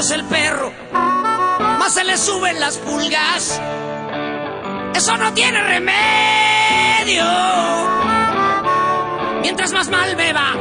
[0.00, 0.72] Es el perro,
[1.78, 3.60] más se le suben las pulgas.
[4.94, 7.24] Eso no tiene remedio.
[9.42, 10.54] Mientras más mal me va,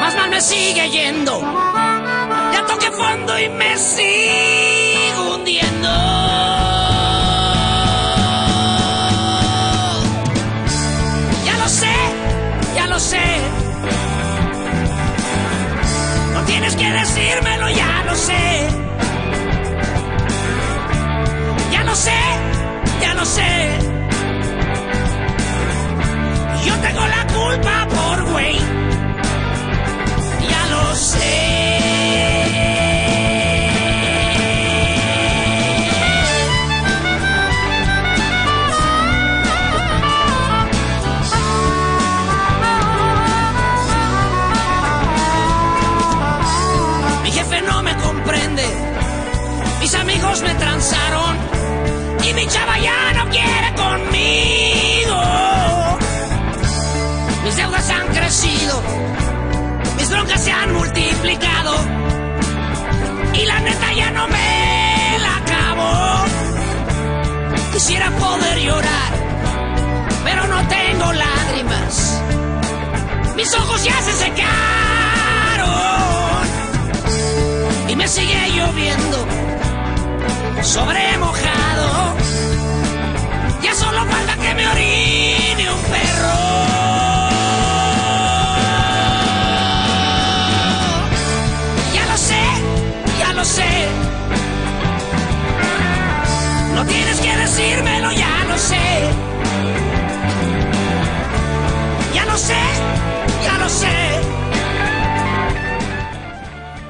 [0.00, 1.40] más mal me sigue yendo.
[2.52, 6.13] Ya toqué fondo y me sigo hundiendo.
[16.76, 18.68] Que decírmelo, ya lo sé.
[21.72, 22.20] Ya lo sé,
[23.00, 23.78] ya lo sé.
[26.66, 28.58] Yo tengo la culpa por güey.
[30.50, 31.83] Ya lo sé.
[52.34, 55.20] Mi chava ya no quiere conmigo.
[57.44, 58.82] Mis deudas han crecido.
[59.96, 61.72] Mis broncas se han multiplicado.
[63.34, 66.24] Y la neta ya no me la acabo.
[67.72, 69.12] Quisiera poder llorar.
[70.24, 72.22] Pero no tengo lágrimas.
[73.36, 74.54] Mis ojos ya se secaron.
[77.88, 79.53] Y me sigue lloviendo
[80.64, 82.16] sobre mojado.
[83.62, 86.38] Ya solo falta que me orine un perro.
[91.92, 92.44] Ya lo sé,
[93.18, 93.88] ya lo sé.
[96.74, 99.10] No tienes que decírmelo, ya lo sé.
[102.14, 102.62] Ya lo sé,
[103.44, 104.33] ya lo sé.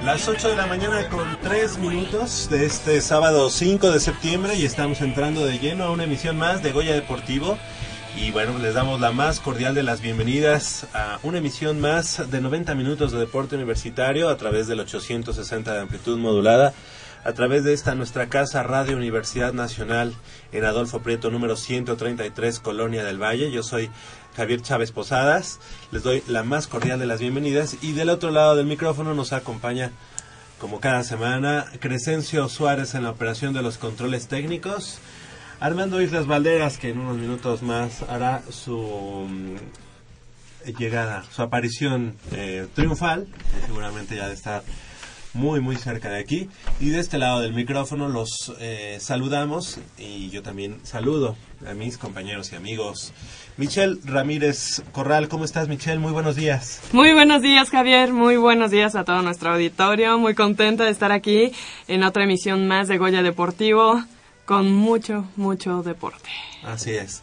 [0.04, 4.66] Las 8 de la mañana con 3 minutos de este sábado 5 de septiembre y
[4.66, 7.56] estamos entrando de lleno a una emisión más de Goya Deportivo.
[8.14, 12.43] Y bueno, les damos la más cordial de las bienvenidas a una emisión más de
[12.43, 16.75] 90 minutos de deporte universitario a través del 860 de amplitud modulada,
[17.24, 20.14] a través de esta nuestra casa Radio Universidad Nacional
[20.52, 23.50] en Adolfo Prieto número 133 Colonia del Valle.
[23.50, 23.90] Yo soy
[24.36, 25.58] Javier Chávez Posadas.
[25.90, 29.32] Les doy la más cordial de las bienvenidas y del otro lado del micrófono nos
[29.32, 29.90] acompaña
[30.58, 34.98] como cada semana Crescencio Suárez en la operación de los controles técnicos.
[35.60, 39.56] Armando Islas Valderas que en unos minutos más hará su mm,
[40.78, 43.26] llegada, su aparición eh, triunfal,
[43.64, 44.62] seguramente ya de estar
[45.34, 46.48] muy muy cerca de aquí
[46.80, 51.36] y de este lado del micrófono los eh, saludamos y yo también saludo
[51.66, 53.12] a mis compañeros y amigos
[53.56, 56.00] Michelle Ramírez Corral, ¿cómo estás Michelle?
[56.00, 56.80] Muy buenos días.
[56.92, 61.12] Muy buenos días Javier, muy buenos días a todo nuestro auditorio, muy contenta de estar
[61.12, 61.52] aquí
[61.86, 64.02] en otra emisión más de Goya Deportivo
[64.44, 66.28] con mucho, mucho deporte.
[66.64, 67.22] Así es.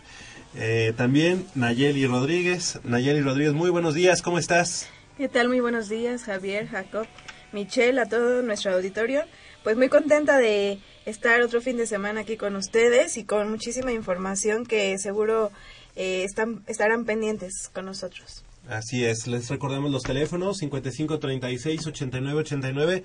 [0.55, 4.87] Eh, también Nayeli Rodríguez, Nayeli Rodríguez, muy buenos días, ¿cómo estás?
[5.17, 5.49] ¿Qué tal?
[5.49, 7.05] Muy buenos días Javier, Jacob,
[7.51, 9.23] Michelle, a todo nuestro auditorio.
[9.63, 13.91] Pues muy contenta de estar otro fin de semana aquí con ustedes y con muchísima
[13.91, 15.51] información que seguro
[15.95, 18.43] eh, están, estarán pendientes con nosotros.
[18.69, 23.03] Así es, les recordamos los teléfonos 5536-8989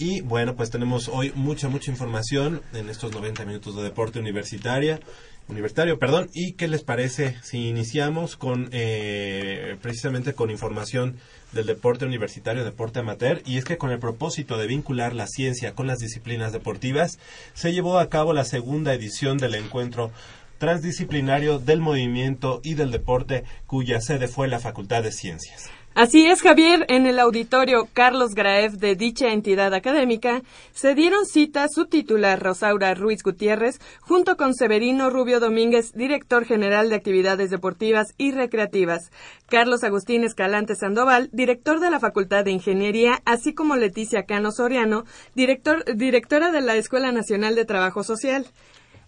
[0.00, 5.00] y bueno, pues tenemos hoy mucha, mucha información en estos 90 minutos de deporte universitaria
[5.48, 6.28] universitario, perdón.
[6.32, 11.16] ¿Y qué les parece si iniciamos con eh, precisamente con información
[11.52, 13.42] del deporte universitario, deporte amateur?
[13.46, 17.18] Y es que con el propósito de vincular la ciencia con las disciplinas deportivas,
[17.54, 20.12] se llevó a cabo la segunda edición del encuentro
[20.58, 25.70] transdisciplinario del movimiento y del deporte, cuya sede fue la Facultad de Ciencias.
[25.98, 26.86] Así es, Javier.
[26.88, 30.42] En el auditorio Carlos Graef de dicha entidad académica
[30.72, 36.88] se dieron cita su titular Rosaura Ruiz Gutiérrez junto con Severino Rubio Domínguez, director general
[36.88, 39.10] de actividades deportivas y recreativas,
[39.48, 45.02] Carlos Agustín Escalante Sandoval, director de la Facultad de Ingeniería, así como Leticia Cano Soriano,
[45.34, 48.46] director, directora de la Escuela Nacional de Trabajo Social.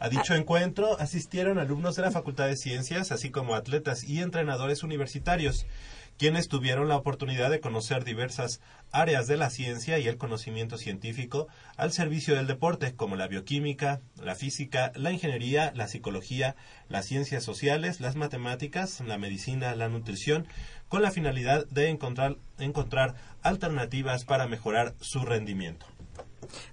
[0.01, 4.83] A dicho encuentro asistieron alumnos de la Facultad de Ciencias, así como atletas y entrenadores
[4.83, 5.67] universitarios
[6.21, 8.61] quienes tuvieron la oportunidad de conocer diversas
[8.93, 14.03] áreas de la ciencia y el conocimiento científico al servicio del deporte, como la bioquímica,
[14.23, 16.57] la física, la ingeniería, la psicología,
[16.91, 20.47] las ciencias sociales, las matemáticas, la medicina, la nutrición,
[20.89, 25.87] con la finalidad de encontrar, encontrar alternativas para mejorar su rendimiento.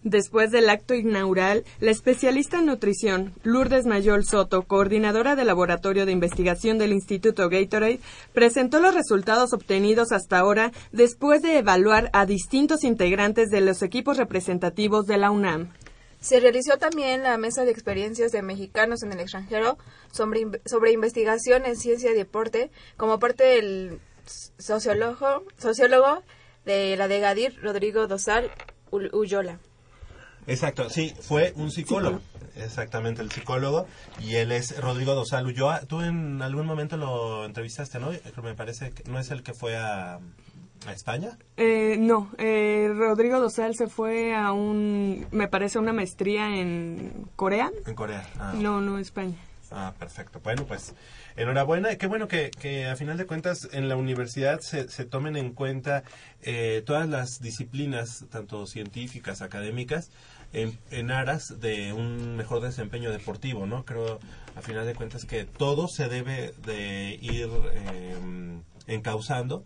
[0.03, 6.11] Después del acto inaugural, la especialista en nutrición, Lourdes Mayol Soto, coordinadora del Laboratorio de
[6.11, 7.99] Investigación del Instituto Gatorade,
[8.33, 14.17] presentó los resultados obtenidos hasta ahora después de evaluar a distintos integrantes de los equipos
[14.17, 15.71] representativos de la UNAM.
[16.19, 19.77] Se realizó también la mesa de experiencias de mexicanos en el extranjero
[20.11, 23.99] sobre, investigación en ciencia y deporte como parte del
[24.57, 26.23] sociólogo, sociólogo
[26.65, 28.51] de la de Gadir, Rodrigo Dosal
[28.91, 29.59] Uyola.
[30.47, 32.21] Exacto, sí, fue un psicólogo.
[32.55, 33.85] Exactamente, el psicólogo.
[34.19, 35.81] Y él es Rodrigo Dosal Ulloa.
[35.81, 38.11] Tú en algún momento lo entrevistaste, ¿no?
[38.41, 40.19] Me parece que no es el que fue a,
[40.93, 41.37] España.
[41.57, 47.71] Eh, no, eh, Rodrigo Dosal se fue a un, me parece, una maestría en Corea.
[47.85, 48.25] En Corea.
[48.39, 48.53] Ah.
[48.55, 49.35] No, no, España.
[49.69, 50.39] Ah, perfecto.
[50.41, 50.93] Bueno, pues
[51.37, 51.95] enhorabuena.
[51.95, 55.53] Qué bueno que, que a final de cuentas en la universidad se, se tomen en
[55.53, 56.03] cuenta
[56.41, 60.11] eh, todas las disciplinas, tanto científicas, académicas,
[60.53, 63.85] en, aras de un mejor desempeño deportivo, ¿no?
[63.85, 64.19] Creo,
[64.55, 68.15] a final de cuentas, que todo se debe de ir eh,
[68.87, 69.63] encauzando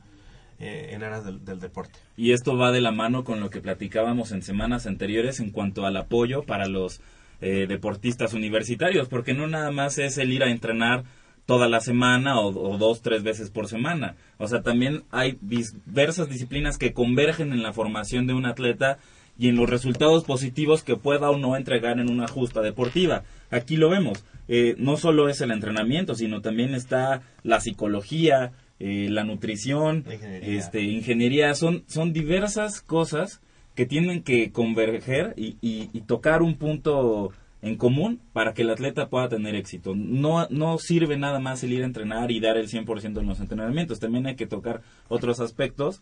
[0.60, 1.98] en aras del, deporte.
[2.16, 5.88] Y esto va de la mano con lo que platicábamos en semanas anteriores en cuanto
[5.88, 7.02] al apoyo para los
[7.42, 11.04] eh, deportistas universitarios, porque no nada más es el ir a entrenar
[11.52, 14.16] toda la semana o, o, dos, tres veces por semana.
[14.38, 19.00] O sea, también hay diversas disciplinas que convergen en la formación de un atleta
[19.38, 23.24] y en los resultados positivos que pueda o no entregar en una justa deportiva.
[23.50, 24.24] Aquí lo vemos.
[24.48, 30.58] Eh, no solo es el entrenamiento, sino también está la psicología, eh, la nutrición, ingeniería.
[30.58, 31.54] Este, ingeniería.
[31.56, 33.42] Son, son diversas cosas
[33.76, 39.10] que tienen que converger y, y, tocar un punto en común para que el atleta
[39.10, 39.94] pueda tener éxito.
[39.96, 43.40] No, no sirve nada más el ir a entrenar y dar el 100% en los
[43.40, 44.00] entrenamientos.
[44.00, 46.02] También hay que tocar otros aspectos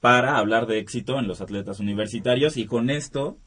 [0.00, 3.38] para hablar de éxito en los atletas universitarios y con esto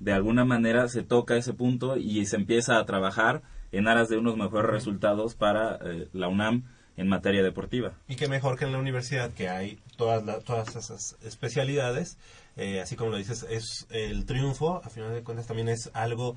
[0.00, 4.18] de alguna manera se toca ese punto y se empieza a trabajar en aras de
[4.18, 6.64] unos mejores resultados para eh, la UNAM
[6.96, 7.92] en materia deportiva.
[8.08, 12.18] Y qué mejor que en la universidad que hay todas, todas esas especialidades,
[12.56, 16.36] eh, así como lo dices, es el triunfo, a final de cuentas también es algo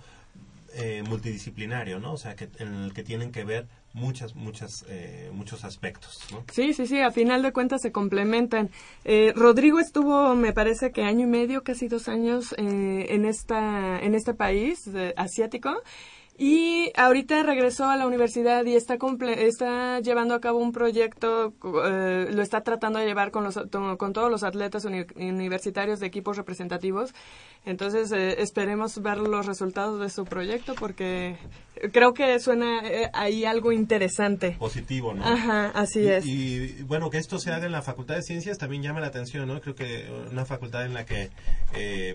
[0.78, 2.14] eh, multidisciplinario, ¿no?
[2.14, 6.20] O sea, que, en el que tienen que ver muchas, muchas, eh, muchos aspectos.
[6.52, 8.70] Sí, sí, sí, a final de cuentas se complementan.
[9.06, 14.16] Eh, Rodrigo estuvo, me parece que año y medio, casi dos años en, esta, en
[14.16, 15.82] este país asiático
[16.38, 18.98] Y ahorita regresó a la universidad y está,
[19.38, 21.54] está llevando a cabo un proyecto,
[21.86, 23.58] eh, lo está tratando de llevar con, los,
[23.98, 27.14] con todos los atletas universitarios de equipos representativos.
[27.64, 31.38] Entonces eh, esperemos ver los resultados de su proyecto porque
[31.94, 34.58] creo que suena eh, ahí algo interesante.
[34.60, 35.26] Positivo, ¿no?
[35.26, 36.26] Ajá, así es.
[36.26, 39.48] Y bueno, que esto se haga en la Facultad de Ciencias también llama la atención,
[39.48, 39.62] ¿no?
[39.62, 41.30] Creo que una facultad en la que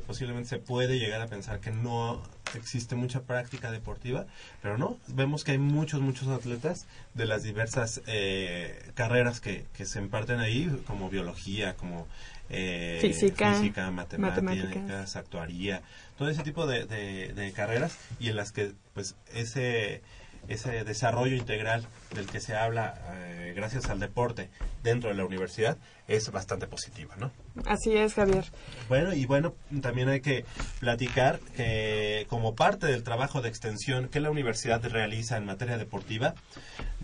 [0.06, 2.22] posiblemente se puede llegar a pensar que no
[2.54, 4.26] existe mucha práctica deportiva,
[4.62, 9.86] pero no, vemos que hay muchos, muchos atletas de las diversas eh, carreras que, que
[9.86, 12.06] se imparten ahí, como biología, como
[12.50, 15.82] eh, física, matemáticas, actuaría,
[16.18, 20.02] todo ese tipo de, de, carreras y en las que pues ese
[20.50, 24.50] ese desarrollo integral del que se habla eh, gracias al deporte
[24.82, 25.78] dentro de la universidad
[26.08, 27.30] es bastante positiva, ¿no?
[27.66, 28.44] Así es, Javier.
[28.88, 30.44] Bueno, y bueno, también hay que
[30.80, 36.34] platicar que como parte del trabajo de extensión que la universidad realiza en materia deportiva,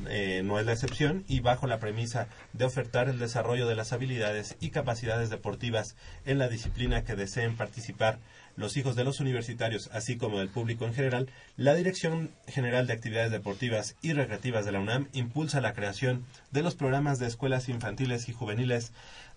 [0.09, 3.93] eh, no es la excepción, y bajo la premisa de ofertar el desarrollo de las
[3.93, 8.19] habilidades y capacidades deportivas en la disciplina que deseen participar
[8.56, 12.94] los hijos de los universitarios, así como del público en general, la Dirección General de
[12.94, 16.25] Actividades Deportivas y Recreativas de la UNAM impulsa la creación
[16.56, 18.92] de los programas de escuelas infantiles y juveniles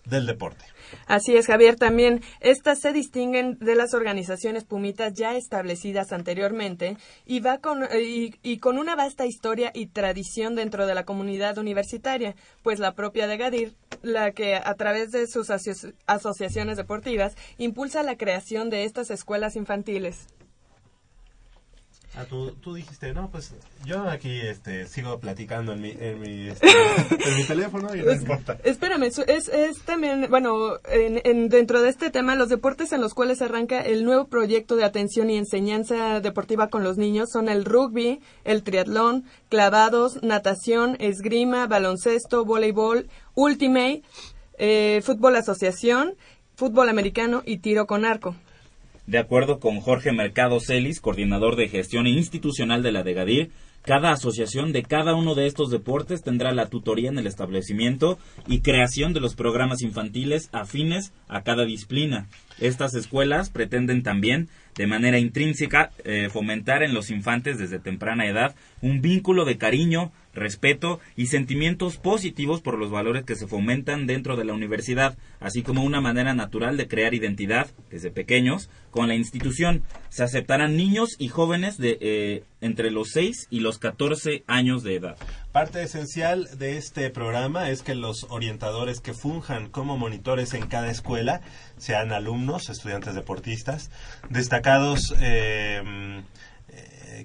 [0.06, 0.64] del deporte.
[1.06, 1.76] Así es, Javier.
[1.76, 6.96] También estas se distinguen de las organizaciones Pumitas ya establecidas anteriormente
[7.26, 12.34] y, va con, y, con una vasta historia y tradición dentro de la comunidad universitaria,
[12.62, 15.50] pues la propia de Gadir, la que a través de sus
[16.06, 20.26] asociaciones deportivas impulsa la creación de estas escuelas infantiles.
[22.16, 23.52] Ah, tú, tú, dijiste, no, pues
[23.84, 26.66] yo aquí este, sigo platicando en mi, en mi, este,
[27.28, 28.58] en mi teléfono y no importa.
[28.64, 33.14] Espérame, es, es también, bueno, en, en, dentro de este tema, los deportes en los
[33.14, 37.64] cuales arranca el nuevo proyecto de atención y enseñanza deportiva con los niños son el
[37.64, 44.02] rugby, el triatlón, clavados, natación, esgrima, baloncesto, voleibol, ultimate,
[44.58, 46.16] eh, fútbol asociación,
[46.56, 48.34] fútbol americano y tiro con arco.
[49.10, 53.50] De acuerdo con Jorge Mercado Celis, coordinador de gestión institucional de la DEGADIR,
[53.82, 58.60] cada asociación de cada uno de estos deportes tendrá la tutoría en el establecimiento y
[58.60, 62.28] creación de los programas infantiles afines a cada disciplina.
[62.60, 68.54] Estas escuelas pretenden también, de manera intrínseca, eh, fomentar en los infantes desde temprana edad
[68.80, 74.36] un vínculo de cariño, respeto y sentimientos positivos por los valores que se fomentan dentro
[74.36, 79.14] de la universidad, así como una manera natural de crear identidad desde pequeños con la
[79.14, 79.82] institución.
[80.08, 84.96] Se aceptarán niños y jóvenes de eh, entre los 6 y los 14 años de
[84.96, 85.16] edad.
[85.52, 90.90] Parte esencial de este programa es que los orientadores que funjan como monitores en cada
[90.90, 91.40] escuela
[91.76, 93.90] sean alumnos, estudiantes deportistas,
[94.28, 96.22] destacados eh,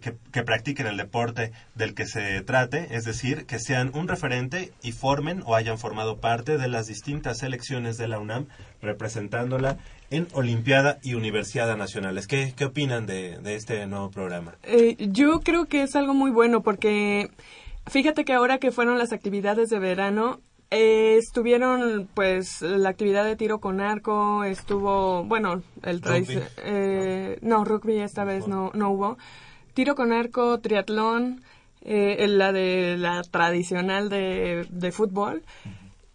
[0.01, 4.92] que, practiquen el deporte del que se trate, es decir, que sean un referente y
[4.92, 8.48] formen o hayan formado parte de las distintas selecciones de la UNAM
[8.82, 9.77] representándola
[10.12, 12.27] en Olimpiada y Universidad Nacionales.
[12.27, 14.56] ¿Qué, qué opinan de, este nuevo programa?
[14.63, 17.32] Eh, yo creo que es algo muy bueno porque
[17.88, 20.39] fíjate que ahora que fueron las actividades de verano,
[20.72, 26.39] eh, estuvieron, pues, la actividad de tiro con arco, estuvo, bueno, el rugby.
[26.63, 27.63] Eh, no.
[27.63, 29.18] rugby esta vez no, no hubo
[29.75, 31.44] tiro con arco, triatlón,
[31.82, 35.44] eh, la de la tradicional de, de fútbol.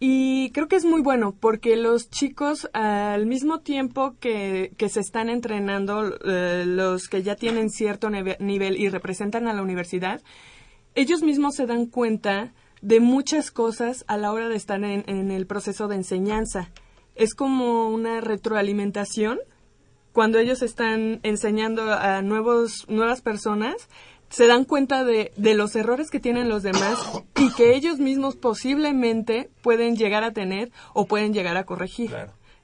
[0.03, 4.99] Y creo que es muy bueno porque los chicos al mismo tiempo que, que se
[4.99, 10.19] están entrenando, eh, los que ya tienen cierto nivel y representan a la universidad,
[10.95, 12.51] ellos mismos se dan cuenta
[12.81, 16.71] de muchas cosas a la hora de estar en, en el proceso de enseñanza.
[17.13, 19.37] Es como una retroalimentación
[20.13, 23.89] cuando ellos están enseñando a nuevos, nuevas personas,
[24.29, 26.97] se dan cuenta de, de, los errores que tienen los demás
[27.35, 32.15] y que ellos mismos posiblemente pueden llegar a tener o pueden llegar a corregir.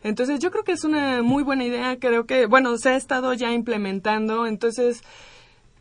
[0.03, 3.33] Entonces yo creo que es una muy buena idea, creo que, bueno, se ha estado
[3.33, 5.03] ya implementando, entonces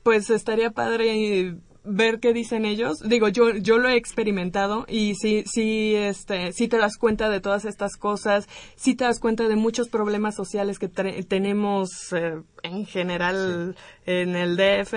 [0.03, 2.99] pues estaría padre ver qué dicen ellos.
[3.01, 7.41] Digo, yo, yo lo he experimentado y sí, sí, este, sí te das cuenta de
[7.41, 12.87] todas estas cosas, sí te das cuenta de muchos problemas sociales que tenemos eh, en
[12.87, 14.95] general en el DF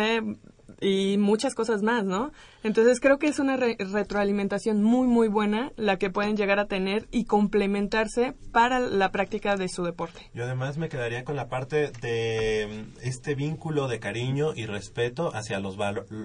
[0.81, 2.31] y muchas cosas más, ¿no?
[2.63, 7.07] Entonces creo que es una retroalimentación muy, muy buena la que pueden llegar a tener
[7.11, 10.29] y complementarse para la práctica de su deporte.
[10.33, 15.33] Yo además me quedaría con la parte de mm, este vínculo de cariño y respeto
[15.33, 15.77] hacia los,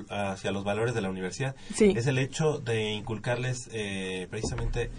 [0.09, 1.55] hacia los valores de la universidad.
[1.75, 1.93] Sí.
[1.97, 4.91] Es el hecho de inculcarles eh, precisamente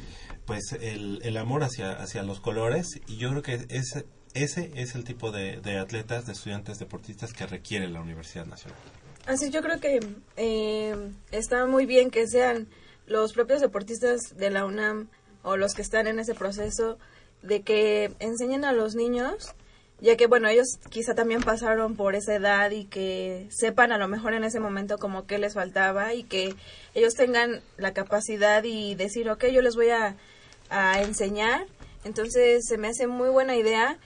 [0.46, 4.96] pues el, el amor hacia, hacia los colores y yo creo que ese, ese es
[4.96, 8.78] el tipo de, de atletas, de estudiantes deportistas que requiere la Universidad Nacional.
[9.27, 10.00] Así yo creo que
[10.38, 10.96] eh,
[11.32, 12.67] está muy bien que sean
[13.08, 15.10] los propios deportistas de la UNAM
[15.41, 17.00] o los que están en ese proceso
[17.41, 19.55] de que enseñen a los niños,
[20.00, 24.08] ya que bueno, ellos quizá también pasaron por esa edad y que sepan a lo
[24.08, 26.53] mejor en ese momento como que les faltaba y que
[26.94, 30.17] ellos tengan la capacidad y decir, ok, yo les voy a,
[30.70, 31.65] a enseñar.
[32.06, 33.98] Entonces se me hace muy buena idea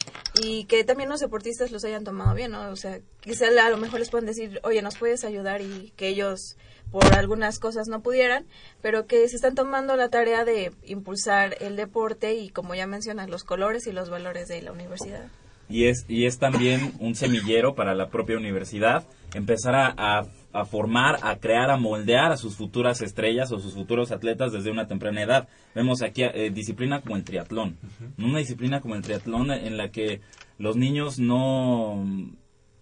[0.41, 2.69] y que también los deportistas los hayan tomado bien, ¿no?
[2.71, 5.61] O sea, quizá a lo mejor les pueden decir, oye, ¿nos puedes ayudar?
[5.61, 6.55] Y que ellos
[6.91, 8.45] por algunas cosas no pudieran,
[8.81, 13.29] pero que se están tomando la tarea de impulsar el deporte y, como ya mencionas,
[13.29, 15.27] los colores y los valores de la universidad.
[15.67, 20.25] Y es, y es también un semillero para la propia universidad empezar a, a,
[20.65, 24.87] formar, a crear, a moldear a sus futuras estrellas o sus futuros atletas desde una
[24.87, 25.47] temprana edad.
[25.75, 27.77] Vemos aquí eh, disciplina como el triatlón,
[28.17, 30.21] una disciplina como el triatlón en la que
[30.57, 32.03] los niños no,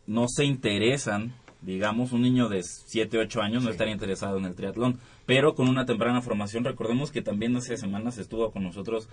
[0.05, 4.55] no se interesan digamos, un niño de 7, 8 años no estaría interesado en el
[4.55, 9.09] triatlón, pero con una temprana formación, recordemos que también hace semanas estuvo con nosotros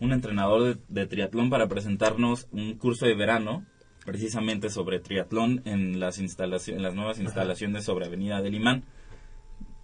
[0.00, 3.64] un entrenador de, triatlón para presentarnos un curso de verano
[4.08, 8.84] precisamente sobre triatlón en las instalaciones, en las nuevas instalaciones sobre Avenida del Imán.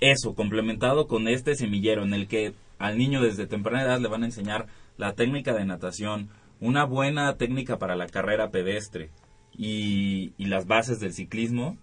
[0.00, 4.22] Eso, complementado con este semillero en el que al niño desde temprana edad le van
[4.22, 4.64] a enseñar
[4.96, 9.10] la técnica de natación, una buena técnica para la carrera pedestre
[9.58, 11.76] y, y las bases del ciclismo,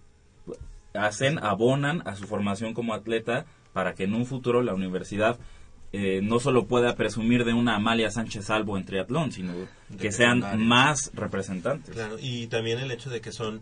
[0.94, 5.38] hacen, abonan a su formación como atleta para que en un futuro la universidad
[5.92, 9.52] eh, no solo pueda presumir de una Amalia Sánchez Salvo en triatlón, sino
[10.00, 11.94] que, sean más representantes.
[11.94, 13.60] Claro, y también el hecho de que son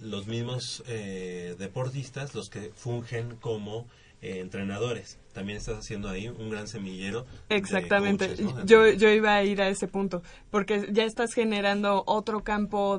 [0.00, 3.86] los mismos eh, deportistas los que fungen como
[4.22, 5.18] eh, entrenadores.
[5.34, 7.26] También estás haciendo ahí un gran semillero.
[7.50, 8.34] Exactamente.
[8.64, 12.98] yo, yo iba a ir a ese punto, porque ya estás generando otro campo,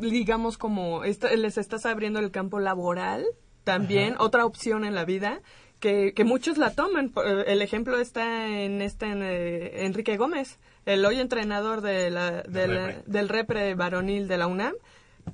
[0.00, 3.24] digamos como, les estás abriendo el campo laboral
[3.62, 5.40] también, otra opción en la vida.
[5.80, 7.12] Que, que, muchos la toman.
[7.24, 13.28] Eh, el ejemplo está en este eh, Enrique Gómez, el hoy entrenador de la, del
[13.28, 14.74] repre varonil de la UNAM,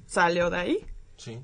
[0.07, 0.87] salió de ahí.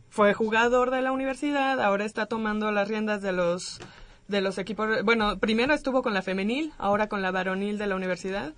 [0.08, 3.80] Fue jugador de la universidad, ahora está tomando las riendas de los
[4.26, 5.04] de los equipos.
[5.04, 8.54] Bueno, primero estuvo con la femenil, ahora con la varonil de la universidad.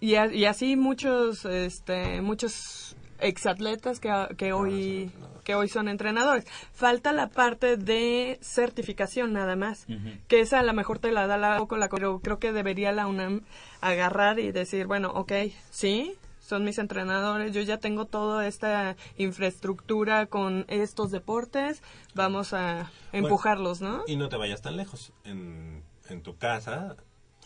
[0.00, 5.10] Y, y así muchos este muchos exatletas que, que hoy
[5.44, 6.46] que hoy son entrenadores.
[6.72, 9.86] Falta la parte de certificación nada más,
[10.26, 13.06] que esa a lo mejor te la da la, la pero creo que debería la
[13.06, 13.42] UNAM
[13.80, 15.32] agarrar y decir, bueno, ok,
[15.70, 21.82] sí, son mis entrenadores, yo ya tengo toda esta infraestructura con estos deportes,
[22.14, 24.02] vamos a empujarlos, ¿no?
[24.06, 25.12] Y no te vayas tan lejos.
[25.24, 26.96] En, en tu casa,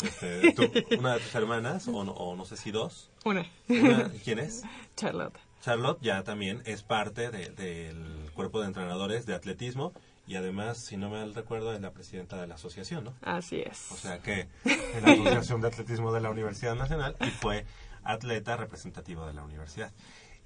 [0.03, 0.55] este,
[0.99, 3.11] una de tus hermanas, o no, o no sé si dos.
[3.25, 3.47] Una.
[3.67, 4.63] ¿Quién es?
[4.97, 5.39] Charlotte.
[5.63, 9.93] Charlotte ya también es parte del cuerpo de entrenadores de atletismo
[10.27, 13.15] y además, si no me recuerdo, es la presidenta de la asociación, ¿no?
[13.23, 13.91] Así es.
[13.91, 17.65] O sea que en la Asociación de Atletismo de la Universidad Nacional y fue
[18.05, 19.93] atleta representativo de la universidad.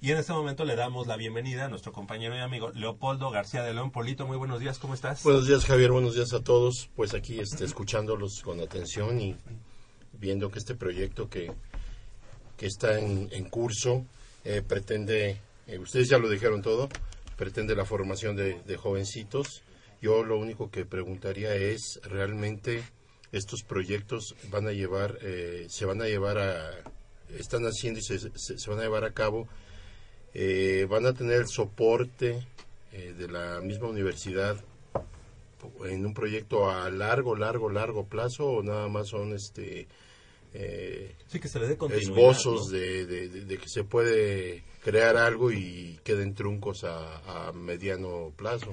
[0.03, 3.63] Y en este momento le damos la bienvenida a nuestro compañero y amigo Leopoldo García
[3.63, 3.89] de León.
[3.89, 5.23] Polito, muy buenos días, ¿cómo estás?
[5.23, 6.89] Buenos días, Javier, buenos días a todos.
[6.95, 9.37] Pues aquí este, escuchándolos con atención y
[10.11, 11.53] viendo que este proyecto que,
[12.57, 14.05] que está en, curso
[14.43, 16.89] eh, pretende, eh, ustedes ya lo dijeron todo,
[17.37, 19.63] pretende la formación de, jovencitos.
[20.01, 22.83] Yo lo único que preguntaría es, ¿realmente
[23.31, 26.83] estos proyectos van a llevar, eh, se van a llevar a
[27.37, 29.47] están haciendo y se, se, van a llevar a cabo,
[30.33, 32.45] eh, van a tener soporte
[32.91, 34.57] eh, de la misma universidad
[35.85, 39.87] en un proyecto a largo, largo, largo plazo o nada más son este
[40.53, 45.99] eh, sí, que se le dé esbozos de, de, que se puede crear algo y
[46.03, 48.71] queden truncos a, a mediano plazo.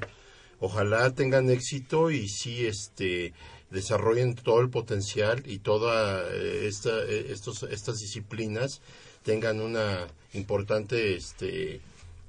[0.59, 3.33] Ojalá tengan éxito y sí este
[3.71, 8.83] desarrollen todo el potencial y todas eh, esta, eh, estos, estas disciplinas
[9.23, 11.81] tengan una importante este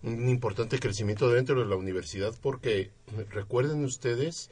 [0.03, 2.89] un importante crecimiento dentro de la universidad porque
[3.31, 4.49] recuerden ustedes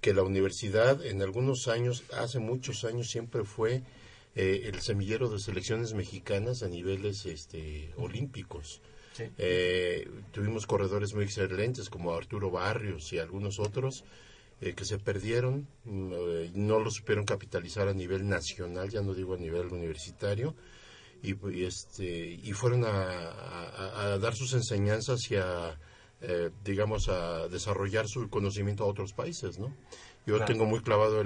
[0.00, 3.82] que la universidad en algunos años hace muchos años siempre fue
[4.34, 8.82] eh, el semillero de selecciones mexicanas a niveles este, olímpicos.
[10.32, 14.04] Tuvimos corredores muy excelentes como Arturo Barrios y algunos otros
[14.60, 19.12] eh, que se perdieron, mm, eh, no lo supieron capitalizar a nivel nacional, ya no
[19.12, 20.54] digo a nivel universitario,
[21.22, 25.78] y, este, y fueron a, dar sus enseñanzas y a,
[26.20, 29.74] eh, digamos, a desarrollar su conocimiento a otros países, ¿no?
[30.26, 31.22] Yo tengo muy clavado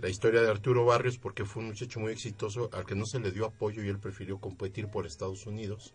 [0.00, 3.20] la historia de Arturo Barrios porque fue un muchacho muy exitoso al que no se
[3.20, 5.92] le dio apoyo y él prefirió competir por Estados Unidos.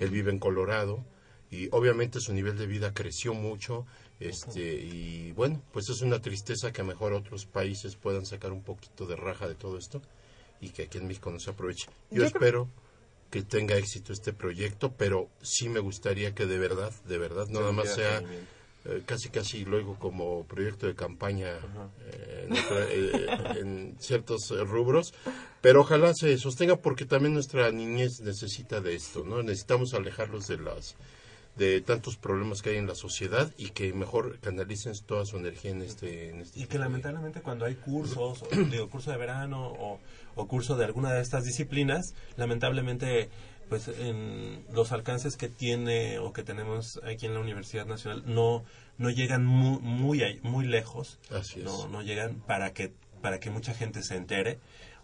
[0.00, 1.04] Él vive en Colorado,
[1.48, 3.86] y obviamente su nivel de vida creció mucho
[4.18, 9.06] este y bueno pues es una tristeza que mejor otros países puedan sacar un poquito
[9.06, 10.02] de raja de todo esto
[10.60, 11.86] y que aquí en México no se aproveche.
[11.86, 12.68] Yo, Yo creo- espero
[13.30, 17.60] que tenga éxito este proyecto pero sí me gustaría que de verdad de verdad no
[17.60, 18.22] nada más sea
[18.88, 21.48] eh, casi casi luego como proyecto de campaña
[22.06, 25.12] eh, en, otra- eh, en ciertos rubros.
[25.60, 30.58] Pero ojalá se sostenga porque también nuestra niñez necesita de esto no necesitamos alejarlos de
[30.58, 30.96] las
[31.56, 35.70] de tantos problemas que hay en la sociedad y que mejor canalicen toda su energía
[35.70, 39.68] en este en este Y que lamentablemente cuando hay cursos, o, digo, curso de verano
[39.72, 39.98] o,
[40.34, 43.30] o curso de alguna de estas disciplinas, lamentablemente
[43.68, 48.64] pues en los alcances que tiene o que tenemos aquí en la Universidad Nacional no
[48.98, 51.64] no llegan muy muy, muy lejos, Así es.
[51.64, 54.58] no no llegan para que para que mucha gente se entere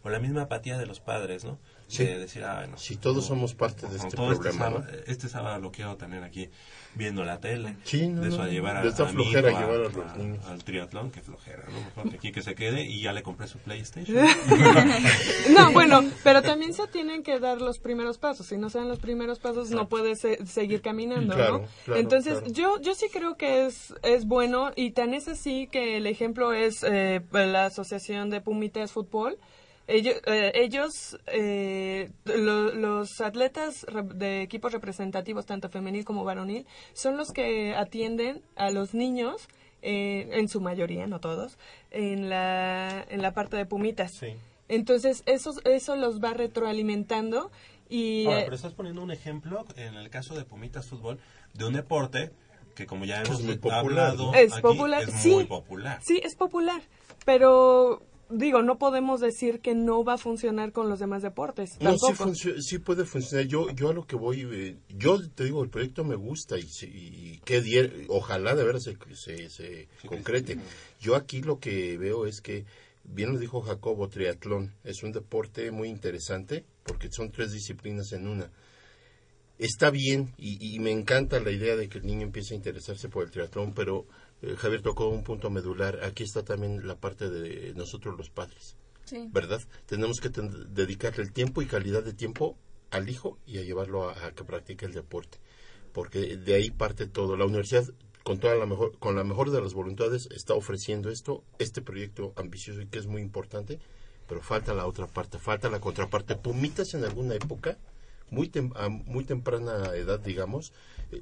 [0.04, 1.58] o la misma apatía de los padres, ¿no?
[1.86, 2.04] Sí.
[2.04, 4.98] De decir, ah, bueno, Si todos no, somos parte de no, este problema, sábado, ¿no?
[5.06, 6.48] este sábado lo quiero tener aquí
[6.94, 7.76] viendo la tele.
[7.84, 9.88] Sí, no, de eso a llevar a, de esta a mi flojera hijo llevar a
[9.88, 10.44] los niños.
[10.46, 11.80] al triatlón, que flojera, ¿no?
[11.80, 14.16] Mejor que aquí que se quede y ya le compré su PlayStation.
[15.56, 18.46] No, bueno, pero también se tienen que dar los primeros pasos.
[18.46, 21.68] Si no se dan los primeros pasos, no puedes se- seguir caminando, Claro, ¿no?
[21.84, 22.52] claro, Entonces, claro.
[22.52, 26.52] yo yo sí creo que es es bueno y tan es así que el ejemplo
[26.52, 29.38] es eh, la Asociación de Pumitas Fútbol.
[29.88, 36.66] Ellos, eh, ellos eh, lo- los atletas re- de equipos representativos, tanto femenil como varonil,
[36.92, 39.48] son los que atienden a los niños,
[39.82, 41.58] eh, en su mayoría, no todos,
[41.90, 44.12] en la, en la parte de Pumitas.
[44.12, 44.34] Sí.
[44.68, 47.50] Entonces, eso, eso los va retroalimentando
[47.90, 48.24] y...
[48.26, 51.18] Ahora, eh, pero estás poniendo un ejemplo, en el caso de Pumitas Fútbol,
[51.54, 52.30] de un deporte
[52.76, 54.34] que como ya hemos es muy popular, hablado ¿no?
[54.38, 55.30] Es aquí, popular, es sí.
[55.32, 55.98] muy popular.
[56.02, 56.80] sí, es popular,
[57.26, 61.80] pero digo, no podemos decir que no va a funcionar con los demás deportes.
[61.80, 62.24] No, sí, tampoco.
[62.30, 63.46] funcio- sí puede funcionar.
[63.46, 66.62] Yo, yo a lo que voy, eh, yo te digo, el proyecto me gusta y,
[66.62, 70.58] sí- y que ojalá de veras se, se, se concrete.
[71.00, 72.64] Yo aquí lo que veo es que,
[73.04, 78.26] bien lo dijo Jacobo, triatlón es un deporte muy interesante porque son tres disciplinas en
[78.26, 78.50] una.
[79.58, 83.08] Está bien y, y me encanta la idea de que el niño empiece a interesarse
[83.08, 84.06] por el triatlón, pero
[84.42, 86.00] eh, Javier tocó un punto medular.
[86.04, 88.76] Aquí está también la parte de nosotros los padres.
[89.04, 89.28] Sí.
[89.32, 89.60] ¿verdad?
[89.86, 92.56] Tenemos que ten- dedicarle el tiempo y calidad de tiempo
[92.90, 95.38] al hijo y a llevarlo a, a que practique el deporte,
[95.92, 97.36] porque de ahí parte todo.
[97.36, 97.84] La universidad,
[98.22, 102.32] con toda la mejor, con la mejor de las voluntades, está ofreciendo esto, este proyecto
[102.36, 103.80] ambicioso y que es muy importante,
[104.28, 106.36] pero falta la otra parte, falta la contraparte.
[106.36, 107.78] Pumitas en alguna época,
[108.30, 110.72] muy tem- a muy temprana edad, digamos,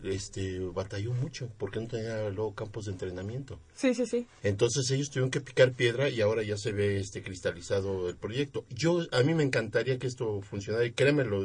[0.05, 3.59] este batalló mucho porque no tenía luego campos de entrenamiento.
[3.75, 4.27] Sí, sí, sí.
[4.43, 8.65] Entonces ellos tuvieron que picar piedra y ahora ya se ve este cristalizado el proyecto.
[8.71, 11.45] Yo a mí me encantaría que esto funcionara y créemelo,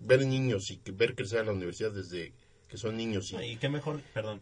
[0.00, 2.32] ver niños y que- ver crecer a la universidad desde
[2.68, 4.40] que son niños y Y qué mejor, perdón.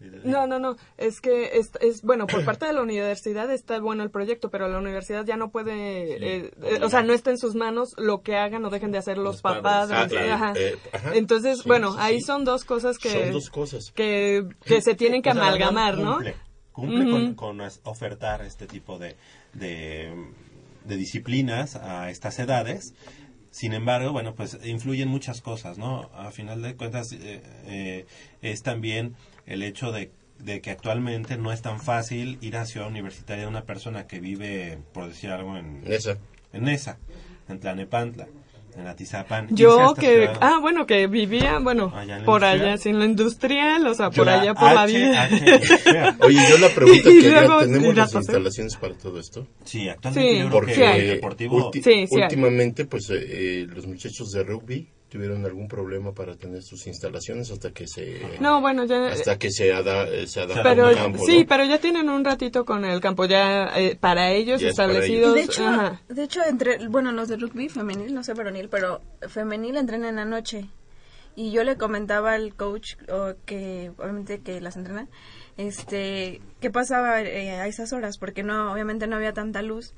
[0.00, 0.76] No, no, no.
[0.96, 4.68] Es que es, es bueno, por parte de la universidad está bueno el proyecto, pero
[4.68, 8.22] la universidad ya no puede, eh, eh, o sea, no está en sus manos lo
[8.22, 9.90] que hagan o dejen de hacer los, papás.
[9.90, 10.52] Ah, eh, ajá.
[10.56, 11.14] eh, ajá.
[11.14, 12.26] Entonces, Sí, bueno, sí, ahí sí.
[12.26, 13.90] son dos cosas que, son dos cosas.
[13.92, 16.18] que, que se tienen que O sea, amalgamar, ¿no?
[16.72, 19.16] Cumple, cumple con, ofertar este tipo de,
[19.52, 20.14] de,
[20.84, 22.94] de disciplinas a estas edades.
[23.50, 26.10] Sin embargo, bueno, pues influyen muchas cosas, ¿no?
[26.14, 28.06] A final de cuentas, eh, eh,
[28.42, 29.16] es también
[29.48, 33.48] el hecho de, de que actualmente no es tan fácil ir a Ciudad Universitaria de
[33.48, 36.18] una persona que vive, por decir algo, en, Esa.
[36.52, 36.98] en esa,
[37.48, 38.28] en Tlanepantla,
[38.76, 39.48] en Atizapán.
[39.50, 42.68] Yo que, ciudad- ah, bueno, que vivía, bueno, Allá la por industrial.
[42.68, 45.22] allá, sin lo industrial, o sea, Yo por la allá por la vida.
[45.32, 48.20] H, Oye, yo la pregunta Y que luego ¿tenemos las pasar.
[48.22, 49.48] instalaciones para todo esto?
[49.64, 51.70] Sí, actualmente Sí, yo creo Porque que el deportivo...
[51.72, 52.22] ulti- Sí, sí hay.
[52.22, 53.16] últimamente, pues, eh,
[53.62, 58.20] eh, los muchachos de rugby tuvieron algún problema para tener sus instalaciones hasta que se...
[58.40, 61.46] No, bueno, ya, hasta que se, ada, eh, se adapta pero un campo, sí, ¿no?
[61.48, 64.92] pero ya tienen un ratito con el campo ya eh, para ellos Ya es para
[64.92, 65.34] establecidos.
[65.34, 66.02] De hecho, ajá.
[66.08, 70.16] de hecho, entre, bueno, los de rugby femenil, no sé varonil, pero femenil entrenan en
[70.16, 70.68] la noche.
[71.34, 75.06] Y yo le comentaba al coach o que obviamente que las entrena,
[75.56, 79.94] este, qué pasaba eh, a esas horas, porque no, obviamente no había tanta luz.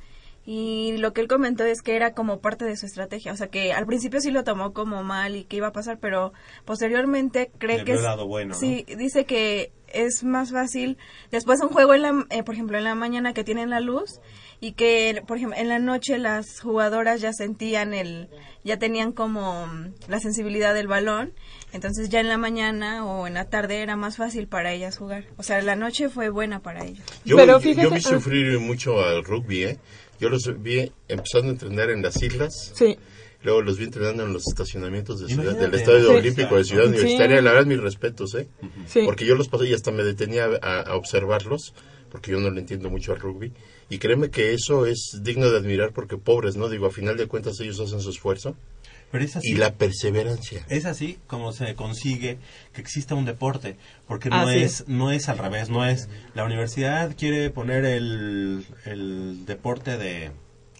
[0.46, 3.48] Y lo que él comentó es que era como parte de su estrategia, o sea
[3.48, 6.32] que al principio sí lo tomó como mal y que iba a pasar, pero
[6.64, 8.58] posteriormente cree Le que es, lado bueno, ¿no?
[8.58, 10.96] sí, dice que es más fácil
[11.30, 14.20] después un juego en la, eh, por ejemplo en la mañana que tienen la luz
[14.60, 18.28] y que por ejemplo en la noche las jugadoras ya sentían el
[18.62, 19.66] ya tenían como
[20.06, 21.32] la sensibilidad del balón
[21.72, 25.24] entonces ya en la mañana o en la tarde era más fácil para ellas jugar
[25.38, 29.00] o sea la noche fue buena para ellos Yo, Pero fíjate- yo vi sufrir mucho
[29.04, 29.78] al rugby, ¿eh?
[30.20, 32.72] Yo los vi empezando a entrenar en las islas.
[32.74, 32.96] Sí.
[33.42, 36.14] Luego los vi entrenando en los estacionamientos de ciudad, del Estadio Sí.
[36.16, 36.88] Olímpico de Ciudad Sí.
[36.90, 37.40] Universitaria.
[37.40, 38.46] La verdad, mis respetos, ¿eh?
[38.86, 39.00] Sí.
[39.06, 41.72] Porque yo los pasé y hasta me detenía a, a observarlos,
[42.10, 43.52] porque yo no le entiendo mucho al rugby.
[43.88, 46.68] Y créeme que eso es digno de admirar porque pobres, ¿no?
[46.68, 48.56] Digo, a final de cuentas ellos hacen su esfuerzo.
[49.10, 49.50] Pero es así.
[49.50, 50.64] Y la perseverancia.
[50.68, 52.38] Es así como se consigue
[52.72, 56.44] que exista un deporte, porque no Así es no es al revés, no es la
[56.44, 60.30] universidad quiere poner el, el deporte de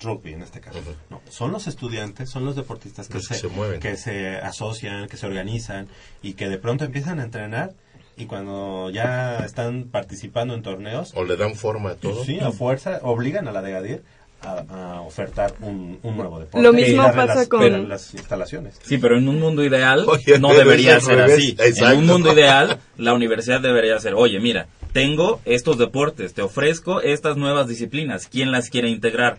[0.03, 0.79] rugby en este caso.
[1.11, 3.81] No, son los estudiantes, son los deportistas que Los que se, se mueven.
[3.81, 5.89] que se asocian, que se organizan
[6.23, 7.75] y que de pronto empiezan a entrenar
[8.17, 12.25] y cuando ya están participando en torneos, O le dan forma a todo.
[12.25, 14.03] sí, a fuerza obligan a la de Gadir
[14.43, 16.63] a, a ofertar un, un nuevo deporte.
[16.63, 18.79] Lo mismo pasa las- con- las instalaciones.
[18.83, 21.85] Sí, pero en un mundo ideal Oye, no debería ser revés, así.
[21.85, 27.01] En un mundo ideal, la universidad debería ser, oye, mira, tengo estos deportes, te ofrezco
[27.01, 29.39] estas nuevas disciplinas, ¿quién las quiere integrar?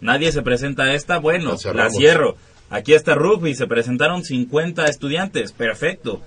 [0.00, 2.36] Nadie se presenta a esta, bueno, La cierro.
[2.70, 6.22] Aquí está rugby, se presentaron 50 estudiantes, perfecto.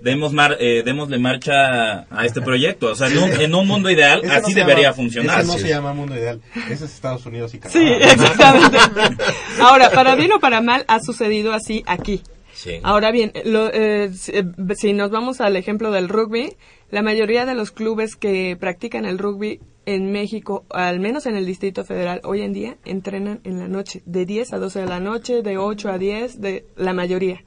[0.00, 2.90] Demos mar, eh, démosle marcha a este proyecto.
[2.90, 5.38] O sea, en un, en un mundo ideal, Ese así debería llama- funcionar.
[5.40, 5.60] Ese no Sí.
[5.60, 6.40] se llama mundo ideal.
[6.70, 7.80] Ese es Estados Unidos y Canadá.
[7.80, 8.78] Sí, exactamente.
[9.60, 12.22] Ahora, para bien o para mal, ha sucedido así aquí.
[12.54, 12.78] Sí.
[12.82, 14.44] Ahora bien, lo- eh, si, eh,
[14.76, 16.54] si nos vamos al ejemplo del rugby,
[16.90, 21.46] la mayoría de los clubes que practican el rugby en México, al menos en el
[21.46, 25.00] Distrito Federal, hoy en día entrenan en la noche, de 10 a 12 de la
[25.00, 27.42] noche, de 8 a 10, de la mayoría.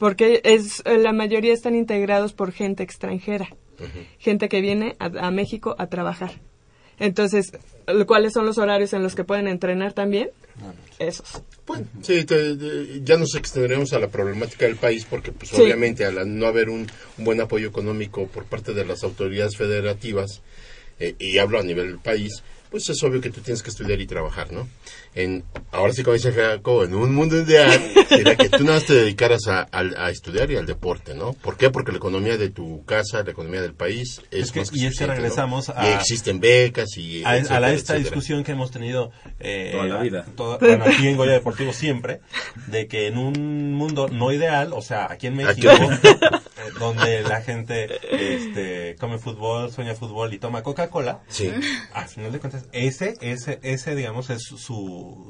[0.00, 3.48] Porque es eh, la mayoría están integrados por gente extranjera,
[4.18, 6.32] gente que viene a, a México a trabajar.
[6.98, 7.52] Entonces,
[8.06, 10.30] ¿cuáles son los horarios en los que pueden entrenar también?
[10.98, 11.42] Esos.
[11.66, 15.62] Bueno, sí, te- te- ya nos extenderemos a la problemática del país porque, pues, Sí.
[15.62, 16.86] obviamente, al no haber un,
[17.18, 20.42] un buen apoyo económico por parte de las autoridades federativas,
[20.98, 24.00] eh, y hablo a nivel del país, pues es obvio que tú tienes que estudiar
[24.00, 24.68] y trabajar, ¿no?
[25.14, 25.42] En,
[25.72, 27.70] ahora sí, como dice Jacob, en un mundo ideal,
[28.08, 31.32] sería que tú nada más te dedicaras a, al- a estudiar y al deporte, ¿no?
[31.32, 31.68] ¿Por qué?
[31.70, 34.78] Porque la economía de tu casa, la economía del país es, Es que- más que
[34.78, 37.24] y es que regresamos Y a- existen becas y...
[37.24, 37.98] a, a etcétera, la- esta etcétera.
[38.14, 40.26] discusión que hemos tenido eh, Toda la vida.
[40.36, 42.20] toda- bueno, aquí en Goya Deportivo siempre,
[42.68, 47.22] de que en un mundo no ideal, o sea, aquí en México, Aquí- eh, donde
[47.22, 47.88] la gente
[48.34, 51.50] este, come fútbol, sueña fútbol y toma Coca-Cola, Sí.
[51.94, 54.56] al final de cuentas, ese, ese, ese digamos, es su,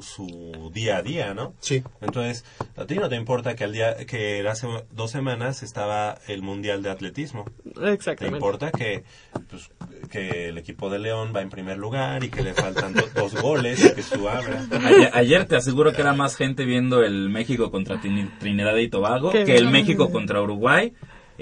[0.01, 1.53] su día a día, ¿no?
[1.59, 1.83] Sí.
[2.01, 2.43] Entonces,
[2.75, 6.81] a ti no te importa que al día, que hace dos semanas estaba el Mundial
[6.83, 7.45] de Atletismo.
[7.75, 8.37] Te Exactamente.
[8.37, 9.03] importa que,
[9.49, 9.69] pues,
[10.09, 13.33] que el equipo de León va en primer lugar y que le faltan do- dos
[13.41, 14.65] goles y que su abra.
[14.85, 18.89] Ayer, ayer te aseguro que era más gente viendo el México contra Trin- Trinidad y
[18.89, 19.69] Tobago Qué que el.
[19.69, 20.93] México contra Uruguay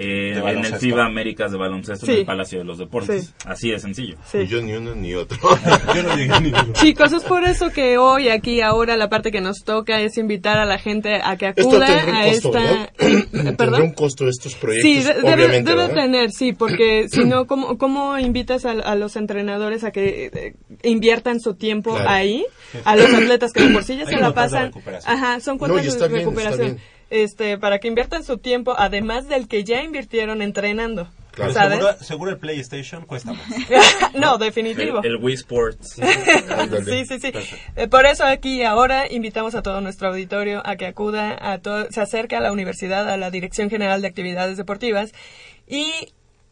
[0.02, 0.76] eh, De en el.
[0.76, 2.12] FIBA Américas de baloncesto Sí.
[2.14, 3.26] en el Palacio de los Deportes.
[3.26, 3.34] Sí.
[3.46, 4.16] Así de sencillo.
[4.32, 4.48] Sí.
[4.48, 5.38] Yo ni uno ni otro.
[5.96, 6.74] Yo no llegué ni uno.
[6.74, 10.58] Chicos, es por eso que hoy, aquí, ahora, la parte que nos toca es invitar
[10.58, 12.84] a la gente a que Esto acuda a costo, esta...
[13.00, 13.26] Eh,
[13.58, 17.78] Tendrá un costo estos proyectos, Sí, de- debe, debe tener, sí, porque si no, ¿cómo,
[17.78, 22.10] cómo invitas a, a los entrenadores a que eh, inviertan su tiempo Claro.
[22.10, 22.46] ahí?
[22.86, 24.66] A los atletas que de por sí ya Hay se la de pasan.
[24.68, 25.14] recuperación.
[25.14, 26.60] Ajá, son No, cuotas está de recuperación.
[26.68, 26.80] bien.
[27.10, 31.10] Este, para que inviertan su tiempo, además del que ya invirtieron entrenando.
[31.32, 31.54] Claro.
[31.54, 33.48] Seguro, seguro el PlayStation cuesta más.
[34.13, 35.02] no, definitivo.
[35.04, 35.95] el Wii Sports.
[36.86, 37.32] Sí, sí, sí.
[37.76, 41.88] Eh, por eso aquí ahora invitamos a todo nuestro auditorio a que acuda, a todo,
[41.91, 45.12] se acerque a la universidad, a la Dirección General de Actividades Deportivas
[45.67, 45.91] y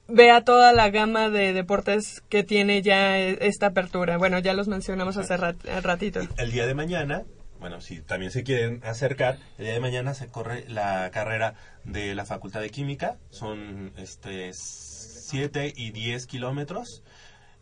[0.07, 4.17] vea toda la gama de deportes que tiene ya eh, esta apertura.
[4.17, 6.21] Bueno, ya los mencionamos hace rat- ratito.
[6.37, 7.23] El día de mañana,
[7.59, 12.15] bueno, si también se quieren acercar, el día de mañana se corre la carrera de
[12.15, 13.17] la Facultad de Química.
[13.29, 17.03] Son este 7 y 10 kilómetros.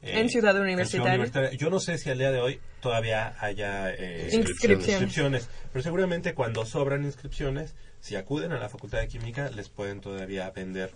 [0.02, 1.52] eh, En Ciudad en Universitaria.
[1.54, 4.80] Yo no sé si al día de hoy todavía haya eh, Inscripción.
[4.82, 10.02] inscripciones, pero seguramente cuando sobran inscripciones, si acuden a la Facultad de Química, les pueden
[10.02, 10.92] todavía vender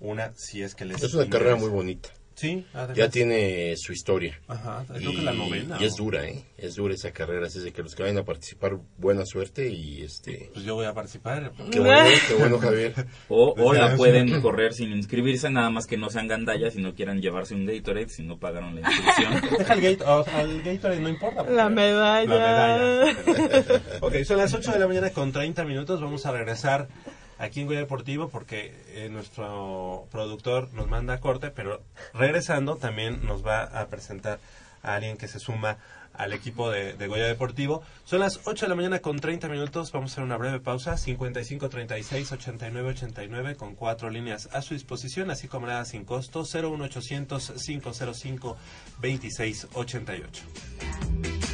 [0.00, 2.10] una si es que les Es una carrera muy bonita.
[2.34, 2.96] Sí, además.
[2.96, 4.40] Ya tiene su historia.
[4.48, 5.76] Ajá, creo Y, que la novena.
[5.80, 6.42] y es dura, ¿eh?
[6.58, 7.46] Es dura esa carrera.
[7.46, 10.50] Así de que los que vayan a participar, buena suerte y este...
[10.52, 11.52] Pues yo voy a participar.
[11.70, 12.94] Qué bueno, qué bueno, Javier.
[13.28, 16.94] O, o la pueden correr sin inscribirse, nada más que no sean gandallas y no
[16.94, 19.40] quieran llevarse un Gatorade si no pagaron la inscripción.
[19.58, 21.44] Deja el gate, o- al Gatorade no importa.
[21.50, 22.24] La medalla.
[22.26, 23.80] La medalla.
[24.00, 26.00] ok, son las 8 de la mañana con 30 minutos.
[26.00, 26.88] Vamos a regresar
[27.38, 33.24] aquí en Goya Deportivo porque eh, nuestro productor nos manda a corte, pero regresando también
[33.24, 34.38] nos va a presentar
[34.82, 35.78] a alguien que se suma
[36.14, 37.82] al equipo de, de Goya Deportivo.
[38.04, 39.92] Son las 8 de la mañana con 30 minutos.
[39.92, 40.96] Vamos a hacer una breve pausa.
[40.96, 46.44] 55 36 89 89 con cuatro líneas a su disposición, así como nada sin costo.
[46.44, 48.56] 01800 505
[49.00, 51.53] 26 88.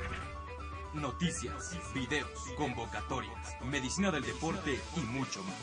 [0.93, 5.55] Noticias, videos, convocatorias, medicina del deporte y mucho más.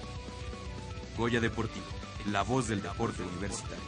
[1.16, 1.86] Goya Deportivo,
[2.26, 3.84] la voz del deporte universitario.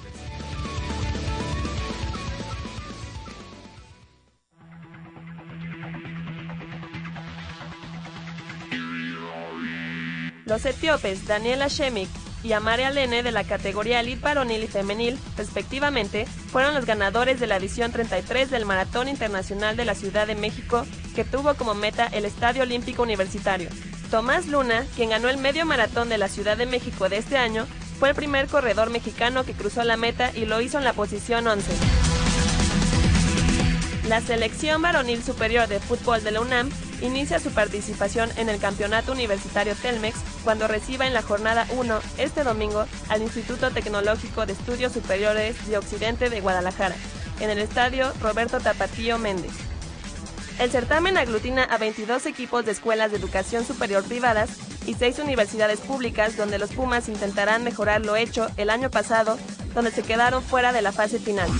[10.44, 16.26] Los etíopes Daniela Shemik y Amare Alene de la categoría Elite Varonil y Femenil, respectivamente,
[16.50, 20.86] fueron los ganadores de la edición 33 del Maratón Internacional de la Ciudad de México,
[21.14, 23.68] que tuvo como meta el Estadio Olímpico Universitario.
[24.10, 27.66] Tomás Luna, quien ganó el medio maratón de la Ciudad de México de este año,
[27.98, 31.46] fue el primer corredor mexicano que cruzó la meta y lo hizo en la posición
[31.46, 31.72] 11.
[34.08, 36.70] La selección varonil superior de fútbol de la UNAM
[37.00, 42.44] inicia su participación en el Campeonato Universitario Telmex cuando reciba en la jornada 1 este
[42.44, 46.94] domingo al Instituto Tecnológico de Estudios Superiores de Occidente de Guadalajara,
[47.40, 49.50] en el estadio Roberto Tapatío Méndez.
[50.60, 54.50] El certamen aglutina a 22 equipos de escuelas de educación superior privadas
[54.86, 59.38] y 6 universidades públicas donde los Pumas intentarán mejorar lo hecho el año pasado,
[59.74, 61.50] donde se quedaron fuera de la fase final.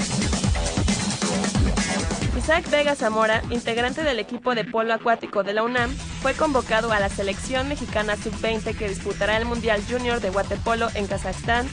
[2.38, 5.92] Isaac Vega Zamora, integrante del equipo de polo acuático de la UNAM,
[6.26, 11.06] fue convocado a la selección mexicana sub-20 que disputará el Mundial Junior de Waterpolo en
[11.06, 11.68] Kazajstán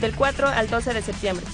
[0.00, 1.44] del 4 al 12 de septiembre.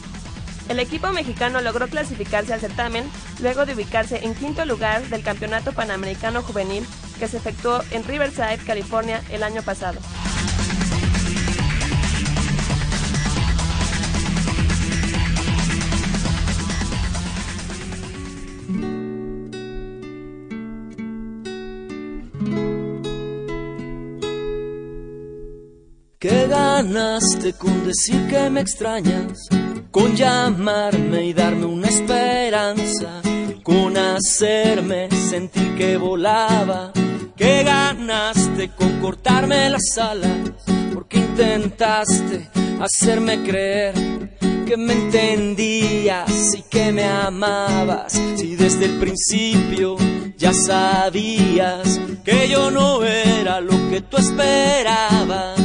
[0.68, 3.10] El equipo mexicano logró clasificarse al certamen
[3.40, 6.86] luego de ubicarse en quinto lugar del Campeonato Panamericano Juvenil
[7.18, 9.98] que se efectuó en Riverside, California, el año pasado.
[26.82, 29.48] Ganaste con decir que me extrañas?
[29.92, 33.22] Con llamarme y darme una esperanza,
[33.62, 36.92] con hacerme sentir que volaba.
[37.36, 40.64] ¿Qué ganaste con cortarme las alas?
[40.92, 43.94] Porque intentaste hacerme creer
[44.66, 48.12] que me entendías y que me amabas.
[48.36, 49.96] Si desde el principio
[50.36, 55.62] ya sabías que yo no era lo que tú esperabas.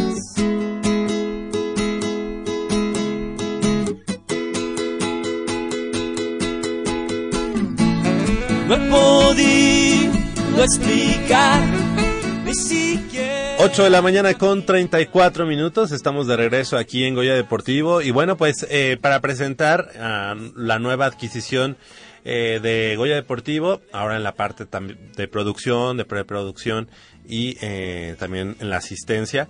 [8.67, 11.63] No he podido explicar
[12.43, 13.55] ni siquiera.
[13.59, 18.11] 8 de la mañana con 34 minutos, estamos de regreso aquí en Goya Deportivo y
[18.11, 21.77] bueno pues eh, para presentar ah, la nueva adquisición
[22.25, 26.89] eh, de Goya Deportivo, ahora en la parte de producción, de preproducción
[27.25, 29.47] y eh, también en la asistencia,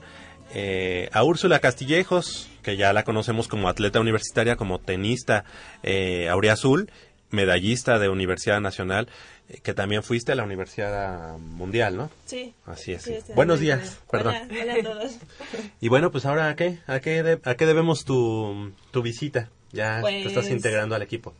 [0.53, 5.43] eh, a Úrsula Castillejos, que ya la conocemos como atleta universitaria, como tenista
[5.83, 6.89] eh, auriazul,
[7.29, 9.07] medallista de Universidad Nacional,
[9.49, 12.09] eh, que también fuiste a la Universidad Mundial, ¿no?
[12.25, 12.53] Sí.
[12.65, 13.03] Así es.
[13.03, 14.35] Sí, Buenos días, perdón.
[14.49, 15.11] Hola, hola a todos.
[15.81, 16.79] Y bueno, pues ahora, ¿a qué?
[16.87, 19.49] ¿A qué, de- a qué debemos tu, tu visita?
[19.73, 21.33] Ya te estás Pues- integrando al equipo.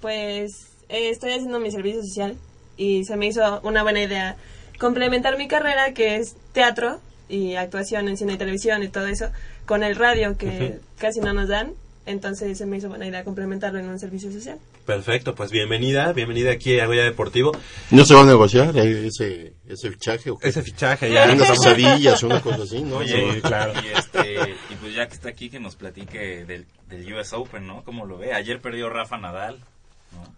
[0.00, 2.36] Pues eh, estoy haciendo mi servicio social
[2.76, 4.36] y se me hizo una buena idea
[4.78, 9.30] complementar mi carrera, que es teatro y actuación en cine y televisión y todo eso,
[9.66, 11.72] con el radio, que casi no nos dan.
[12.06, 14.58] Entonces se me hizo buena idea complementarlo en un servicio social.
[14.86, 17.52] Perfecto, pues bienvenida, bienvenida aquí a Goya Deportivo.
[17.90, 20.30] ¿No se va a negociar eh, ese, ese fichaje?
[20.30, 20.48] o qué?
[20.48, 21.30] Ese fichaje ya.
[21.30, 22.96] Unas quesadillas, una cosa así, ¿no?
[22.96, 23.72] Oye, Sí, claro.
[23.84, 27.66] Y, este, y pues ya que está aquí, que nos platique del, del US Open,
[27.66, 27.84] ¿no?
[27.84, 28.32] ¿Cómo lo ve?
[28.32, 29.58] Ayer perdió Rafa Nadal,
[30.12, 30.34] ¿no?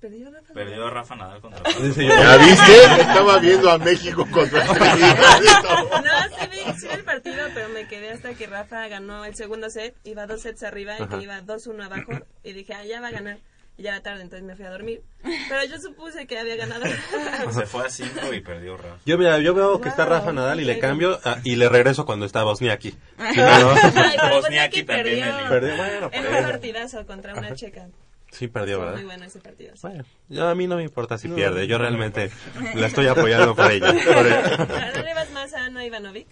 [0.00, 0.54] ¿Perdió Rafa?
[0.54, 2.84] Perdió Rafa Nadal contra yo, ¿Ya viste?
[3.00, 8.10] Estaba viendo a México contra No, sí vi, sí vi el partido, pero me quedé
[8.10, 11.84] hasta que Rafa ganó el segundo set, iba dos sets arriba y que iba 2-1
[11.84, 12.12] abajo
[12.42, 13.38] y dije, ah, ya va a ganar.
[13.78, 15.02] Y ya era tarde, entonces me fui a dormir.
[15.22, 16.84] Pero yo supuse que había ganado.
[17.52, 18.96] Se fue a 5 y perdió Rafa.
[19.04, 21.68] Yo, mira, yo veo que está Wow, Rafa Nadal y le cambio ah, y le
[21.68, 22.94] regreso cuando está Bosniaki.
[23.18, 25.48] Ay, pero Bosniaki también, perdió.
[25.48, 27.88] Perdió, bueno, En un partidazo contra una checa.
[28.30, 28.94] Sí, perdió, ¿verdad?
[28.96, 29.74] muy bueno ese partido.
[29.76, 29.82] sí.
[29.82, 32.30] Bueno, yo, a mí no me importa si pierde, yo realmente
[32.74, 33.92] la estoy apoyando por ella.
[33.92, 34.56] por ella.
[34.56, 36.28] ¿Ahora le vas más a Ana Ivanovic?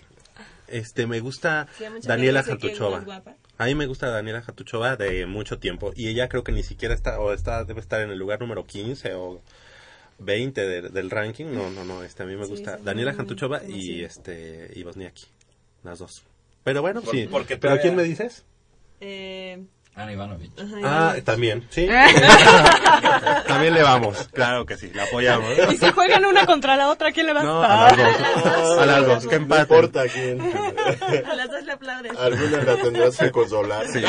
[0.67, 2.75] este, me gusta Sí, Daniela gente
[3.59, 6.93] A mí me gusta Daniela Jatuchova de mucho tiempo y ella creo que ni siquiera
[6.95, 9.41] está o está debe estar en el lugar número 15 o
[10.19, 11.47] 20 de- del ranking.
[11.47, 14.83] No, no, no, este a mí me Sí, gusta sí, Daniela Jatuchova y este y
[14.83, 15.27] Bosniaki,
[15.85, 16.23] las dos.
[16.65, 17.29] Pero bueno, Por- sí.
[17.31, 18.45] porque ¿Pero todavía- quién me dices?
[19.01, 19.63] Eh,
[19.97, 20.51] Ana Ivanovich.
[20.59, 20.77] ajá,
[21.13, 21.87] Ah, también, sí.
[23.47, 24.29] también le vamos.
[24.33, 25.49] Claro que sí, la apoyamos.
[25.73, 28.79] Y si juegan una contra la otra, ¿quién le va No, a a las dos.
[28.79, 30.41] A las dos, que No importa quién.
[30.41, 32.17] A las dos le aplauden.
[32.17, 33.87] Alguna la tendrás que consolar.
[33.87, 34.03] Sí,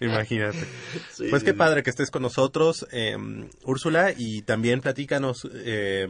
[0.00, 0.66] imagínate.
[1.12, 1.56] Sí, pues qué sí.
[1.56, 3.16] padre que estés con nosotros, eh,
[3.64, 6.06] Úrsula, y también platícanos, eh,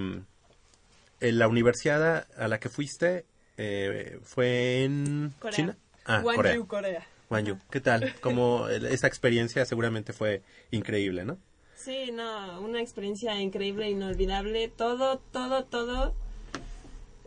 [1.21, 3.25] en la universidad a la que fuiste,
[3.57, 5.57] eh, ¿fue en Corea.
[5.57, 5.77] China?
[6.07, 6.23] Ah.
[6.69, 7.07] Corea.
[7.31, 7.59] Gwangju.
[7.71, 8.15] ¿Qué tal?
[8.21, 11.39] Como esa experiencia seguramente fue increíble, ¿no?
[11.77, 14.69] Sí, no, una experiencia increíble, inolvidable.
[14.69, 16.15] Todo, todo, todo.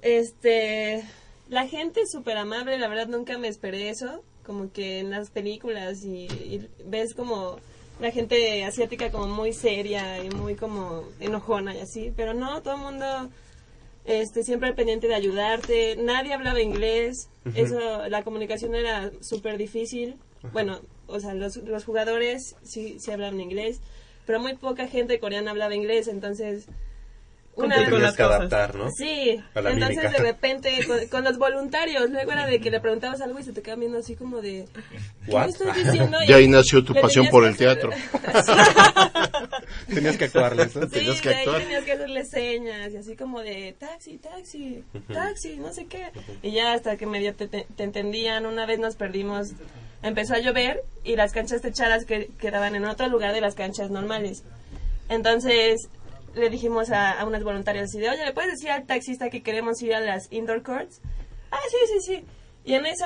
[0.02, 1.04] Este,
[1.50, 4.24] la gente es súper amable, la verdad nunca me esperé eso.
[4.46, 7.58] Como que en las películas y, y ves como
[8.00, 12.14] la gente asiática como muy seria y muy como enojona y así.
[12.16, 13.30] Pero no, todo el mundo
[14.08, 15.96] este, siempre pendiente de ayudarte.
[15.98, 17.30] Nadie hablaba inglés.
[17.54, 20.16] Eso, la comunicación era súper difícil.
[20.54, 23.80] Bueno, o sea, los, los jugadores sí, sí hablaban inglés,
[24.26, 26.68] pero muy poca gente coreana hablaba inglés, entonces...
[27.56, 28.92] Te tenías que adaptar, ¿no?
[28.92, 30.12] Sí, entonces mímica.
[30.12, 33.52] de repente con, con los voluntarios, luego era de que le preguntabas algo y se
[33.52, 34.68] te quedan viendo así como de...
[35.26, 35.46] ¿Qué What?
[35.46, 36.20] me estás diciendo?
[36.28, 37.90] De ahí nació tu pasión por el hacer- teatro.
[39.94, 40.84] Tenías que actuarles, ¿no?
[40.84, 41.62] Sí, Tenías que de ahí actuar.
[41.62, 46.10] tenías que hacerle señas y así como de taxi, taxi, taxi, no sé qué.
[46.42, 49.50] Y ya hasta que medio te, te- te entendían, una vez nos perdimos,
[50.04, 53.90] empezó a llover y las canchas techadas que quedaban en otro lugar de las canchas
[53.90, 54.44] normales.
[55.10, 55.88] Entonces
[56.36, 59.42] le dijimos a, a unas voluntarias así de, oye, ¿le puedes decir al taxista que
[59.42, 61.02] queremos ir a las indoor courts?
[61.52, 62.26] Ah, sí, sí, sí.
[62.66, 63.06] Y en eso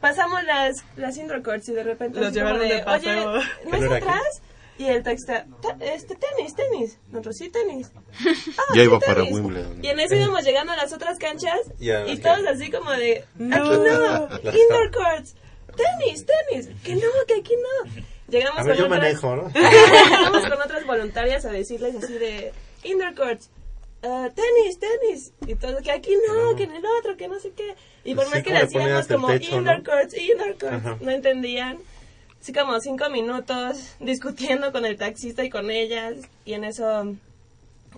[0.00, 3.30] pasamos las, las indoor courts y de repente Los llevaron de paseo.
[3.32, 4.06] oye, ¿Qué ¿no es aquí?
[4.76, 6.98] Y el taxista, "Ta- este, tenis, tenis.
[7.08, 7.92] Nosotros sí, tenis.
[8.58, 9.32] Ah, Ya sí, iba para tenis.
[9.32, 9.84] Wimbledon.
[9.84, 12.22] Y en eso íbamos llegando a las otras canchas Ya, y ok.
[12.22, 13.56] todos así como de, No.
[13.56, 15.36] aquí no, indoor courts,
[15.76, 18.02] tenis, tenis, que no, que aquí no.
[18.28, 19.50] Llegamos A ver, con yo otras- manejo, ¿no?
[19.52, 22.52] Llegamos con otras voluntarias a decirles así de,
[22.82, 23.50] indoor courts,
[24.02, 25.32] eh, tenis, tenis.
[25.46, 27.74] Y todos que aquí no, que en el otro, que no sé qué.
[28.04, 29.84] Y por Sí, más que le hacíamos como techo, indoor ¿no?
[29.84, 30.96] courts, indoor courts, Ajá.
[31.00, 31.78] no entendían.
[32.44, 36.16] Así como cinco minutos discutiendo con el taxista y con ellas.
[36.44, 37.16] Y en eso,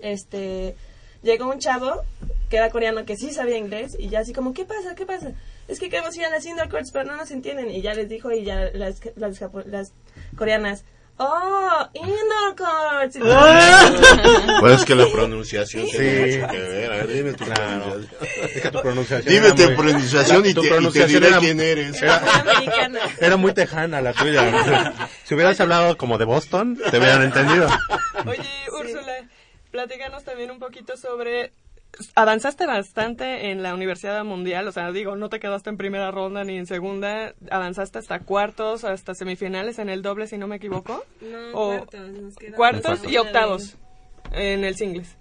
[0.00, 0.76] este,
[1.24, 2.02] llegó un chavo
[2.48, 4.94] que era coreano que sí sabía inglés y ya así como, ¿qué pasa?
[4.94, 5.32] ¿Qué pasa?
[5.66, 7.72] Es que queremos ir a las indoor courts pero no nos entienden.
[7.72, 9.92] Y ya les dijo y ya las, las, las
[10.36, 10.84] coreanas,
[11.18, 11.88] ¡Oh!
[11.94, 13.18] ¡Indoor courts!
[13.18, 15.96] Todos- Bueno, es que la pronunciación Sí.
[15.96, 16.92] tiene mucho que ver.
[16.92, 17.84] A ver, dime tu Claro.
[17.84, 18.44] pronunciación.
[18.54, 21.20] Es que tu pronunciación Dime tu muy- pronunciación La- y tu te, y te pronunciación
[21.22, 22.02] diré era- quién eres.
[23.20, 24.92] Era, muy tejana la tuya.
[25.24, 27.66] Si hubieras hablado como de Boston, te hubieran entendido.
[28.24, 28.48] Pues Oye,
[28.78, 29.12] Úrsula,
[29.70, 31.52] platícanos también un poquito sobre...
[32.14, 36.44] Avanzaste bastante en la Universidad Mundial, o sea, digo, no te quedaste en primera ronda
[36.44, 41.04] ni en segunda, avanzaste hasta cuartos, hasta semifinales en el doble, si no me equivoco.
[41.20, 43.76] No, O- cuartos, nos cuartos y octavos
[44.32, 45.16] en el singles.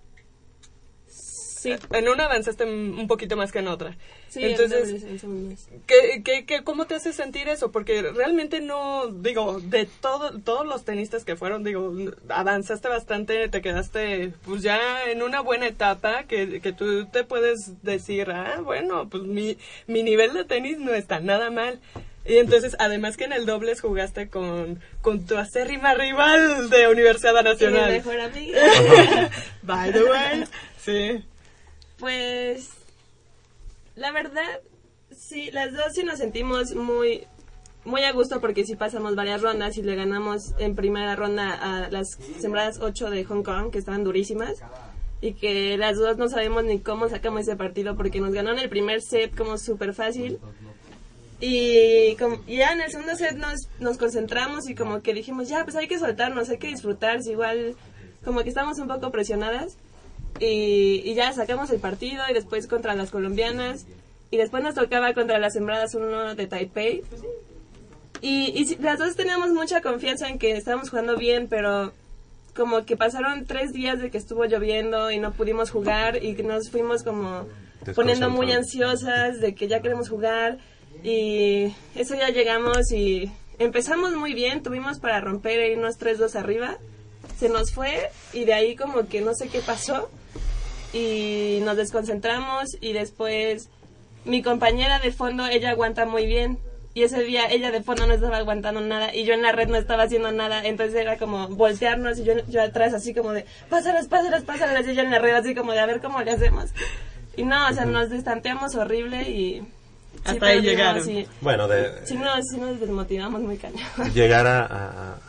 [1.66, 1.76] Sí.
[1.92, 3.96] En una avanzaste un poquito más que en otra.
[4.30, 5.58] Sí, en Entonces, en.
[5.88, 7.72] ¿Qué, qué, qué, cómo te hace sentir eso?
[7.72, 11.94] Porque realmente no, digo, de todo, todos los tenistas que fueron, digo,
[12.30, 17.82] avanzaste bastante, te quedaste pues ya en una buena etapa que, que tú te puedes
[17.84, 19.58] decir, ah, bueno, pues mi,
[19.88, 21.80] mi nivel de tenis no está nada mal.
[22.28, 27.44] Y entonces, además que en el dobles jugaste con, con tu acérrima rival de Universidad
[27.44, 27.90] Nacional.
[27.90, 29.30] Y mi mejor amiga.
[29.62, 30.44] By the way,
[30.84, 31.24] sí.
[32.06, 32.70] Pues,
[33.96, 34.60] la verdad,
[35.10, 37.24] sí, las dos sí nos sentimos muy,
[37.84, 41.90] muy a gusto porque sí pasamos varias rondas y le ganamos en primera ronda a
[41.90, 44.54] las sembradas 8 de Hong Kong, que estaban durísimas.
[45.20, 48.70] Y que las dos no sabemos ni cómo sacamos ese partido porque nos ganaron el
[48.70, 50.38] primer set como súper fácil.
[51.42, 55.64] Y, como- ya en el segundo set nos, nos concentramos y como que dijimos, ya,
[55.64, 57.76] pues hay que soltarnos, hay que disfrutar, igual
[58.24, 59.76] como que estamos un poco presionadas.
[60.40, 63.86] Y, y ya sacamos el partido y después contra las colombianas.
[64.32, 67.04] Y después nos tocaba contra las sembradas uno de Taipei.
[68.22, 71.94] Y, y las dos teníamos mucha confianza en que estábamos jugando bien, pero
[72.56, 76.70] como que pasaron tres días de que estuvo lloviendo y no pudimos jugar y nos
[76.70, 77.46] fuimos como
[77.94, 80.58] poniendo muy ansiosas de que ya queremos jugar.
[81.04, 86.78] Y eso ya llegamos y empezamos muy bien, tuvimos para romper e irnos 3-2 arriba,
[87.38, 90.10] se nos fue y de ahí como que no sé qué pasó
[90.96, 93.70] y nos desconcentramos y después
[94.24, 96.58] mi compañera de fondo, ella aguanta muy bien.
[96.94, 99.68] Y ese día ella de fondo no estaba aguantando nada y yo en la red
[99.68, 100.66] no estaba haciendo nada.
[100.66, 104.88] Entonces era como voltearnos y yo, yo atrás así como de, pásalas, pásalas, pásalas.
[104.88, 106.70] Y ella en la red así como de, a ver cómo le hacemos.
[107.36, 109.60] Y no, o sea, nos destanteamos horrible y...
[109.60, 109.68] sí
[110.24, 111.04] Hasta ahí perdimos, llegaron.
[111.04, 113.82] Sí, Bueno, de sí nos, sí nos desmotivamos muy cañón.
[114.14, 114.64] llegar a,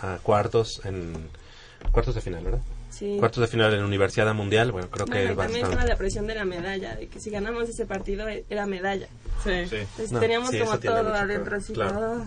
[0.00, 1.28] a- a cuartos en
[1.90, 2.60] cuartos de final, ¿verdad?
[2.98, 3.16] Sí.
[3.18, 6.26] Cuartos de final en Universidad Mundial, bueno, creo que Bueno, y también estaba la presión
[6.26, 9.06] de la medalla, de que si ganamos ese partido eh, era medalla.
[9.44, 9.50] Sí.
[9.50, 12.24] Entonces No, teníamos sí, como todo adentro, así claro.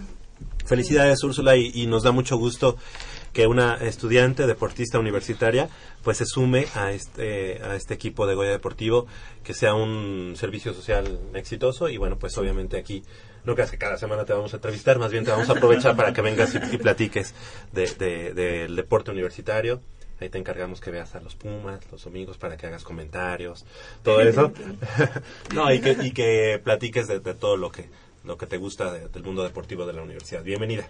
[0.66, 2.78] Felicidades Úrsula y, y nos da mucho gusto
[3.34, 5.70] que una estudiante deportista universitaria
[6.04, 9.08] pues se sume a este a este equipo de Goya Deportivo
[9.44, 13.04] que sea un servicio social exitoso y bueno pues obviamente aquí
[13.46, 15.96] no creas que cada semana te vamos a entrevistar más bien te vamos a aprovechar
[15.96, 17.34] para que vengas y, y platiques
[17.72, 19.82] de, de- del deporte universitario
[20.22, 23.66] ahí te encargamos que veas a los Pumas los domingos para que hagas comentarios
[24.04, 24.52] todo eso.
[25.54, 27.90] No y que y que platiques de, de todo lo que
[28.24, 30.44] lo que te gusta de- del mundo deportivo de la universidad.
[30.44, 30.90] Bienvenida.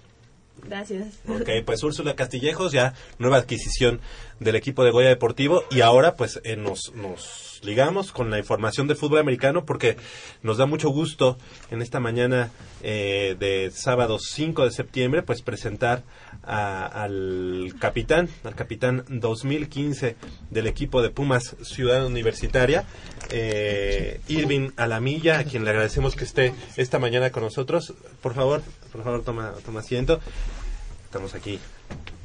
[0.67, 1.19] Gracias.
[1.27, 4.01] Ok, pues Úrsula Castillejos, ya nueva adquisición
[4.39, 8.87] del equipo de Goya Deportivo y ahora pues eh, nos, nos ligamos con la información
[8.87, 9.95] del fútbol americano porque
[10.43, 11.37] nos da mucho gusto
[11.71, 12.51] en esta mañana
[12.83, 16.03] eh, de sábado 5 de septiembre pues presentar
[16.43, 20.15] a- al capitán, al capitán 2015
[20.49, 22.85] del equipo de Pumas Ciudad Universitaria,
[23.29, 27.93] eh, Irving Alamilla, a quien le agradecemos que esté esta mañana con nosotros.
[28.21, 28.61] Por favor,
[28.91, 30.19] por favor, toma, toma asiento.
[31.05, 31.59] Estamos aquí.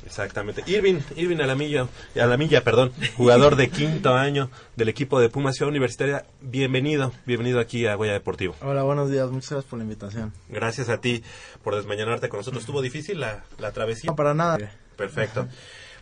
[0.04, 0.62] Exactamente.
[0.66, 1.88] Irving, Irving Alamilla,
[2.20, 6.24] Alamilla, perdón, jugador de quinto año del equipo de Pumas Ciudad Universitaria.
[6.40, 8.54] Bienvenido, bienvenido aquí a Goya Deportivo.
[8.60, 9.30] Hola, buenos días.
[9.30, 10.32] Muchas gracias por la invitación.
[10.48, 11.22] Gracias a ti
[11.62, 12.62] por desmañanarte con nosotros.
[12.62, 14.08] ¿Estuvo difícil la, la travesía?
[14.10, 14.58] No, para nada.
[14.96, 15.48] Perfecto.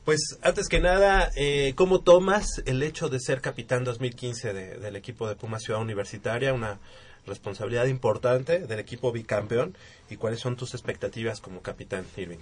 [0.04, 4.96] Pues antes que nada, eh, ¿cómo tomas el hecho de ser capitán 2015 de- del
[4.96, 6.52] equipo de Pumas Ciudad Universitaria?
[6.52, 6.78] Una
[7.26, 9.76] responsabilidad importante del equipo bicampeón.
[10.10, 12.38] ¿Y cuáles son tus expectativas como capitán, Irving?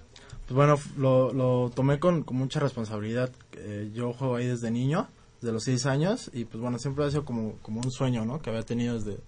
[0.47, 3.31] Pues bueno, lo, lo tomé con, con mucha responsabilidad.
[3.57, 5.09] Eh, yo juego ahí desde niño,
[5.41, 8.43] desde los seis años, y pues bueno, siempre ha sido como, como un sueño, ¿no?
[8.43, 9.19] Que había tenido desde,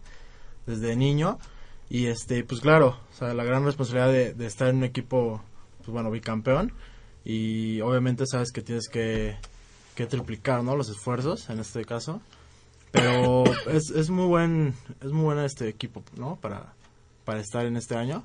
[0.66, 1.38] desde niño.
[1.88, 5.42] Y este, pues claro, la gran responsabilidad de, de estar en un equipo,
[5.78, 6.72] pues bueno, bicampeón.
[7.24, 9.36] Y obviamente sabes que tienes que,
[9.94, 10.74] que triplicar, ¿no?
[10.74, 12.20] Los esfuerzos, en este caso.
[12.92, 16.36] Pero es, es muy buen, es muy buen este equipo, ¿no?
[16.36, 16.74] Para,
[17.24, 18.24] para estar en este año.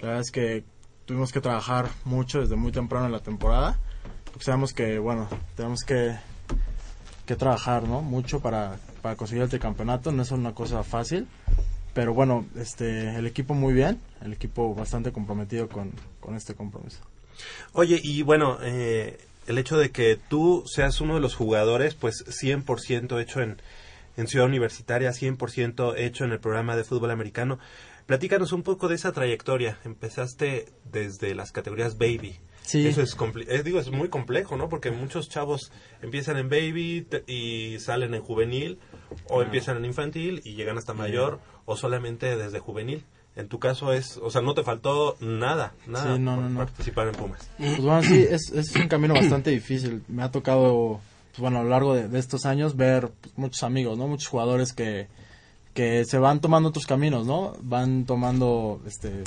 [0.00, 0.64] La verdad es que
[1.04, 3.78] tuvimos que trabajar mucho desde muy temprano en la temporada.
[4.24, 6.16] Porque sabemos que, bueno, tenemos que,
[7.26, 8.02] que trabajar, ¿no?
[8.02, 10.12] Mucho para, para conseguir el tricampeonato.
[10.12, 11.26] No es una cosa fácil.
[11.92, 14.00] Pero bueno, este, el equipo muy bien.
[14.22, 17.00] El equipo bastante comprometido con, con este compromiso.
[17.72, 22.24] Oye, y bueno, eh, el hecho de que tú seas uno de los jugadores, pues
[22.26, 23.60] 100% hecho en,
[24.16, 27.58] en Ciudad Universitaria, 100% hecho en el programa de fútbol americano.
[28.06, 29.78] Platícanos un poco de esa trayectoria.
[29.84, 32.36] Empezaste desde las categorías baby.
[32.62, 32.86] Sí.
[32.86, 34.68] Eso es, compli- eh, digo, es muy complejo, ¿no?
[34.68, 35.70] Porque muchos chavos
[36.02, 38.78] empiezan en baby y salen en juvenil,
[39.28, 39.44] o Ah.
[39.44, 43.04] empiezan en infantil y llegan hasta mayor, o solamente desde juvenil.
[43.36, 46.50] En tu caso es, o sea, no te faltó nada, nada Sí, no, por no,
[46.50, 46.58] no.
[46.60, 47.50] participar en Pumas.
[47.58, 50.02] Pues bueno, sí, es, es un camino bastante difícil.
[50.08, 51.00] Me ha tocado,
[51.34, 54.06] pues bueno, a lo largo de, estos años ver pues, muchos amigos, ¿no?
[54.06, 55.08] Muchos jugadores que,
[55.72, 57.56] que se van tomando otros caminos, ¿no?
[57.60, 59.24] Van tomando, este,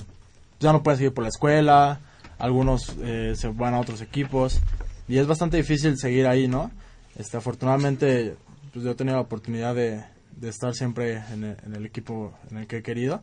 [0.61, 1.99] ya no pueden seguir por la escuela,
[2.39, 4.61] algunos eh, se van a otros equipos
[5.09, 6.71] y es bastante difícil seguir ahí, ¿no?
[7.17, 8.37] Este, afortunadamente,
[8.71, 10.01] pues yo he tenido la oportunidad de,
[10.37, 13.21] de estar siempre en el, en el equipo en el que he querido.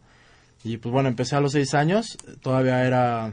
[0.62, 3.32] Y pues bueno, empecé a los seis años, todavía era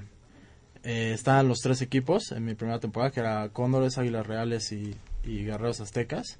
[0.83, 4.95] eh, estaban los tres equipos en mi primera temporada, que era Cóndores, Águilas Reales y,
[5.24, 6.39] y Guerreros Aztecas.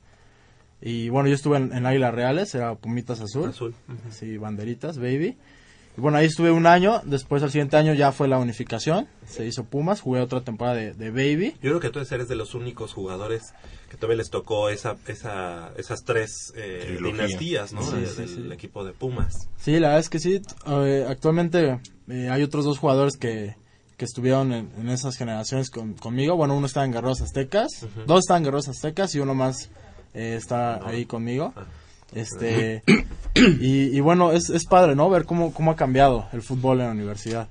[0.82, 3.50] Y bueno, yo estuve en, en Águilas Reales, era Pumitas Azul.
[3.50, 3.76] Azul.
[4.10, 5.38] Sí, banderitas, baby.
[5.98, 9.46] Y bueno, ahí estuve un año, después al siguiente año ya fue la unificación, se
[9.46, 11.52] hizo Pumas, jugué otra temporada de, de baby.
[11.62, 13.54] Yo creo que tú eres de los únicos jugadores
[13.90, 17.84] que todavía les tocó esa, esa, esas tres eh, dinastías, ¿no?
[17.84, 18.54] Sí, De- sí, del sí.
[18.54, 19.50] equipo de Pumas.
[19.58, 20.42] Sí, la verdad es que sí.
[20.66, 23.58] Eh, actualmente eh, hay otros dos jugadores que,
[24.02, 26.36] que estuvieron en, en esas generaciones con- conmigo.
[26.36, 29.70] Bueno, uno está en Guerreros Aztecas, dos están en Guerreros Aztecas y uno más
[30.16, 31.54] eh, está ahí conmigo.
[32.12, 32.82] Este
[33.36, 35.08] y, y bueno, es, es padre, ¿no?
[35.12, 37.48] Ver cómo, cómo ha cambiado el fútbol en la universidad.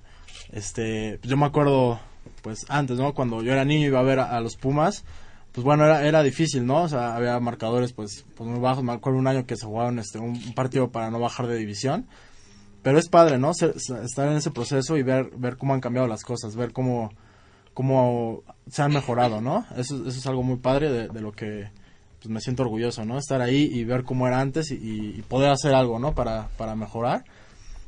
[0.51, 2.01] Este, yo me acuerdo,
[2.43, 3.15] pues antes, ¿no?
[3.15, 5.05] Cuando yo era niño iba a ver a, a los Pumas,
[5.53, 6.83] pues bueno, era, era difícil, ¿no?
[6.83, 8.83] O sea, había marcadores pues, pues muy bajos.
[8.83, 11.57] Me acuerdo un año que se jugaron este, un, un partido para no bajar de
[11.59, 12.09] división.
[12.83, 13.53] Pero es padre, ¿no?
[13.55, 17.11] Ser- estar en ese proceso y ver, ver cómo han cambiado las cosas, ver cómo,
[17.75, 19.67] cómo se han mejorado, ¿no?
[19.77, 21.69] Eso, eso es algo muy padre de, de lo que
[22.21, 23.19] pues me siento orgulloso, ¿no?
[23.19, 24.77] Estar ahí y ver cómo era antes y,
[25.17, 26.15] y poder hacer algo, ¿no?
[26.15, 27.25] Para, para mejorar.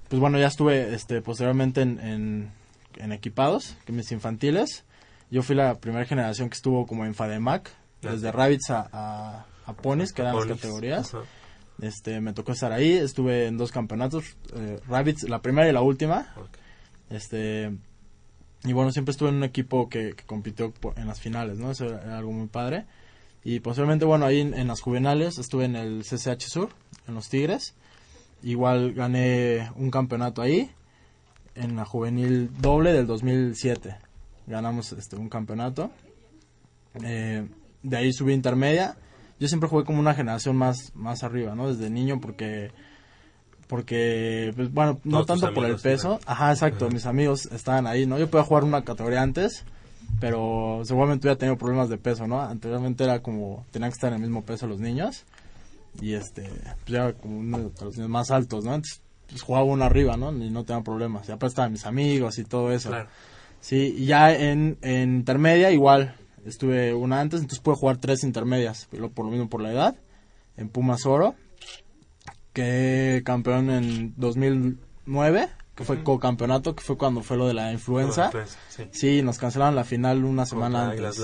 [0.09, 2.51] Pues bueno, ya estuve este, posteriormente en, en,
[2.97, 4.85] en equipados, que mis infantiles.
[5.31, 7.71] Yo fui la primera generación que estuvo como en FADEMAC,
[8.03, 11.15] desde Rabbits a, a, a Ponies, que eran las categorías.
[11.15, 11.25] ajá.
[11.81, 15.83] Este, me tocó estar ahí, estuve en dos campeonatos, eh, Rabbits, la primera y la
[15.83, 16.35] última.
[17.11, 17.73] Este,
[18.65, 21.71] y bueno, siempre estuve en un equipo que, que compitió en las finales, ¿no?
[21.71, 22.87] Eso era, era algo muy padre.
[23.45, 26.71] Y posiblemente, bueno, ahí en, en las juvenales estuve en el CCH Sur,
[27.09, 27.75] en los Tigres.
[28.43, 30.71] Igual gané un campeonato ahí,
[31.55, 33.97] en la juvenil doble del 2007.
[34.47, 35.91] Ganamos este, un campeonato.
[37.03, 37.47] Eh,
[37.83, 38.97] de ahí subí intermedia.
[39.43, 41.67] Yo siempre jugué como una generación más, más arriba, ¿no?
[41.69, 42.71] Desde niño porque
[43.67, 46.19] porque pues, bueno no Todos tanto por el peso.
[46.21, 46.95] eran- ajá exacto Ajá.
[46.95, 49.65] mis amigos estaban ahí no yo podía jugar una categoría antes
[50.21, 54.17] pero seguramente hubiera tenido problemas de peso no anteriormente era como tenían que estar en
[54.17, 55.25] el mismo peso los niños
[56.01, 56.43] y este
[56.85, 60.17] pues ya como uno de los niños más altos no entonces pues, jugaba uno arriba
[60.17, 61.29] no y no tenía problemas.
[61.29, 62.91] Y aparte estaban mis amigos y todo eso.
[62.91, 63.09] Claro.
[63.61, 66.15] sí y ya en, en intermedia igual
[66.47, 69.97] estuve una antes entonces pude jugar tres intermedias pero por lo mismo por la edad
[70.57, 71.35] en Pumas Oro
[72.53, 78.31] que campeón en 2009, que fue co-campeonato, que fue cuando fue lo de la influenza.
[78.69, 78.85] sí.
[78.93, 81.19] Sí, nos cancelaron la final una semana Contra antes.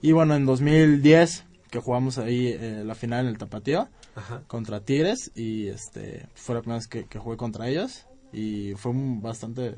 [0.00, 4.42] Y bueno, en 2010, que jugamos ahí eh, la final en el Tapatío, Ajá.
[4.46, 8.92] contra Tigres, y este fue la primera vez que, que jugué contra ellos, y fue
[8.92, 9.76] un bastante,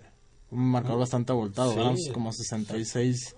[0.53, 2.11] un marcador bastante abultado, Sí.
[2.13, 3.35] como 66,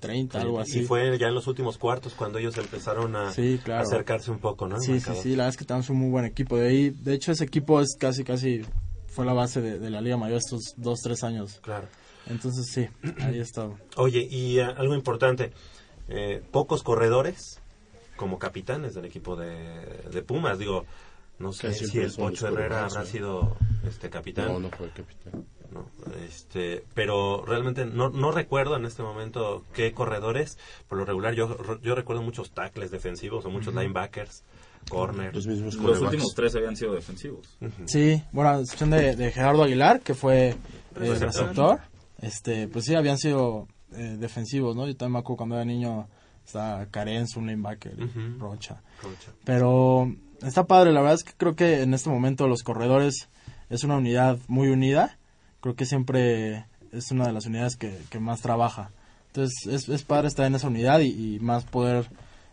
[0.00, 0.80] 30, algo así.
[0.80, 3.82] Y fue ya en los últimos cuartos cuando ellos empezaron a Sí, claro.
[3.82, 4.80] acercarse un poco, ¿no?
[4.80, 6.56] Sí, sí, sí, la verdad es que tenemos un muy buen equipo.
[6.56, 8.62] De ahí, de hecho, ese equipo es casi, casi,
[9.08, 11.60] fue la base de, de la Liga Mayor estos dos, tres años.
[11.62, 11.86] Claro.
[12.26, 12.88] Entonces, sí,
[13.22, 13.76] ahí estado.
[13.96, 15.52] Oye, y eh, algo importante,
[16.08, 17.60] eh, pocos corredores
[18.16, 20.84] como capitanes del equipo de, de Pumas, digo,
[21.38, 24.46] no sé si el Pocho Herrera habrá sido este capitán.
[24.46, 25.44] No, no fue capitán.
[25.72, 25.86] No,
[26.26, 30.58] este, pero realmente no, no recuerdo en este momento qué corredores,
[30.88, 34.44] por lo regular yo, yo recuerdo muchos tackles defensivos o muchos linebackers,
[34.88, 35.34] corners.
[35.34, 37.56] Los mismos Los últimos tres habían sido defensivos.
[37.86, 40.56] Sí, bueno, a excepción de, de Gerardo Aguilar, que fue eh,
[40.94, 41.80] Receptor.
[42.20, 44.86] este, pues sí, habían sido eh, defensivos, ¿no?
[44.86, 46.08] Yo también me acuerdo cuando era niño,
[46.44, 47.96] estaba Carenz, un linebacker.
[48.38, 48.82] Rocha.
[49.44, 50.12] Pero
[50.42, 53.28] está padre, la verdad es que creo que en este momento los corredores
[53.70, 55.18] es una unidad muy unida.
[55.62, 58.90] Creo que siempre es una de las unidades que, que más trabaja.
[59.28, 62.10] Entonces es, es padre estar en esa unidad y, y más poder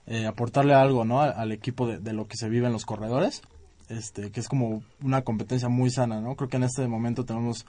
[0.08, 1.20] eh, aportarle algo ¿no?
[1.20, 3.42] al, equipo de, de lo que se vive en los corredores.
[3.90, 6.36] Este, que es como una competencia muy sana, ¿no?
[6.36, 7.66] Creo que en este momento tenemos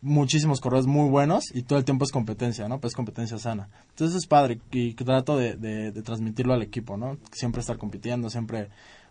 [0.00, 2.78] muchísimos corredores muy buenos y todo el tiempo es competencia, ¿no?
[2.80, 3.68] Pues es competencia sana.
[3.90, 7.16] Entonces es padre y trato de, de- de transmitirlo al equipo, ¿no?
[7.32, 8.68] Siempre estar compitiendo, siempre,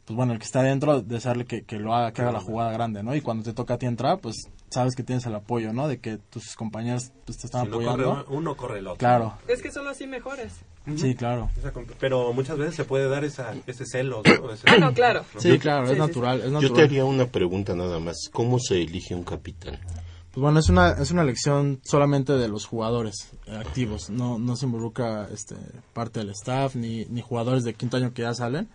[0.08, 2.72] pues bueno, el que está adentro, desearle que, que lo haga, que haga la jugada
[2.72, 3.14] grande, ¿no?
[3.14, 5.88] Y cuando te toca a ti entrar, pues sabes que tienes el apoyo, ¿no?
[5.90, 7.98] De que tus compañeros pues, te están Si apoyando.
[7.98, 8.98] corre uno, uno corre el otro.
[9.00, 9.34] Claro.
[9.50, 10.54] Es que solo así mejores.
[10.96, 11.50] Sí, claro.
[12.00, 14.52] Pero muchas veces se puede dar esa, ese celo, ¿no?
[14.54, 15.26] Ese- Ah, no, claro.
[15.38, 16.74] Sí, claro, es natural, es Yo natural.
[16.76, 18.16] te haría una pregunta nada más.
[18.32, 19.78] ¿Cómo se elige un capitán?
[20.32, 24.10] Pues bueno, es una, es una elección solamente de los jugadores eh, activos.
[24.10, 25.56] No, no se involucra este,
[25.94, 28.70] parte del staff ni, ni jugadores de quinto año que ya salen.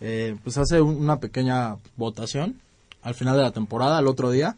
[0.00, 2.60] Eh, pues hace un- una pequeña votación
[3.02, 4.56] al final de la temporada, al otro día.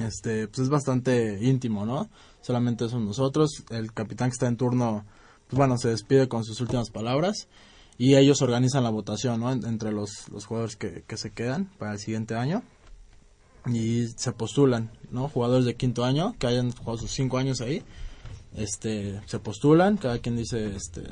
[0.00, 2.08] Este, pues es bastante íntimo, ¿no?
[2.42, 3.64] Solamente son nosotros.
[3.70, 5.04] El capitán que está en turno,
[5.48, 7.46] pues bueno, se despide con sus últimas palabras.
[7.96, 9.52] Y ellos organizan la votación, ¿no?
[9.52, 12.62] En- entre los, los jugadores que, que se quedan para el siguiente año
[13.66, 15.28] y se postulan, ¿no?
[15.28, 17.82] Jugadores de quinto año que hayan jugado sus cinco años ahí,
[18.56, 21.02] este, se postulan, cada quien dice, este,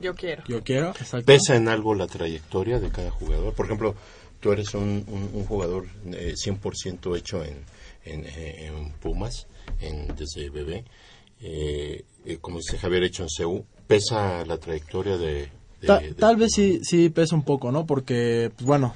[0.00, 0.42] Yo quiero.
[0.48, 1.26] yo quiero, exacto.
[1.26, 3.52] ¿Pesa en algo la trayectoria de cada jugador?
[3.54, 3.94] Por ejemplo,
[4.40, 7.64] tú eres un, un- un jugador eh, 100% hecho en,
[8.04, 9.46] en, en Pumas,
[9.80, 10.84] en, desde bebé.
[11.42, 13.64] Eh, eh, como dice Javier, hecho en CEU.
[13.86, 15.48] ¿Pesa la trayectoria de...?
[15.80, 17.86] de- Ta- de- tal vez sí, sí pesa un poco, ¿no?
[17.86, 18.94] Porque, pues bueno,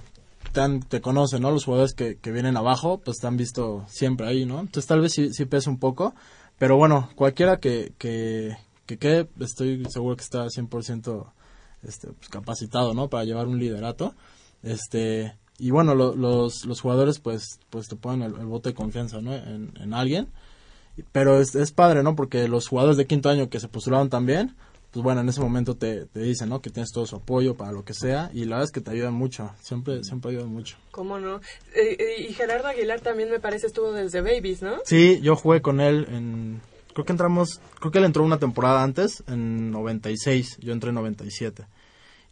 [0.53, 1.51] te, han- te conocen, ¿no?
[1.51, 4.61] Los jugadores que, que vienen abajo, pues te han visto siempre ahí, ¿no?
[4.61, 6.15] Entonces tal vez sí, sí pesa un poco,
[6.59, 11.26] pero bueno, cualquiera que, que, que quede, estoy seguro que está 100%
[11.82, 13.09] este, pues, capacitado, ¿no?
[13.09, 14.14] Para llevar un liderato.
[14.62, 18.74] Este, y bueno, lo- los, los jugadores pues, pues te ponen el, el voto de
[18.74, 19.35] confianza, ¿no?
[19.35, 20.28] En, en alguien.
[21.12, 22.14] Pero es, es padre, ¿no?
[22.16, 24.55] Porque los jugadores de quinto año que se postularon también,
[24.93, 26.61] pues bueno, en ese momento te, te dicen, ¿no?
[26.62, 28.30] Que tienes todo su apoyo para lo que sea.
[28.32, 29.51] Y la verdad es que te ayudan mucho.
[29.61, 30.76] Siempre, siempre ayudan mucho.
[30.93, 31.37] ¿Cómo no?
[31.74, 34.76] Eh, eh, y Gerardo Aguilar también me parece estuvo desde Babies, ¿no?
[34.85, 36.61] Sí, yo jugué con él en...
[36.95, 37.61] Creo que entramos...
[37.80, 40.59] Creo que él entró una temporada antes, en 96.
[40.61, 41.66] Yo entré en 97.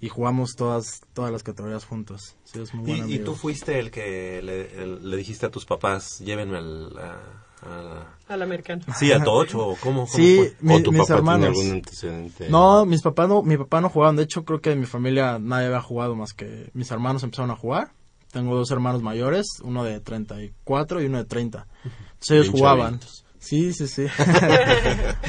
[0.00, 2.34] y jugamos todas todas las categorías juntos.
[2.44, 5.64] Sí, es muy Y, y tú fuiste el que le, el- le dijiste a tus
[5.64, 7.18] papás, llévenme al, a,
[7.62, 8.82] a- Al americano.
[8.98, 10.56] Sí, a Tocho, ¿o cómo, cómo Sí, fue?
[10.60, 11.48] mi- ¿O tu mis papá tiene hermanos.
[11.58, 12.48] algún antecedente?
[12.48, 14.16] No, mis papás no, mi papá no jugaban.
[14.16, 17.52] De hecho, creo que en mi familia nadie había jugado más que mis hermanos empezaron
[17.52, 17.92] a jugar.
[18.32, 21.66] Tengo dos hermanos mayores, uno de 34 y uno de 30.
[21.84, 23.00] Entonces ellos Bien jugaban.
[23.43, 24.07] Sí, sí, sí.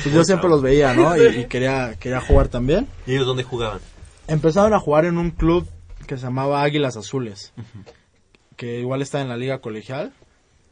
[0.04, 1.18] Pues yo siempre los veía, ¿no?
[1.18, 2.88] Y, y quería, quería jugar también.
[3.08, 3.80] ¿Y ellos dónde jugaban?
[4.28, 5.68] Empezaron a jugar en un club
[6.06, 7.54] que se llamaba Águilas Azules,
[8.56, 10.14] que igual está en la liga colegial.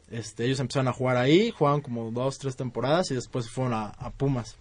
[0.08, 3.86] Este, ellos empezaron a jugar ahí, jugaban como dos, tres temporadas y después fueron a,
[3.86, 4.56] a Pumas.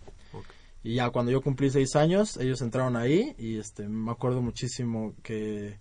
[0.83, 5.13] Y ya cuando yo cumplí seis años, ellos entraron ahí y este, me acuerdo muchísimo
[5.21, 5.77] que,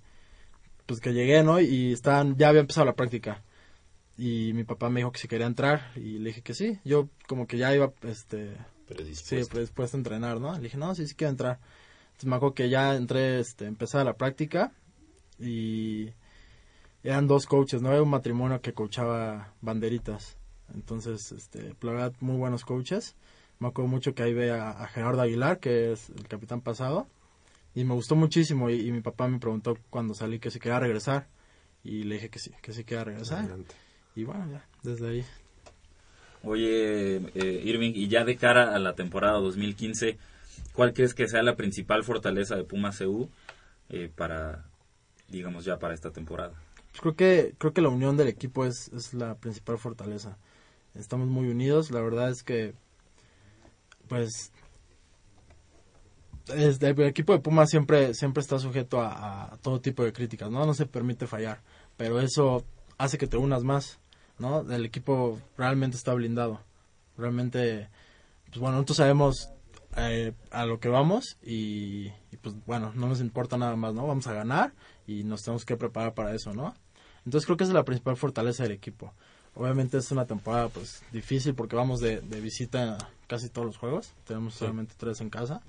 [0.85, 1.61] pues que llegué, ¿no?
[1.61, 3.43] Y estaban, ya había empezado la práctica.
[4.21, 6.79] Y mi papá me dijo que si quería entrar y le dije que sí.
[6.85, 8.55] Yo como que ya iba, este,
[8.87, 9.45] Predispuesto.
[9.47, 10.53] Sí, predispuesto a entrenar, ¿no?
[10.53, 11.59] Le dije, no, sí, sí quiero entrar.
[12.09, 14.73] Entonces me acuerdo que ya entré, este, empezaba la práctica
[15.39, 16.11] y
[17.03, 17.93] eran dos coaches, ¿no?
[17.93, 20.37] Era un matrimonio que coachaba banderitas.
[20.75, 23.17] Entonces, este, la verdad, muy buenos coaches.
[23.59, 27.07] Me acuerdo mucho que ahí ve a, a Gerardo Aguilar, que es el capitán pasado.
[27.75, 30.79] Y me gustó muchísimo y, y mi papá me preguntó cuando salí que si quería
[30.79, 31.27] regresar.
[31.83, 33.49] Y le dije que sí, que sí quería regresar.
[34.21, 35.25] Y bueno, ya, desde ahí.
[36.43, 40.19] Oye, eh, Irving, y ya de cara a la temporada 2015,
[40.75, 43.31] ¿cuál crees que sea la principal fortaleza de Pumas CU
[43.89, 44.67] eh, para,
[45.29, 46.53] digamos, ya para esta temporada?
[46.91, 50.37] Pues creo que creo que la unión del equipo es, es la principal fortaleza.
[50.95, 52.75] Estamos muy unidos, la verdad es que
[54.07, 54.53] pues
[56.49, 60.51] es- el equipo de Pumas siempre siempre está sujeto a, a todo tipo de críticas,
[60.51, 60.67] ¿no?
[60.67, 61.63] No se permite fallar,
[61.97, 62.65] pero eso
[62.99, 64.00] hace que te unas más,
[64.41, 64.63] ¿no?
[64.73, 66.61] El equipo realmente está blindado.
[67.17, 67.89] Realmente
[68.51, 69.51] pues bueno, nosotros sabemos
[69.97, 74.07] eh, a lo que vamos y, y, pues bueno, no nos importa nada más, ¿no?
[74.07, 74.73] Vamos a ganar
[75.07, 76.75] y nos tenemos que preparar para eso, ¿no?
[77.25, 79.13] Entonces creo que esa es la principal fortaleza del equipo.
[79.55, 84.13] Obviamente es una temporada pues difícil porque vamos de, de visita casi todos los juegos,
[84.25, 85.61] tenemos solamente tres en casa,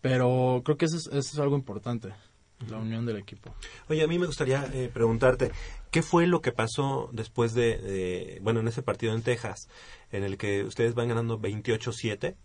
[0.00, 2.14] pero creo que eso es, eso es algo importante,
[2.68, 3.54] la unión del equipo.
[3.88, 5.50] Oye, a mí me gustaría eh, preguntarte,
[5.90, 9.68] ¿qué fue lo que pasó después de, de- bueno, en ese partido en Texas,
[10.12, 12.36] en el que ustedes van ganando 28-7?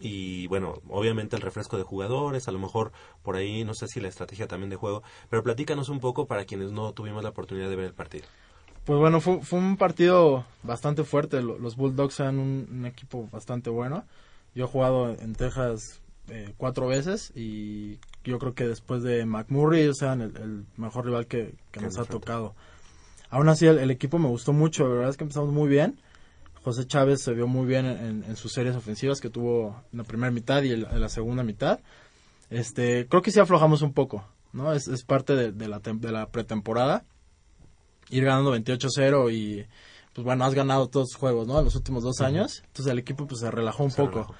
[0.00, 2.90] Y bueno, obviamente el refresco de jugadores, a lo mejor
[3.22, 6.44] por ahí, no sé si la estrategia también de juego, pero platícanos un poco para
[6.44, 8.24] quienes no tuvimos la oportunidad de ver el partido.
[8.84, 11.40] Pues bueno, fue, fue un partido bastante fuerte.
[11.40, 14.04] Lo- Los Bulldogs eran un, un equipo bastante bueno.
[14.56, 16.01] Yo he jugado en Texas
[16.32, 21.06] eh, cuatro veces y yo creo que después de McMurray ellos eran el, el mejor
[21.06, 22.54] rival que, que nos ha tocado.
[23.30, 24.84] Aún así, el, el equipo me gustó mucho.
[24.88, 26.00] La verdad es que empezamos muy bien.
[26.64, 30.04] José Chávez se vio muy bien en, en sus series ofensivas que tuvo en la
[30.04, 31.80] primera mitad y el- en la segunda mitad.
[32.50, 34.72] Este, creo que sí aflojamos un poco, ¿no?
[34.72, 37.04] Es, es parte de, de la, de la pretemporada
[38.10, 39.66] ir ganando 28-0 y
[40.12, 41.58] pues bueno, has ganado todos los juegos, ¿no?
[41.58, 42.62] En los últimos dos años.
[42.66, 44.12] Entonces el equipo pues se relajó un Se poco.
[44.16, 44.34] relajó.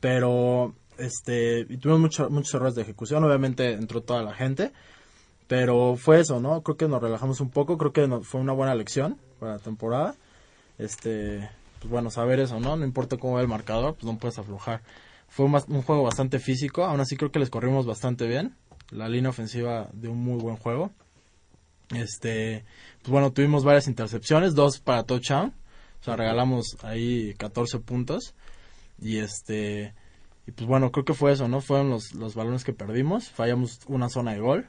[0.00, 4.72] Pero este y tuvimos mucho- muchos errores de ejecución, obviamente entró toda la gente,
[5.46, 6.62] pero fue eso, ¿no?
[6.62, 9.58] Creo que nos relajamos un poco, creo que no- fue una buena lección para la
[9.58, 10.14] temporada.
[10.78, 11.48] Este,
[11.80, 12.76] pues bueno, saber eso, ¿no?
[12.76, 14.82] No importa cómo va el marcador, pues no puedes aflojar.
[15.28, 18.54] Fue un, juego bastante físico, aún así creo que les corrimos bastante bien.
[18.90, 20.92] La línea ofensiva de un muy buen juego.
[21.94, 22.64] Este,
[23.02, 25.52] pues bueno, tuvimos varias intercepciones, dos para touchdown.
[26.00, 28.34] O sea, regalamos ahí 14 puntos.
[29.00, 29.94] Y este,
[30.46, 31.60] y pues bueno, creo que fue eso, ¿no?
[31.60, 33.30] Fueron los, los balones que perdimos.
[33.30, 34.68] Fallamos una zona de gol.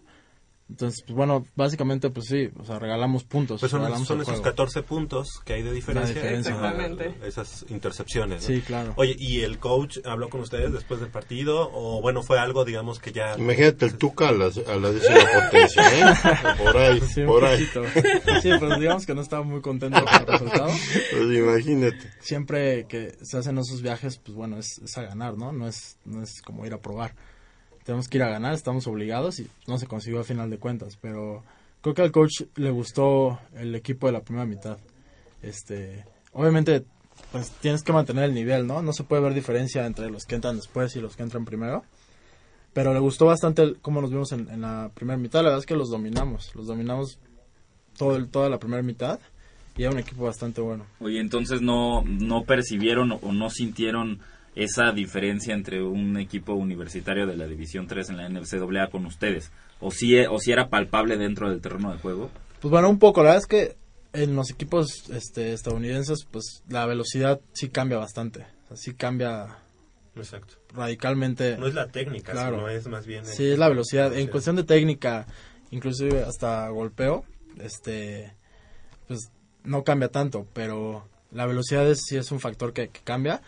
[0.67, 3.59] Entonces, pues bueno, básicamente, pues sí, o sea, regalamos puntos.
[3.59, 4.49] Pues son, regalamos son el esos juego.
[4.49, 6.15] 14 puntos que hay de diferencia.
[6.15, 6.53] La diferencia.
[6.55, 7.15] Exactamente.
[7.23, 8.41] Esas intercepciones.
[8.41, 8.47] ¿no?
[8.47, 8.93] Sí, claro.
[8.97, 11.69] Oye, ¿y el coach habló con ustedes después del partido?
[11.71, 13.37] O bueno, fue algo, digamos, que ya...
[13.37, 16.13] Imagínate el Tuca a la, a la décima potencia, ¿eh?
[16.63, 17.65] Por ahí, Sí, un por ahí.
[18.41, 20.71] Sí, pues digamos que no estaba muy contento con el resultado.
[21.11, 22.11] Pues imagínate.
[22.19, 25.51] Siempre que se hacen esos viajes, pues bueno, es, es a ganar, ¿no?
[25.51, 27.15] No es, no es como ir a probar.
[27.85, 30.97] Tenemos que ir a ganar, estamos obligados y no se consiguió a final de cuentas,
[30.99, 31.43] pero
[31.81, 34.77] creo que al coach le gustó el equipo de la primera mitad.
[35.43, 36.83] Este, obviamente,
[37.31, 38.81] pues tienes que mantener el nivel, ¿no?
[38.81, 41.83] No se puede ver diferencia entre los que entran después y los que entran primero.
[42.73, 45.39] Pero le gustó bastante el- cómo nos vimos en, en la primera mitad.
[45.39, 46.53] La verdad es que los dominamos.
[46.55, 47.19] Los dominamos
[47.97, 49.19] todo el- toda la primera mitad.
[49.77, 50.85] Y era un equipo bastante bueno.
[50.99, 54.19] Oye, entonces no, no percibieron o no sintieron
[54.55, 59.51] esa diferencia entre un equipo universitario de la División 3 en la NCAA con ustedes.
[59.81, 62.29] O si, o si era palpable dentro del terreno de juego.
[62.61, 63.21] Pues bueno, un poco.
[63.21, 63.75] La verdad es que
[64.13, 68.45] en los equipos este, estadounidenses, pues la velocidad sí cambia bastante.
[68.65, 69.57] O sea, sí cambia
[70.15, 70.55] Exacto.
[70.73, 71.57] radicalmente.
[71.57, 72.55] No es la técnica, Claro.
[72.57, 73.25] sino es más bien...
[73.25, 74.15] Sí, es la velocidad.
[74.17, 75.27] En cuestión de técnica,
[75.71, 77.25] inclusive hasta golpeo,
[77.59, 78.33] este,
[79.09, 79.29] pues
[79.65, 83.41] no cambia tanto, pero la velocidad es, sí es un factor que, que cambia.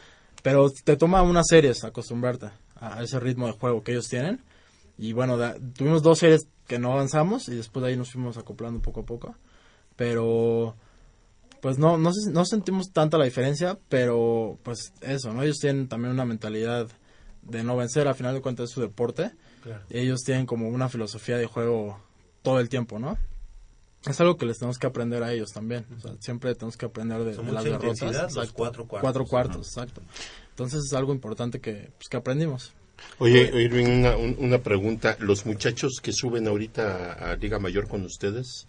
[0.47, 4.39] Pero te toma unas series acostumbrarte a ese ritmo de juego que ellos tienen.
[4.97, 8.37] Y bueno, da- tuvimos dos series que no avanzamos y después de ahí nos fuimos
[8.37, 9.35] acoplando poco a poco.
[9.97, 10.73] Pero
[11.59, 12.13] pues no, no,
[12.45, 15.43] sentimos tanta la diferencia, pero pues eso, ¿no?
[15.43, 16.87] Ellos tienen también una mentalidad
[17.41, 19.31] de no vencer, al final de cuentas es su deporte.
[19.63, 19.83] Claro.
[19.89, 21.99] Ellos tienen como una filosofía de juego
[22.41, 23.17] todo el tiempo, ¿no?
[24.05, 25.85] Es algo que les tenemos que aprender a ellos también.
[25.97, 28.33] O sea, siempre tenemos que aprender de, de las derrotas.
[28.35, 29.01] los cuatro cuartos.
[29.01, 30.01] Cuatro cuartos, exacto.
[30.51, 32.73] Entonces es algo importante que, pues, que aprendimos.
[33.19, 35.17] Oye, Irving, una, un- una pregunta.
[35.19, 38.65] Los muchachos que suben ahorita a, a Liga Mayor con ustedes,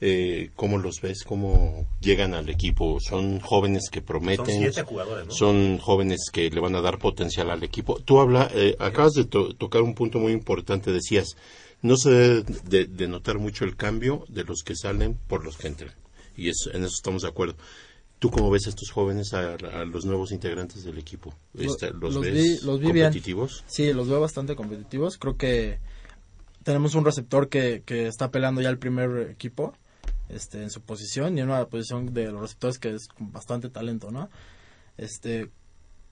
[0.00, 1.24] eh, ¿cómo los ves?
[1.24, 3.00] ¿Cómo llegan al equipo?
[3.00, 4.44] ¿Son jóvenes que prometen?
[4.46, 5.32] Son siete jugadores, ¿no?
[5.32, 7.98] Son jóvenes que le van a dar potencial al equipo.
[8.00, 10.92] Tú habla, eh, acabas de to- tocar un punto muy importante.
[10.92, 11.36] Decías,
[11.82, 15.56] no se debe de, de notar mucho el cambio de los que salen por los
[15.56, 15.92] que entran.
[16.36, 17.56] Y en eso estamos de acuerdo.
[18.18, 21.34] ¿Tú cómo ves a estos jóvenes, a, a los nuevos integrantes del equipo?
[21.54, 23.06] Este, ¿Los, Lo- ves vi, los vi bien.
[23.08, 23.64] competitivos?
[23.66, 25.18] Sí, los veo bastante competitivos.
[25.18, 25.78] Creo que
[26.62, 29.74] tenemos un receptor que, que está peleando ya el primer equipo
[30.28, 33.68] este, en su posición y en una posición de los receptores que es con bastante
[33.68, 34.30] talento, ¿no?
[34.96, 35.50] Este,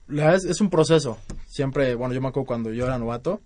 [0.07, 1.17] la es, es un proceso.
[1.47, 3.41] Siempre, bueno, yo me acuerdo cuando yo era novato,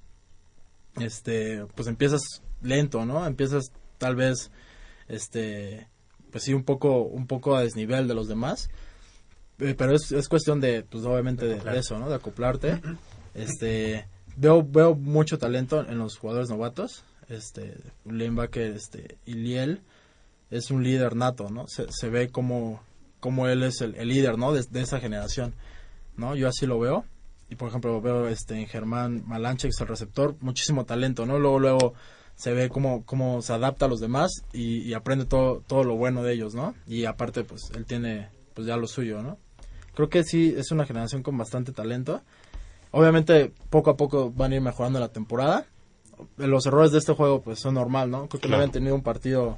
[1.00, 2.22] este, pues empiezas
[2.62, 3.26] lento, ¿no?
[3.26, 4.52] Empiezas tal vez,
[5.08, 5.88] este,
[6.32, 8.70] pues sí, un poco, un poco a desnivel de los demás.
[9.60, 12.10] Eh, Pero es, es cuestión de, pues obviamente de, de eso, ¿no?
[12.10, 12.82] De acoplarte.
[13.34, 17.04] Este, veo, veo mucho talento en los jugadores novatos.
[17.28, 19.82] Este, linebacker, este, Iliel
[20.50, 21.68] es un líder nato, ¿no?
[21.68, 22.82] Se, se ve como,
[23.20, 24.52] como él es el, el líder, ¿no?
[24.52, 25.54] De, de esa generación,
[26.18, 26.36] ¿no?
[26.36, 27.06] Yo así lo veo.
[27.50, 31.40] Y por ejemplo, veo este, en Germán Malanche, que es el receptor, muchísimo talento, ¿no?
[31.40, 31.94] Luego, luego
[32.36, 35.96] se ve cómo, cómo se adapta a los demás y, y aprende todo, todo lo
[35.96, 36.76] bueno de ellos, ¿no?
[36.88, 39.38] Y aparte, pues, él tiene, pues, ya lo suyo, ¿no?
[39.96, 42.22] Creo que sí, es una generación con bastante talento.
[42.92, 45.66] Obviamente, poco a poco van a ir mejorando la temporada.
[46.38, 48.28] Los errores de este juego, pues, son normal, ¿no?
[48.28, 48.56] Creo que no Claro.
[48.64, 49.58] habían tenido un partido...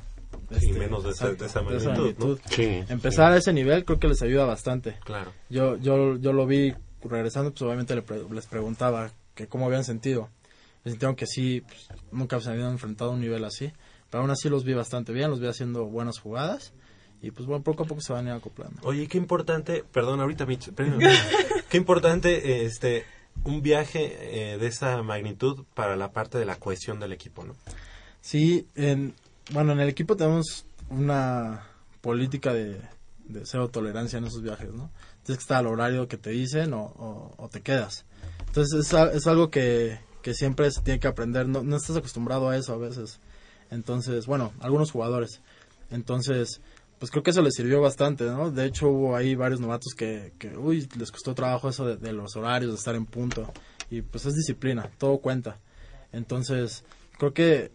[0.60, 2.38] Sí, menos de esa- de esa magnitud, ¿no?
[2.50, 4.96] Sí, Empezar a ese nivel creo que les ayuda bastante.
[5.04, 5.32] Claro.
[5.50, 6.74] Yo, yo, yo lo vi
[7.04, 10.30] regresando, pues obviamente le pre- les preguntaba que cómo habían sentido.
[10.84, 13.72] Me sintieron que sí, pues, nunca se habían enfrentado a un nivel así.
[14.10, 16.74] Pero aún así los vi bastante bien, los vi haciendo buenas jugadas.
[17.22, 18.82] Y pues bueno, poco a poco se van a ir acoplando.
[18.84, 21.00] Oye, qué importante, perdón, ahorita Mitch, espérame.
[21.70, 23.06] qué importante este
[23.46, 27.56] un viaje eh, de esa magnitud para la parte de la cohesión del equipo, ¿no?
[28.22, 29.14] Sí, en,
[29.52, 31.64] bueno, en el equipo tenemos una
[32.02, 32.82] política de,
[33.26, 34.90] de cero tolerancia en esos viajes, ¿no?
[35.24, 38.06] Tienes que estar al horario que te dicen o, te quedas.
[38.48, 42.50] Entonces es, es algo que, que siempre se tiene que aprender, no, no estás acostumbrado
[42.50, 43.20] a eso a veces.
[43.70, 45.42] Entonces, bueno, algunos jugadores.
[45.90, 46.62] Entonces,
[47.00, 48.52] pues creo que eso les sirvió bastante, ¿no?
[48.52, 52.14] De hecho hubo ahí varios novatos que, que uy, les costó trabajo eso de, de
[52.14, 53.52] los horarios, de estar en punto.
[53.90, 55.58] Y pues es disciplina, todo cuenta.
[56.12, 56.84] Entonces,
[57.18, 57.72] creo que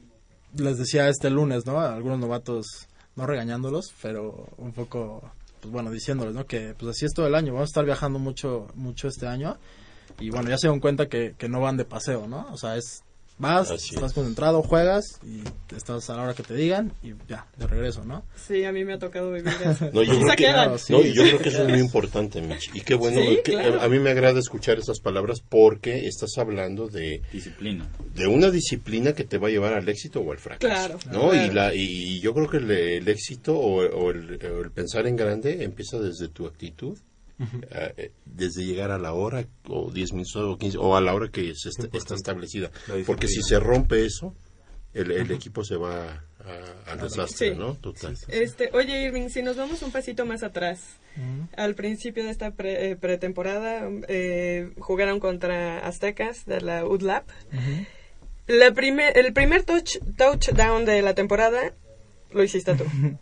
[0.55, 1.81] les decía este lunes, ¿no?
[1.81, 5.31] A algunos novatos, no regañándolos, pero un poco,
[5.61, 6.47] pues bueno, diciéndoles, ¿no?
[6.47, 9.57] Que pues así es todo el año, vamos a estar viajando mucho, mucho este año.
[10.19, 12.47] Y bueno, ya se dan cuenta que, que no van de paseo, ¿no?
[12.53, 13.03] O sea, es,
[13.39, 14.15] vas, Así estás es.
[14.15, 15.43] concentrado, juegas y
[15.75, 18.25] estás a la hora que te digan y ya, de regreso, ¿no?
[18.37, 19.91] Sí, a mí me ha tocado vivir eso.
[19.93, 20.71] No, yo, creo que, quedan.
[20.89, 22.71] no, yo creo que eso es muy importante, Mitch.
[22.75, 23.81] Y qué bueno, Sí, que- claro.
[23.83, 27.87] a mí me agrada escuchar esas palabras porque estás hablando de disciplina.
[28.15, 30.67] De una disciplina que te va a llevar al éxito o al fracaso.
[30.67, 30.99] Claro.
[31.13, 31.31] ¿no?
[31.31, 31.47] Claro.
[31.47, 35.07] Y, la, y yo creo que el, el éxito o, o el, o el pensar
[35.07, 36.97] en grande empieza desde tu actitud.
[37.39, 41.15] Eh, eh, desde llegar a la hora o 10 minutos o 15 o a la
[41.15, 42.71] hora que se está establecida.
[43.07, 44.35] Porque si se rompe eso
[44.95, 47.55] el, el equipo se va a- al desastre Sí.
[47.59, 47.75] ¿no?
[47.75, 48.17] total.
[48.29, 50.81] Este, oye, Irving, si nos vamos un pasito más atrás,
[51.57, 57.29] al principio de esta pre- eh, pretemporada eh, jugaron contra Aztecas de la UDLAP.
[58.47, 61.75] La primer, el primer touch, touchdown de la temporada
[62.33, 62.85] lo hiciste tú.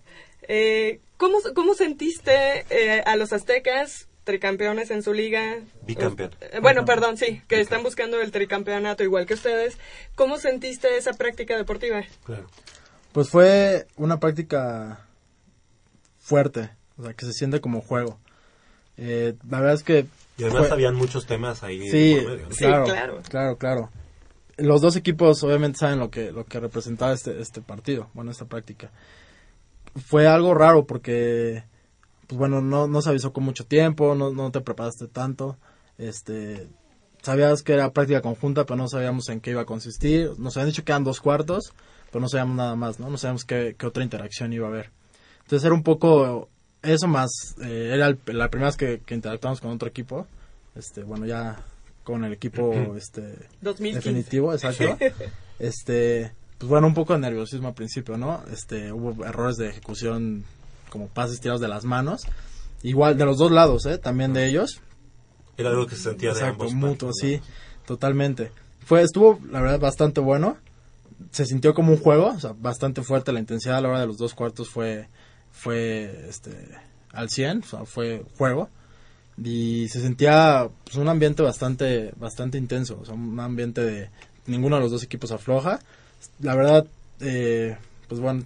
[0.49, 5.59] Eh, ¿cómo, ¿Cómo sentiste eh, a los aztecas tricampeones en su liga?
[5.87, 6.31] Bicampeón.
[6.41, 9.77] Eh, bueno, perdón, sí, que están buscando el tricampeonato igual que ustedes.
[10.15, 12.03] ¿Cómo sentiste esa práctica deportiva?
[12.25, 12.49] Claro.
[13.13, 15.07] Pues fue una práctica
[16.19, 18.19] fuerte, o sea, que se siente como juego.
[18.97, 20.07] Eh, la verdad es que...
[20.37, 22.55] Y además fue- habían muchos temas ahí Sí, por medio, ¿no?
[22.57, 23.91] claro, claro, claro,
[24.57, 28.47] Los dos equipos obviamente saben lo que, lo que representaba este, este partido, bueno, esta
[28.47, 28.91] práctica.
[29.97, 31.65] Fue algo raro porque,
[32.27, 35.57] pues bueno, no, no se avisó con mucho tiempo, no, no te preparaste tanto.
[35.99, 36.69] Este,
[37.23, 40.33] sabías que era práctica conjunta, pero no sabíamos en qué iba a consistir.
[40.39, 41.73] Nos habían dicho que eran dos cuartos,
[42.11, 43.09] pero no sabíamos nada más, ¿no?
[43.09, 44.91] No sabíamos qué, qué otra interacción iba a haber.
[45.43, 46.49] Entonces era un poco
[46.83, 47.31] eso más,
[47.63, 50.27] eh, era el- la primera vez que, que interactuamos con otro equipo.
[50.75, 51.57] Este, bueno, ya
[52.03, 53.23] con el equipo este
[53.63, 53.95] 2015.
[53.95, 54.99] definitivo, exacto.
[55.59, 56.33] este,
[56.65, 58.43] pues bueno, un poco de nerviosismo al principio, ¿no?
[58.51, 60.45] Este, hubo errores de ejecución
[60.89, 62.23] como pases tirados de las manos.
[62.83, 63.99] Igual de los dos lados, ¿eh?
[63.99, 64.81] También de ellos.
[65.59, 67.39] Era algo que se sentía de Exacto, ambos mutuo, sí,
[67.85, 68.51] totalmente.
[68.83, 70.57] Fue, estuvo, la verdad, bastante bueno.
[71.33, 73.31] Se sintió como un juego, o sea, bastante fuerte.
[73.31, 75.07] La intensidad a la hora de los dos cuartos fue,
[75.53, 76.67] fue, este,
[77.13, 78.71] al 100, o sea, fue juego.
[79.37, 84.09] Y se sentía, pues, un ambiente bastante, bastante intenso, o sea, un ambiente de
[84.47, 85.79] ninguno de los dos equipos afloja.
[86.41, 86.87] La verdad,
[87.21, 87.77] eh,
[88.09, 88.43] pues bueno,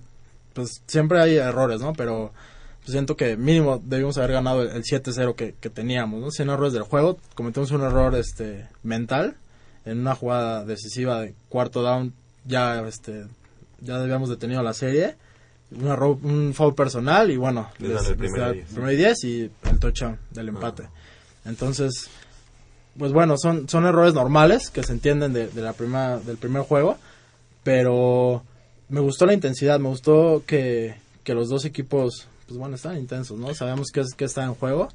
[0.55, 1.93] pues siempre hay errores, ¿no?
[1.93, 2.33] Pero
[2.81, 6.31] pues siento que mínimo debimos haber ganado el, el 7-0 que, que teníamos, ¿no?
[6.31, 9.37] Sin errores del juego, cometimos un error este mental
[9.85, 12.13] en una jugada decisiva de cuarto down,
[12.45, 13.25] ya este
[13.81, 15.15] ya debíamos detenido la serie,
[15.71, 18.69] un error, un foul personal y bueno, Les dan el primer da- y diez.
[18.73, 20.85] primer y 10 y el touchdown del empate.
[21.45, 22.09] Entonces,
[22.99, 26.63] pues bueno, son, son errores normales que se entienden de, de la prima, del primer
[26.63, 26.99] juego,
[27.69, 28.43] pero
[28.89, 33.39] me gustó la intensidad, me gustó que, que los dos equipos, pues bueno, están intensos,
[33.39, 33.55] ¿no?
[33.55, 34.89] Sabemos que, es, que está en juego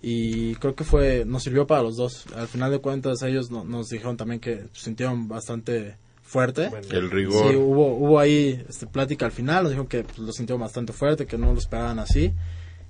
[0.00, 2.24] y creo que fue, nos sirvió para los dos.
[2.36, 6.70] Al final de cuentas ellos no- nos dijeron también que se sintieron bastante fuerte.
[6.90, 7.50] El rigor.
[7.50, 10.92] Sí, hubo, hubo ahí este, plática al final, nos dijeron que pues, lo sintieron bastante
[10.92, 12.32] fuerte, que no lo esperaban así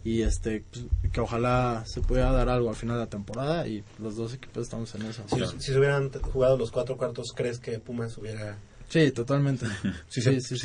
[0.04, 3.82] y este pues, que ojalá se pudiera dar algo al final de la temporada y
[3.98, 5.22] los dos equipos estamos en eso.
[5.28, 8.58] Si, si se hubieran jugado los cuatro cuartos, ¿crees que Pumas hubiera...?
[8.88, 9.66] Sí, totalmente.
[10.08, 10.56] Sí, Sí, sí,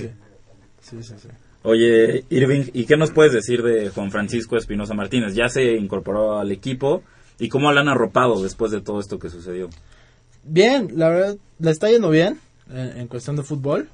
[0.81, 1.27] sí, sí.
[1.63, 5.35] Oye, Irving, ¿y qué nos puedes decir de Juan Francisco Espinosa Martínez?
[5.35, 7.03] Ya se incorporó al equipo
[7.37, 9.69] y cómo la han arropado después de todo esto que sucedió.
[10.43, 13.89] Bien, la verdad, le está yendo bien en, en cuestión de fútbol.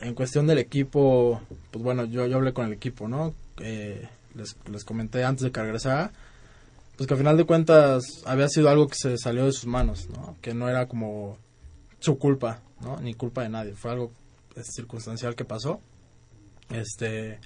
[0.00, 1.40] En cuestión del equipo,
[1.70, 3.32] pues bueno, yo, yo hablé con el equipo, ¿no?
[3.60, 6.10] Eh, les, les comenté antes de que regresara,
[6.96, 10.08] pues que al final de cuentas había sido algo que se salió de sus manos,
[10.10, 10.36] ¿no?
[10.42, 11.38] Que no era como
[12.00, 13.00] su culpa, ¿no?
[13.00, 14.12] Ni culpa de nadie, fue algo
[14.56, 15.80] eh, circunstancial que pasó.
[16.70, 17.38] Este,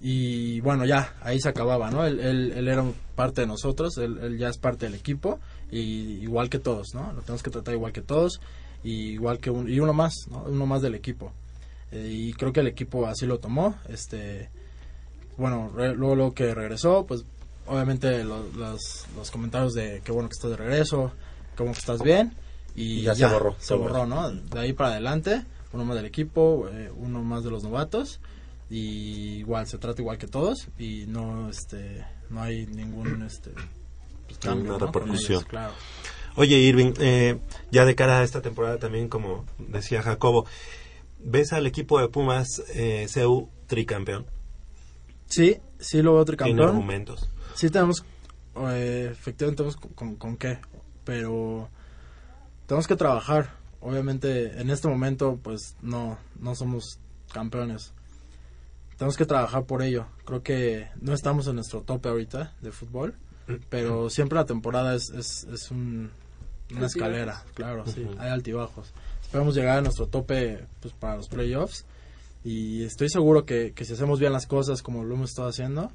[0.00, 2.04] y bueno, ya, ahí se acababa, ¿no?
[2.04, 5.40] Él, él, él era un- parte de nosotros, él, él ya es parte del equipo,
[5.70, 5.78] y
[6.22, 7.12] igual que todos, ¿no?
[7.12, 8.40] Lo tenemos que tratar igual que todos,
[8.84, 10.44] y igual que un, y uno más, ¿no?
[10.44, 11.32] Uno más del equipo.
[11.90, 14.50] Eh, y creo que el equipo así lo tomó, este,
[15.36, 17.24] bueno, re- luego, luego que regresó, pues
[17.66, 21.12] obviamente lo- los, los comentarios de qué bueno que estás de regreso,
[21.56, 22.32] qué bueno que estás bien,
[22.78, 24.06] y, Y ya se borró se borró.
[24.06, 24.30] ¿no?
[24.30, 28.20] De ahí para adelante, uno más del equipo, eh, uno más de los novatos,
[28.70, 33.50] y igual se trata igual que todos, y no, este, no hay ningún, este,
[34.26, 35.38] pues, cambio, repercusión.
[35.38, 35.72] ellos, claro.
[36.36, 37.38] Oye, Irving, eh,
[37.72, 40.46] ya de cara a esta temporada también, como decía Jacobo,
[41.18, 44.24] ¿ves al equipo de Pumas eh, CEU tricampeón?
[45.26, 46.68] Sí, sí lo veo ¿Tiene tricampeón.
[46.68, 47.28] argumentos?
[47.54, 48.04] Sí tenemos,
[48.70, 50.58] eh, efectivamente tenemos con, con, con qué,
[51.04, 51.68] pero
[52.68, 53.56] tenemos que trabajar.
[53.80, 57.00] Obviamente en este momento pues no, no somos
[57.32, 57.92] campeones.
[58.96, 60.06] Tenemos que trabajar por ello.
[60.24, 63.14] Creo que no estamos en nuestro tope ahorita de fútbol,
[63.70, 66.10] pero siempre la temporada es, es, es un-
[66.70, 66.96] una Altibajos.
[66.96, 68.92] escalera, claro, sí, hay altibajos.
[69.22, 71.86] Esperamos llegar a nuestro tope pues, para los playoffs
[72.44, 75.90] y estoy seguro que, que si hacemos bien las cosas como lo hemos estado haciendo,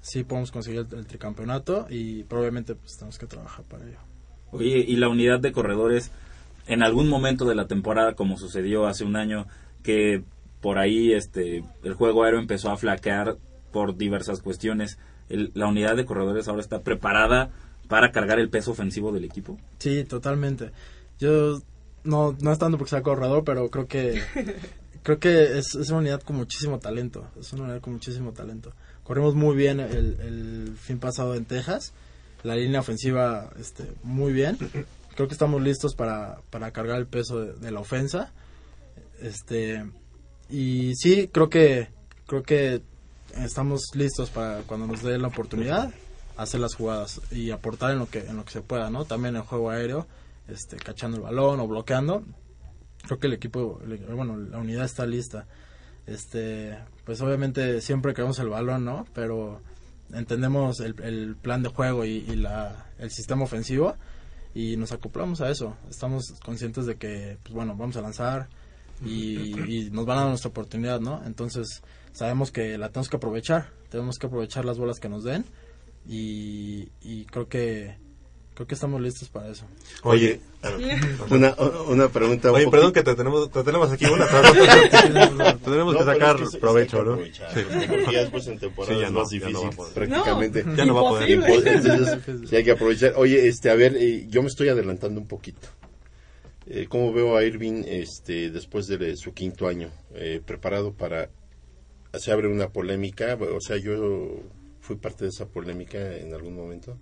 [0.00, 3.98] sí podemos conseguir el, el tricampeonato y probablemente pues tenemos que trabajar para ello.
[4.52, 6.10] Oye, y la unidad de corredores,
[6.66, 9.46] en algún momento de la temporada, como sucedió hace un año,
[9.82, 10.22] que
[10.60, 13.36] por ahí este el juego aéreo empezó a flaquear
[13.72, 17.50] por diversas cuestiones, el- la unidad de corredores ahora está preparada
[17.88, 19.58] para cargar el peso ofensivo del equipo.
[19.78, 20.70] Sí, totalmente.
[21.20, 21.60] Yo
[22.04, 24.20] no, no es tanto porque sea corredor, pero creo que
[25.02, 27.26] creo que es, es una unidad con muchísimo talento.
[27.38, 28.72] Es una unidad con muchísimo talento.
[29.04, 31.92] Corrimos muy bien el, el fin pasado en Texas.
[32.48, 34.56] La línea ofensiva este, muy bien.
[35.14, 38.32] Creo que estamos listos para, para cargar el peso de, la ofensa.
[39.20, 39.84] Este
[40.48, 41.88] y sí, creo que
[42.26, 42.80] creo que
[43.36, 45.92] estamos listos para cuando nos dé la oportunidad
[46.38, 49.04] hacer las jugadas y aportar en lo que en lo que se pueda, ¿no?
[49.04, 50.06] También en juego aéreo,
[50.46, 52.22] este cachando el balón o bloqueando.
[53.06, 55.46] Creo que el equipo, el- bueno, la unidad está lista.
[56.06, 59.04] Este, pues obviamente siempre queremos el balón, ¿no?
[59.12, 59.60] Pero
[60.12, 63.96] entendemos el, el plan de juego y, y la, el sistema ofensivo
[64.54, 65.76] y nos acoplamos a eso.
[65.90, 68.48] Estamos conscientes de que, pues bueno, vamos a lanzar
[69.04, 71.22] y, y nos van a dar nuestra oportunidad, ¿no?
[71.24, 71.82] Entonces
[72.12, 75.44] sabemos que la tenemos que aprovechar, tenemos que aprovechar las bolas que nos den
[76.06, 77.96] y, y creo que
[78.58, 79.64] creo que estamos listos para eso.
[80.02, 80.40] Oye,
[81.30, 81.54] una,
[81.86, 82.50] una pregunta.
[82.50, 84.26] un Oye, perdón que te tenemos, te tenemos aquí una.
[85.64, 87.18] Tenemos No, que sacar es que se- provecho, ¿no?
[87.24, 87.30] Sí.
[88.12, 89.94] ya después en temporada Sí, ya es no, más ya no difícil, va a poder.
[89.94, 90.64] prácticamente.
[90.64, 91.30] No, Ya no va a poder.
[91.30, 93.12] Entonces, sí hay que aprovechar.
[93.16, 95.68] Oye, este, a ver, eh, yo me estoy adelantando un poquito.
[96.66, 101.30] Eh, ¿Cómo veo a Irving este, después de su quinto año eh, preparado para...
[102.14, 104.40] Se abre una polémica, o sea, yo
[104.80, 106.98] fui parte de esa polémica en algún momento.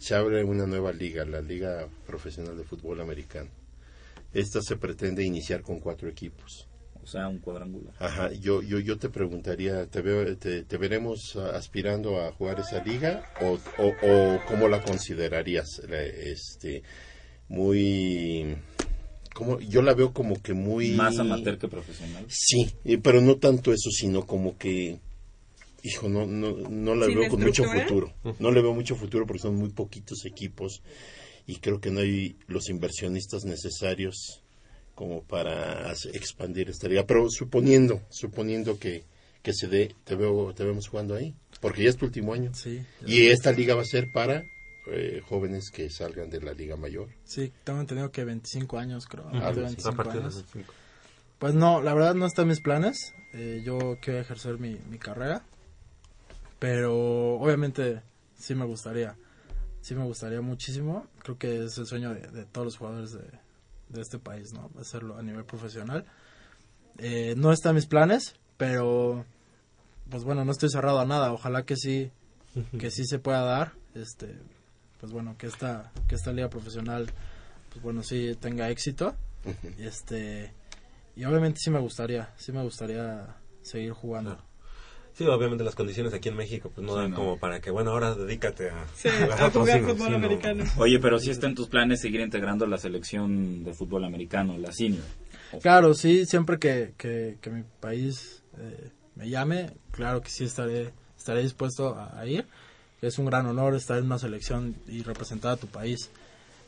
[0.00, 3.50] Se abre una nueva liga, la Liga Profesional de Fútbol Americano.
[4.32, 6.66] Esta se pretende iniciar con cuatro equipos.
[7.02, 7.92] O sea, un cuadrangular.
[7.98, 12.82] Ajá, yo, yo, yo te preguntaría, ¿te, veo, te, te veremos aspirando a jugar esa
[12.82, 15.82] liga o, o, o cómo la considerarías?
[15.90, 16.82] Este,
[17.48, 18.56] muy...
[19.34, 20.92] Como, yo la veo como que muy...
[20.92, 22.24] Más amateur que profesional.
[22.26, 24.98] Sí, eh, pero no tanto eso, sino como que...
[25.82, 28.12] Hijo, no, no, no la ¿Sin veo con mucho futuro.
[28.38, 30.82] No le veo mucho futuro porque son muy poquitos equipos
[31.46, 34.42] y creo que no hay los inversionistas necesarios
[34.94, 37.06] como para expandir esta liga.
[37.06, 39.04] Pero suponiendo, suponiendo que,
[39.42, 42.52] que se dé, te veo, te vemos jugando ahí, porque ya es tu último año.
[42.54, 42.82] Sí.
[43.06, 44.44] Y esta liga va a ser para
[44.88, 47.08] eh, jóvenes que salgan de la liga mayor.
[47.24, 49.28] Sí, tengo entendido que 25 años, creo.
[49.28, 49.60] Así.
[49.60, 50.34] 25 A partir de años.
[50.34, 50.74] 25.
[51.38, 53.14] Pues no, la verdad no está en mis planes.
[53.32, 55.42] Eh, yo quiero ejercer mi, mi carrera.
[56.60, 58.02] Pero obviamente
[58.38, 59.16] sí me gustaría.
[59.80, 61.08] Sí me gustaría muchísimo.
[61.24, 63.24] Creo que es el sueño de, de todos los jugadores de,
[63.88, 64.70] de este país, ¿no?
[64.78, 66.04] Hacerlo a nivel profesional.
[66.98, 69.24] Eh, no está en mis planes, pero
[70.10, 71.32] pues bueno, no estoy cerrado a nada.
[71.32, 72.10] Ojalá que sí,
[72.78, 73.72] que sí se pueda dar.
[73.94, 74.36] Este,
[75.00, 77.10] pues bueno, que esta, que esta liga profesional,
[77.70, 79.14] pues bueno, sí tenga éxito.
[79.78, 80.52] Y este,
[81.16, 84.38] y obviamente sí me gustaría, sí me gustaría seguir jugando.
[85.14, 87.16] Sí, obviamente las condiciones aquí en México pues no Sí, dan no.
[87.16, 90.16] como para que, bueno, ahora dedícate a, Sí, a jugar fútbol sí, no.
[90.16, 90.64] americano.
[90.78, 94.72] Oye, pero sí está en tus planes seguir integrando la selección de fútbol americano, la
[94.72, 95.02] senior.
[95.62, 100.92] Claro, sí, siempre que, que, que mi país eh, me llame, claro que sí estaré,
[101.18, 102.46] estaré dispuesto a, a ir.
[103.02, 106.10] Es un gran honor estar en una selección y representar a tu país.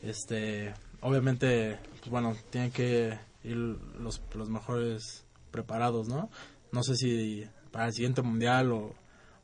[0.02, 3.56] Este, obviamente, pues bueno, tienen que ir
[4.00, 6.28] los, los mejores preparados, ¿no?
[6.72, 8.94] No sé si para el siguiente mundial o,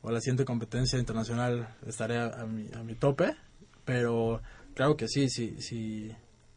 [0.01, 3.35] o la siguiente competencia internacional estaré a, a mi, a mi tope,
[3.83, 4.41] pero
[4.75, 6.15] claro que sí, sí, sí,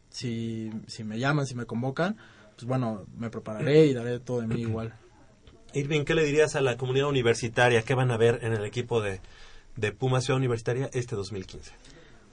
[0.09, 2.15] si, si me llaman, si me convocan,
[2.55, 4.93] pues bueno, me prepararé y daré todo de mí igual.
[5.73, 7.81] Irving, ¿qué le dirías a la comunidad universitaria?
[7.81, 9.19] ¿Qué van a ver en el equipo de,
[9.75, 11.71] de Puma Ciudad Universitaria este 2015?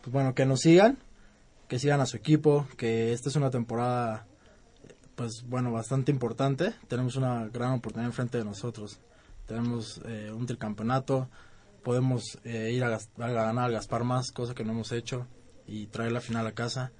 [0.02, 0.98] Pues bueno, que nos sigan,
[1.66, 4.26] que sigan a su equipo, que esta es una temporada,
[5.16, 6.74] pues bueno, bastante importante.
[6.86, 9.00] Tenemos una gran oportunidad enfrente de nosotros.
[9.50, 11.28] Tenemos eh, un tricampeonato,
[11.82, 15.26] podemos eh, ir a, a ganar al Gaspar más, cosa que no hemos hecho,
[15.66, 16.92] y traer la final a casa.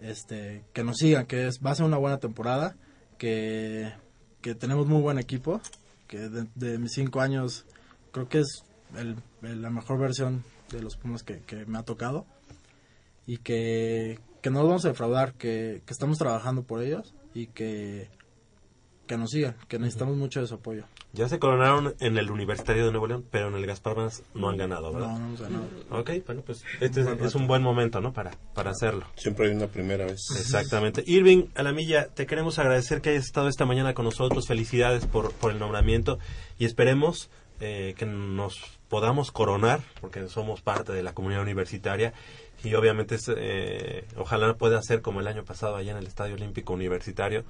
[0.00, 2.74] este que nos sigan, que es, va a ser una buena temporada,
[3.18, 3.92] que,
[4.40, 5.60] que tenemos muy buen equipo,
[6.08, 7.66] que de, de mis cinco años
[8.10, 8.64] creo que es
[8.96, 12.24] el- el- la mejor versión de los Pumas que, que me ha tocado
[13.26, 17.46] y que, que no los vamos a defraudar, que, que estamos trabajando por ellos y
[17.48, 18.08] que,
[19.06, 20.84] que nos sigan, que necesitamos mucho de su apoyo.
[21.12, 24.48] Ya se coronaron en el Universitario de Nuevo León, pero en el Gaspar Más no
[24.48, 25.08] han ganado, ¿verdad?
[25.08, 25.64] No, no hemos ganado.
[25.90, 28.12] Ok, bueno, pues este es, es un buen momento, ¿no?
[28.12, 29.04] Para, para hacerlo.
[29.16, 30.20] Siempre hay una primera vez.
[30.36, 31.02] Exactamente.
[31.06, 34.46] Irving Alamilla, te queremos agradecer que hayas estado esta mañana con nosotros.
[34.46, 36.18] Felicidades por, por el nombramiento
[36.58, 37.30] y esperemos
[37.60, 42.12] eh, que nos podamos coronar, porque somos parte de la comunidad universitaria
[42.64, 46.34] y obviamente es, eh, ojalá pueda ser como el año pasado allá en el Estadio
[46.34, 47.44] Olímpico Universitario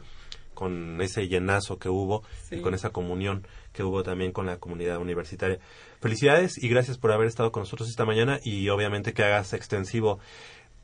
[0.54, 4.98] con ese llenazo que hubo y con esa comunión que hubo también con la comunidad
[4.98, 5.58] universitaria.
[6.00, 10.18] Felicidades y gracias por haber estado con nosotros esta mañana y obviamente que hagas extensivo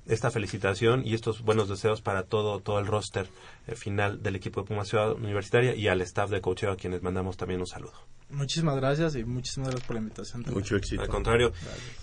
[0.09, 3.29] esta felicitación y estos buenos deseos para todo todo el roster
[3.67, 7.03] eh, final del equipo de Puma Ciudad Universitaria y al staff de coacheo a quienes
[7.03, 7.93] mandamos también un saludo.
[8.31, 10.43] Muchísimas gracias y muchísimas gracias por la invitación.
[10.43, 10.63] también.
[10.63, 11.03] Mucho éxito.
[11.03, 11.53] Al contrario,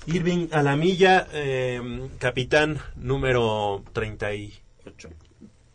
[0.07, 5.09] Irving Alamilla, eh, capitán número 38.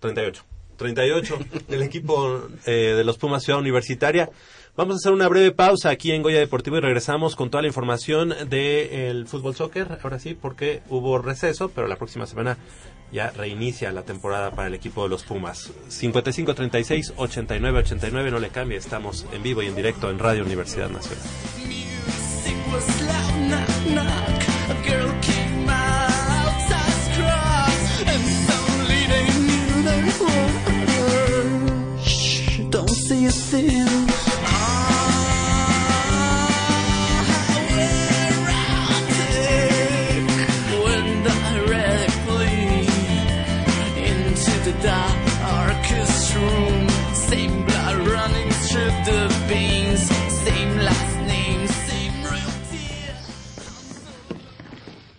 [0.00, 0.44] 38.
[0.80, 1.38] 38
[1.68, 4.30] del equipo eh, de los Pumas Ciudad Universitaria.
[4.76, 7.68] Vamos a hacer una breve pausa aquí en Goya Deportivo y regresamos con toda la
[7.68, 9.98] información del fútbol soccer.
[10.02, 12.56] Ahora sí, porque hubo receso, pero la próxima semana
[13.12, 15.70] ya reinicia la temporada para el equipo de los Pumas.
[15.88, 20.44] 55 36 89 89, no le cambie, estamos en vivo y en directo en Radio
[20.44, 21.18] Universidad Nacional.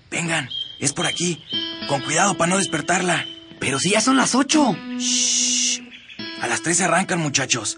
[0.09, 1.43] Vengan, es por aquí.
[1.87, 3.25] Con cuidado para no despertarla.
[3.59, 4.75] Pero si ya son las ocho.
[4.97, 5.79] Shh.
[6.41, 7.77] A las tres arrancan, muchachos.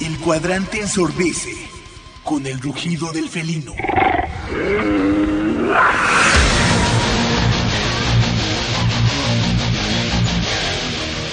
[0.00, 1.54] El cuadrante ensordece
[2.22, 3.74] con el rugido del felino.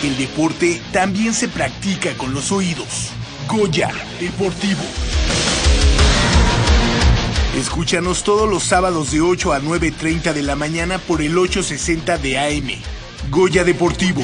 [0.04, 3.12] El deporte también se practica con los oídos.
[3.48, 4.82] Goya Deportivo.
[7.56, 12.40] Escúchanos todos los sábados de 8 a 9.30 de la mañana por el 860 de
[12.40, 12.72] AM.
[13.30, 14.24] Goya Deportivo,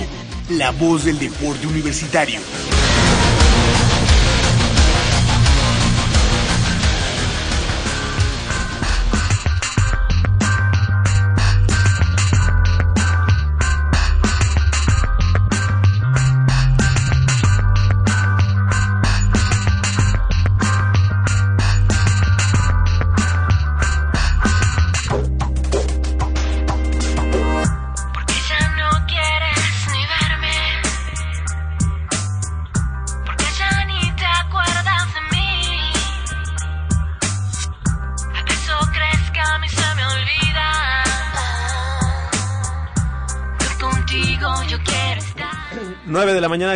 [0.50, 2.40] la voz del deporte universitario.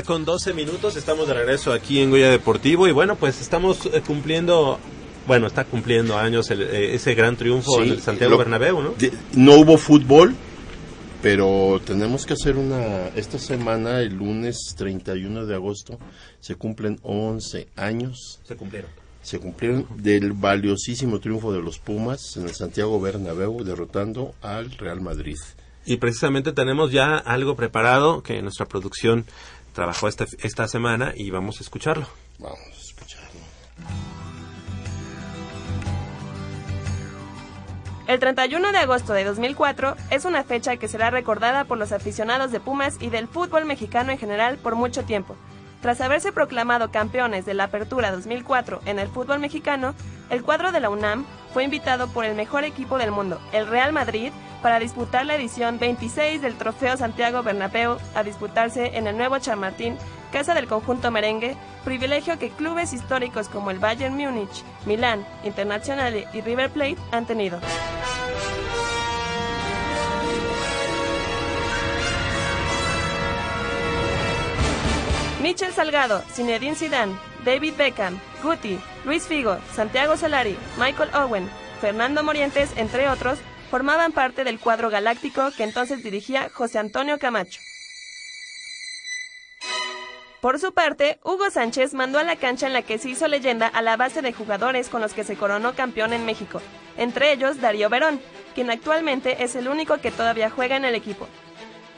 [0.06, 4.02] Con 12 minutos, estamos de regreso aquí en Goya Deportivo y bueno, pues estamos eh,
[4.06, 4.80] cumpliendo,
[5.27, 8.82] bueno, está cumpliendo años el, eh, ese gran triunfo en Sí, el Santiago lo- Bernabéu,
[8.82, 8.90] ¿no?
[8.98, 10.36] de- no hubo fútbol,
[11.22, 13.07] pero tenemos que hacer una...
[13.15, 15.98] Esta semana, el lunes 31 de agosto,
[16.40, 18.40] se cumplen 11 años.
[18.44, 18.91] Se cumplieron.
[19.23, 25.02] Se cumplieron del valiosísimo triunfo de los Pumas en el Santiago Bernabéu, derrotando al Real
[25.02, 25.38] Madrid.
[25.88, 29.26] Y precisamente tenemos ya algo preparado que nuestra producción
[29.76, 32.07] trabajó esta, esta semana y vamos a escucharlo.
[32.39, 33.26] Vamos a escucharlo.
[38.07, 42.52] El 31 de agosto de 2004 es una fecha que será recordada por los aficionados
[42.52, 45.35] de Pumas y del fútbol mexicano en general por mucho tiempo.
[45.81, 49.93] Tras haberse proclamado campeones de la Apertura 2004 en el fútbol mexicano,
[50.30, 51.26] el cuadro de la UNAM
[51.56, 55.80] fue invitado por el mejor equipo del mundo, el Real Madrid, para disputar la edición
[55.80, 59.95] 26 del Trofeo Santiago Bernabéu a disputarse en el nuevo Chamartín,
[60.34, 61.56] casa del conjunto merengue,
[61.86, 67.61] privilegio que clubes históricos como el Bayern Múnich, Milán, Internazionale y River Plate han tenido.
[75.41, 77.15] Michel Salgado, Zinedine Zidane,
[77.45, 81.48] David Beckham, Guti, Luis Figo, Santiago Solari, Michael Owen,
[81.80, 83.38] Fernando Morientes, entre otros,
[83.69, 87.61] formaban parte del cuadro galáctico que entonces dirigía José Antonio Camacho.
[90.41, 93.68] Por su parte, Hugo Sánchez mandó a la cancha en la que se hizo leyenda
[93.68, 96.60] a la base de jugadores con los que se coronó campeón en México,
[96.98, 98.19] entre ellos Darío Verón,
[98.56, 101.27] quien actualmente es el único que todavía juega en el equipo.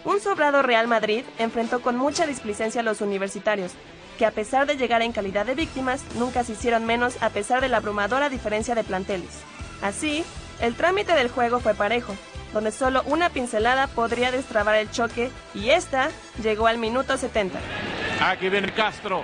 [0.04, 3.74] Un sobrado Real Madrid enfrentó con mucha displicencia a los universitarios,
[4.18, 7.62] que a pesar de llegar en calidad de víctimas, nunca se hicieron menos a pesar
[7.62, 9.42] de la abrumadora diferencia de planteles.
[9.82, 10.26] Así,
[10.60, 12.16] el trámite del juego fue parejo,
[12.54, 16.10] donde solo una pincelada podría destrabar el choque y esta
[16.42, 17.60] llegó al minuto 70.
[18.22, 19.24] Aquí viene Castro.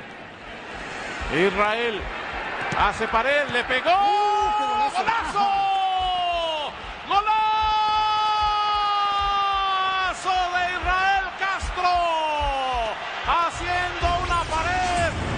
[1.33, 1.99] Israel
[2.77, 3.89] hace pared, le pegó.
[4.93, 5.49] ¡Golazo!
[7.07, 7.33] ¡Golazo
[10.53, 11.89] de Israel Castro!
[13.25, 14.12] Haciendo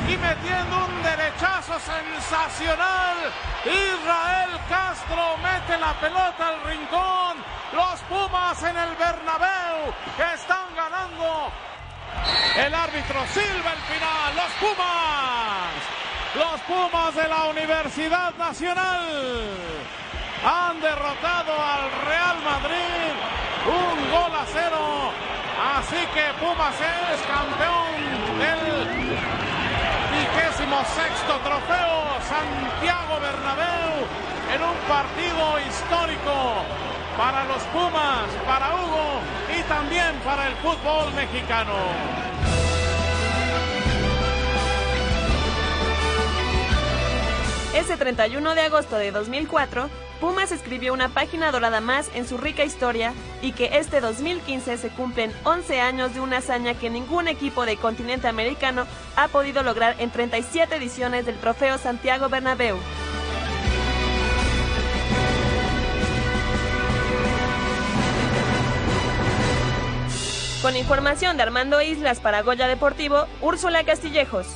[0.07, 3.17] y metiendo un derechazo sensacional.
[3.65, 7.37] Israel Castro mete la pelota al rincón.
[7.73, 9.93] Los Pumas en el Bernabéu
[10.33, 11.51] están ganando
[12.57, 14.35] el árbitro silba el final.
[14.35, 15.75] Los Pumas.
[16.35, 19.03] Los Pumas de la Universidad Nacional
[20.45, 23.11] han derrotado al Real Madrid.
[23.65, 25.11] Un gol a cero.
[25.77, 28.14] Así que Pumas es campeón
[30.75, 34.07] vigésimo sexto trofeo Santiago Bernabéu
[34.53, 36.63] en un partido histórico
[37.17, 39.21] para los Pumas, para Hugo
[39.57, 41.73] y también para el fútbol mexicano.
[47.73, 49.89] Ese 31 de agosto de 2004,
[50.19, 54.89] Pumas escribió una página dorada más en su rica historia y que este 2015 se
[54.89, 58.85] cumplen 11 años de una hazaña que ningún equipo del continente americano
[59.15, 62.77] ha podido lograr en 37 ediciones del Trofeo Santiago Bernabéu.
[70.61, 74.47] Con información de Armando Islas para Goya Deportivo, Úrsula Castillejos.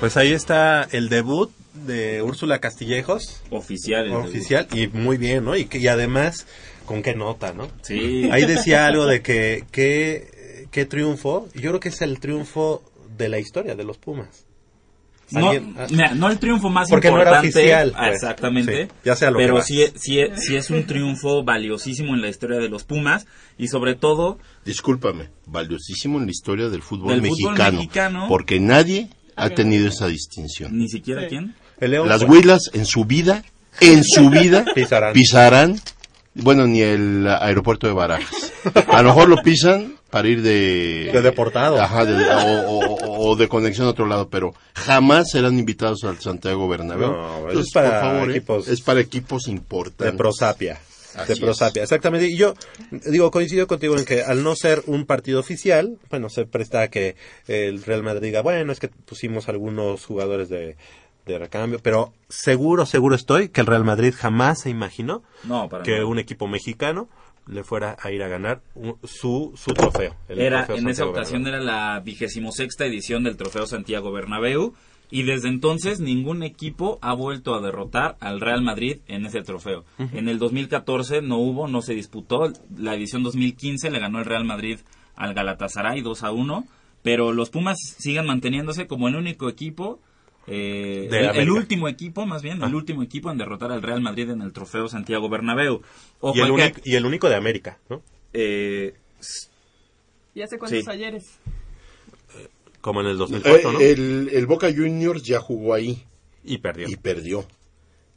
[0.00, 3.42] Pues ahí está el debut de Úrsula Castillejos.
[3.50, 4.06] Oficial.
[4.06, 5.56] el Oficial, y muy bien, ¿no?
[5.56, 6.46] Y, que, y además,
[6.86, 7.68] con qué nota, ¿no?
[7.82, 8.28] Sí.
[8.30, 11.48] Ahí decía algo de que qué qué triunfo.
[11.54, 12.82] Yo creo que es el triunfo
[13.16, 14.44] de la historia de los Pumas.
[15.30, 17.48] No, ah, mira, no el triunfo más Porque no importante.
[17.48, 18.14] era oficial, pues.
[18.14, 18.86] Exactamente.
[18.86, 19.62] Sí, ya sea lo que pero va.
[19.62, 23.26] sí, sí, sí es un triunfo valiosísimo en la historia de los Pumas
[23.58, 28.26] y sobre todo Discúlpame, valiosísimo en la historia del fútbol, Del fútbol mexicano, mexicano.
[28.26, 30.76] porque nadie ha tenido esa distinción.
[30.76, 31.54] ni siquiera quién.
[31.80, 33.44] Las Huilas en su vida,
[33.80, 34.64] en su vida,
[35.14, 35.80] pisarán.
[36.34, 38.52] bueno, ni el aeropuerto de Barajas.
[38.88, 41.10] A lo mejor lo pisan para ir de...
[41.12, 41.80] De deportado.
[41.80, 42.14] Ajá, de-
[42.66, 47.10] o, o- o de conexión a otro lado, pero jamás serán invitados al Santiago Bernabéu.
[47.12, 48.36] No, Entonces, es para por favor, ¿eh?
[48.36, 50.12] equipos- es para equipos importantes.
[50.12, 50.78] De prosapia.
[51.14, 52.26] Así de prosapia, exactamente.
[52.28, 52.54] Y yo
[53.06, 56.88] digo, coincido contigo en que al no ser un partido oficial, bueno, se presta a
[56.88, 57.16] que
[57.46, 60.76] el Real Madrid diga, bueno, es que pusimos algunos jugadores de,
[61.26, 65.82] de recambio, pero seguro, seguro estoy que el Real Madrid jamás se imaginó No, para
[65.84, 67.08] que un equipo mexicano
[67.46, 70.14] le fuera a ir a ganar un- su, su trofeo.
[70.28, 71.70] el Era, trofeo en esa ocasión Bernabéu.
[71.70, 74.74] era la vigésimo sexta edición del Trofeo Santiago Bernabéu
[75.10, 79.84] y desde entonces ningún equipo ha vuelto a derrotar al Real Madrid en ese trofeo.
[79.98, 80.16] Ujú.
[80.16, 82.52] En el 2014 no hubo, no se disputó.
[82.76, 84.78] La edición 2015 le ganó el Real Madrid
[85.16, 86.64] al Galatasaray 2 a 1,
[87.02, 90.00] pero los Pumas siguen manteniéndose como el único equipo
[90.50, 94.40] eh, el, último equipo, más bien, el último equipo en derrotar al Real Madrid en
[94.40, 95.82] el Trofeo Santiago Bernabéu.
[96.20, 98.00] Ojo, y, el que- único, y el único de América, ¿no?
[98.32, 98.94] eh,
[100.34, 100.90] ¿Y hace cuántos Sí.
[100.90, 101.38] ayeres?
[102.88, 103.80] Como en el 2004, ¿no?
[103.80, 106.06] Eh, el, el Boca Juniors ya jugó ahí.
[106.42, 106.88] Y perdió.
[106.88, 107.46] Y perdió.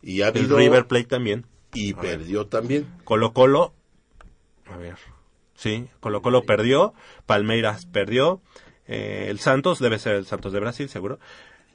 [0.02, 0.58] Y ha El habido...
[0.58, 1.46] River Plate también.
[1.74, 2.20] Y A ver.
[2.20, 2.88] perdió también.
[3.04, 3.74] Colo Colo,
[4.68, 4.96] a ver,
[5.56, 6.94] sí, Colo Colo perdió,
[7.26, 8.42] Palmeiras perdió,
[8.88, 11.20] eh, el Santos, debe ser el Santos de Brasil, seguro,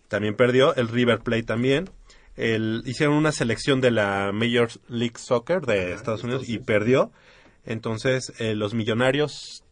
[0.09, 1.90] también perdió, el River Plate también,
[2.35, 7.12] el, hicieron una selección de la Major League Soccer de Estados Unidos y perdió,
[7.66, 9.64] entonces eh, los millonarios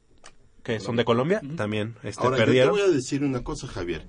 [0.64, 2.70] que son de Colombia también este, Ahora, perdieron.
[2.74, 4.04] yo te voy a decir una cosa, Javier.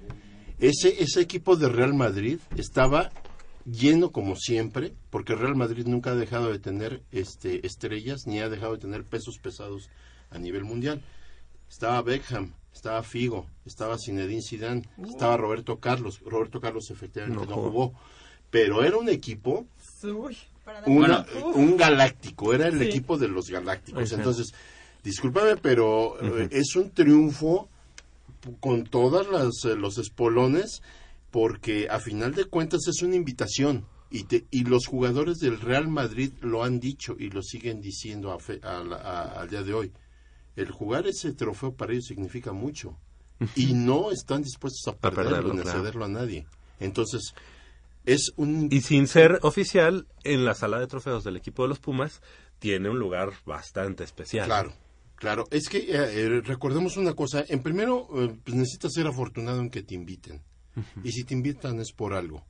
[0.57, 3.11] Ese, ese equipo de Real Madrid estaba
[3.65, 8.49] lleno como siempre, porque Real Madrid nunca ha dejado de tener este, estrellas, ni ha
[8.49, 9.90] dejado de tener pesos pesados
[10.32, 11.02] a nivel mundial.
[11.69, 16.22] Estaba Beckham, estaba Figo, estaba Zinedine Zidane, estaba Roberto Carlos.
[16.26, 17.94] Roberto Carlos efectivamente No no, jugó.
[18.49, 19.65] pero era un equipo
[20.03, 20.38] Uy.
[20.86, 21.56] una- Uf.
[21.56, 22.86] un galáctico, era el Sí.
[22.86, 24.11] equipo de los galácticos.
[24.14, 24.53] Entonces,
[25.06, 27.69] discúlpame, pero eh, es un triunfo
[28.60, 30.82] con todas las eh, los espolones
[31.32, 35.88] porque a final de cuentas es una invitación y, te- y los jugadores del Real
[35.88, 39.64] Madrid lo han dicho y lo siguen diciendo a fe- a la- a- al día
[39.64, 39.91] de hoy.
[40.56, 42.98] El jugar ese trofeo para ellos significa mucho
[43.56, 45.80] y no están dispuestos a perderlo, perderlo, ni a claro.
[45.80, 46.45] cederlo a nadie.
[46.80, 47.34] Entonces,
[48.06, 51.80] es un Y sin ser oficial, en la sala de trofeos del equipo de los
[51.80, 52.22] Pumas,
[52.60, 54.45] tiene un lugar bastante especial.
[54.45, 54.73] Claro,
[55.15, 55.45] claro.
[55.51, 57.43] Es que eh, eh, recordemos una cosa.
[57.47, 60.41] En primero, eh, pues necesitas ser afortunado en que te inviten.
[61.03, 62.43] Y si te invitan es por algo.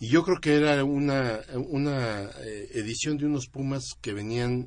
[0.00, 4.64] Y yo creo que era una, una eh, edición de unos Pumas que venían,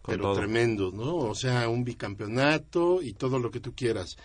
[0.00, 0.34] Con pero todo.
[0.36, 1.16] tremendos, ¿no?
[1.16, 4.16] O sea, un bicampeonato y todo lo que tú quieras.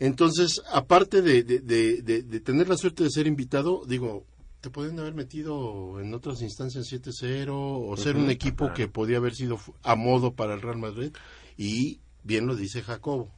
[0.00, 1.60] Entonces, aparte de, de,
[2.02, 4.24] de- tener la suerte de ser invitado, digo,
[4.60, 8.74] te pueden haber metido en otras instancias 7-0 o ser un equipo claro.
[8.74, 11.12] que podía haber sido a modo para el Real Madrid
[11.58, 13.34] y bien lo dice Jacobo.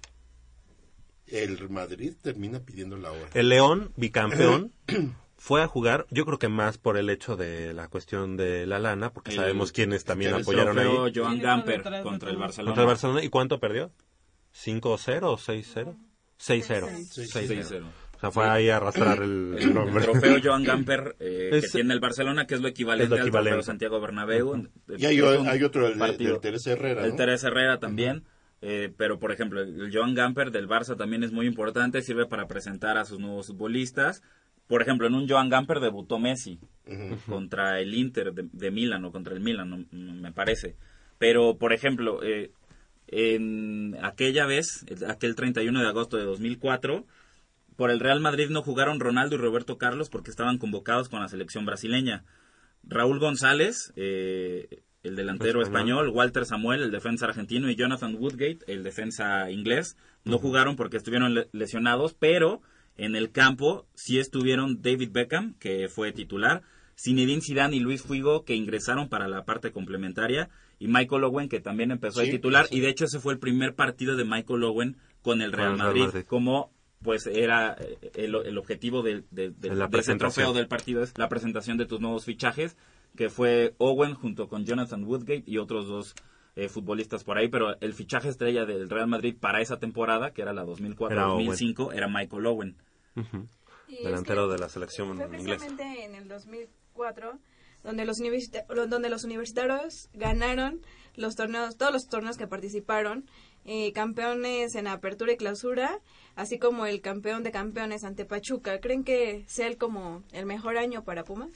[1.27, 3.29] El Madrid termina pidiendo la hora.
[3.35, 4.73] El León, bicampeón,
[5.37, 8.79] fue a jugar, yo creo que más por el hecho de la cuestión de la
[8.79, 11.13] lana, porque El- sabemos quiénes también apoyaron ahí.
[11.15, 12.71] Joan Gamper contra el Barcelona.
[12.71, 13.25] Contra el Barcelona.
[13.25, 13.91] ¿Y cuánto perdió?
[14.55, 15.97] ¿5-0 o 6-0?
[16.39, 16.89] 6-0.
[17.15, 17.85] 6-0.
[18.21, 18.29] 6-0.
[18.29, 20.03] O sea, fue ahí a arrastrar el, el El nombre.
[20.05, 23.27] trofeo Joan Gamper eh, Es- que tiene el Barcelona, que es lo equivalente, Es lo
[23.27, 24.69] al trofeo Santiago Bernabéu.
[24.97, 25.21] Y hay-
[25.63, 26.33] otro, el partido.
[26.33, 27.17] del Teresa Herrera, El.
[27.17, 28.25] Teresa Herrera también.
[28.63, 32.47] eh, pero, por ejemplo, el Joan Gamper del Barça también es muy importante, sirve para
[32.47, 34.23] presentar a sus nuevos futbolistas.
[34.67, 36.61] Por ejemplo, en un Joan Gamper debutó Messi
[37.27, 40.77] contra el Inter de, de Milán o contra el Milan, me parece.
[41.19, 42.51] Pero, por ejemplo, eh,
[43.09, 47.05] en aquella vez, aquel 31 de agosto de 2004,
[47.81, 51.28] por el Real Madrid no jugaron Ronaldo y Roberto Carlos porque estaban convocados con la
[51.28, 52.24] selección brasileña.
[52.82, 56.11] Raúl González, eh, el delantero Español.
[56.11, 61.32] Walter Samuel, el defensa argentino, y Jonathan Woodgate, el defensa inglés, no jugaron porque estuvieron
[61.35, 62.61] le- lesionados, pero
[62.98, 66.61] en el campo sí estuvieron David Beckham, que fue titular,
[66.98, 71.61] Zinedine Zidane y Luis Figo, que ingresaron para la parte complementaria, y Michael Owen, que
[71.61, 72.77] también empezó Sí, de titular, sí.
[72.77, 75.73] y de hecho ese fue el primer partido de Michael Owen con el Con Real
[75.73, 76.24] el Real Madrid, Madrid.
[76.27, 79.53] como pues era eh, el, el objetivo del- de,
[79.99, 82.77] ese trofeo del partido, es la presentación de tus nuevos fichajes,
[83.17, 86.15] que fue Owen junto con Jonathan Woodgate y otros dos
[86.57, 90.43] eh, futbolistas por ahí, pero el fichaje estrella del Real Madrid para esa temporada, que
[90.43, 92.77] era la Era 2004-2005, era, Michael Owen.
[93.17, 95.45] Es Delantero que de la selección Fue inglesa.
[95.59, 97.39] precisamente en el 2004
[97.83, 100.81] donde los, universita- donde los universitarios ganaron
[101.17, 103.25] los torneos, todos los torneos que participaron,
[103.65, 105.99] eh, campeones en apertura y clausura,
[106.41, 108.81] así como el campeón de campeones ante Pachuca.
[108.81, 111.51] ¿Creen que sea el como el mejor año para Pumas?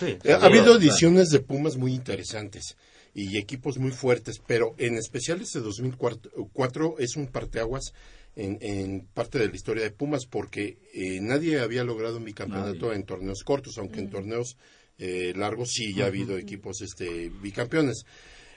[0.00, 2.76] Eh, ha habido ediciones de Pumas muy interesantes
[3.12, 7.92] y equipos muy fuertes, pero en especial este 2004 es un parteaguas
[8.36, 12.86] en, en parte de la historia de Pumas porque eh, nadie había logrado un bicampeonato
[12.86, 13.00] Nadie.
[13.00, 14.56] en torneos cortos, aunque en torneos
[14.98, 18.04] eh, largos sí ya ha habido equipos este bicampeones.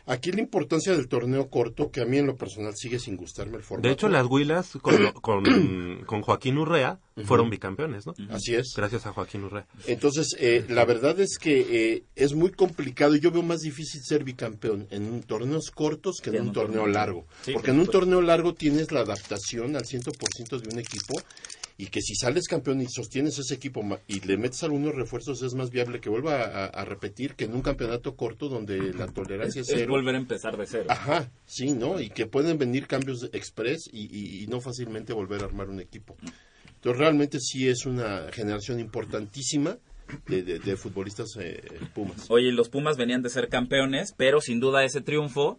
[0.05, 3.57] Aquí la importancia del torneo corto, que a mí en lo personal sigue sin gustarme
[3.57, 3.87] el formato.
[3.87, 5.43] De hecho, las Huilas con, lo- con,
[6.05, 8.13] con Joaquín Urrea fueron bicampeones, ¿no?
[8.29, 8.73] Así es.
[8.75, 9.67] Gracias a Joaquín Urrea.
[9.85, 13.15] Entonces, eh, la verdad es que eh, es muy complicado.
[13.15, 17.27] Yo veo más difícil ser bicampeón en un torneos cortos que en un torneo largo.
[17.43, 21.13] Sí, Porque por en un torneo largo tienes la adaptación al 100% de un equipo
[21.81, 25.55] y que si sales campeón y sostienes ese equipo y le metes algunos refuerzos es
[25.55, 29.61] más viable que vuelva a, a repetir que en un campeonato corto donde la tolerancia
[29.61, 29.93] Es, es es cero.
[29.93, 30.85] volver a empezar de cero.
[30.89, 31.99] Ajá, sí, ¿no?
[31.99, 35.79] Y que pueden venir cambios express y, y- y no fácilmente volver a armar un
[35.79, 36.15] equipo.
[36.75, 39.77] Entonces, realmente sí es una generación importantísima
[40.27, 41.61] de, de- de futbolistas eh,
[41.95, 42.25] Pumas.
[42.29, 45.57] Oye, los Pumas venían de ser campeones, pero sin duda ese triunfo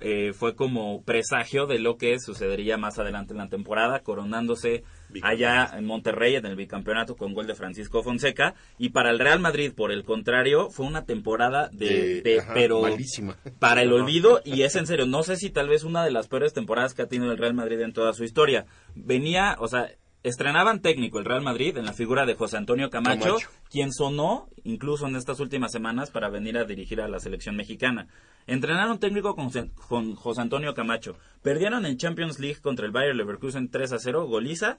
[0.00, 4.82] eh, fue como presagio de lo que sucedería más adelante en la temporada, coronándose
[5.22, 8.54] allá en Monterrey en el bicampeonato con gol de Francisco Fonseca.
[8.78, 12.54] Y para el Real Madrid, por el contrario, fue una temporada de, De- de- ajá,
[12.54, 13.36] pero malísima.
[13.58, 14.40] para el olvido.
[14.44, 17.02] Y es en serio, no sé si tal vez una de las peores temporadas que
[17.02, 18.66] ha tenido el Real Madrid en toda su historia.
[18.94, 19.88] Venía, o sea,
[20.22, 23.48] estrenaban técnico el Real Madrid en la figura de José Antonio Camacho, Camacho.
[23.70, 28.06] quien sonó incluso en estas últimas semanas para venir a dirigir a la selección mexicana.
[28.46, 31.16] Entrenaron técnico con, José- con José Antonio Camacho.
[31.42, 34.78] Perdieron en Champions League contra el Bayer Leverkusen 3 a 0, goliza.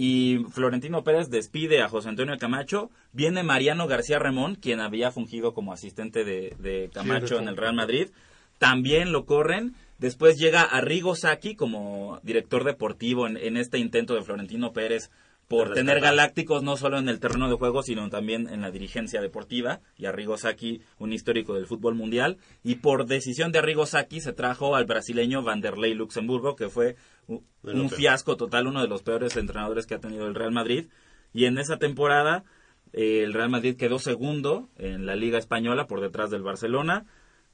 [0.00, 2.88] Y Florentino Pérez despide a José Antonio Camacho.
[3.12, 7.56] Viene Mariano García Remón, quien había fungido como asistente de, de Camacho Sí, en el
[7.56, 8.10] Real Madrid.
[8.58, 9.74] También lo corren.
[9.98, 15.10] Después llega Arrigo Sacchi como director deportivo en, en este intento de Florentino Pérez
[15.48, 19.22] por tener galácticos no solo en el terreno de juego, sino también en la dirigencia
[19.22, 19.80] deportiva.
[19.96, 22.36] Y Arrigo Sacchi, un histórico del fútbol mundial.
[22.62, 26.96] Y por decisión de Arrigo Sacchi se trajo al brasileño Vanderlei Luxemburgo, que fue
[27.26, 30.88] un fiasco total, uno de los peores entrenadores que ha tenido el Real Madrid.
[31.32, 32.44] Y en esa temporada
[32.92, 37.06] eh, el Real Madrid quedó segundo en la Liga Española por detrás del Barcelona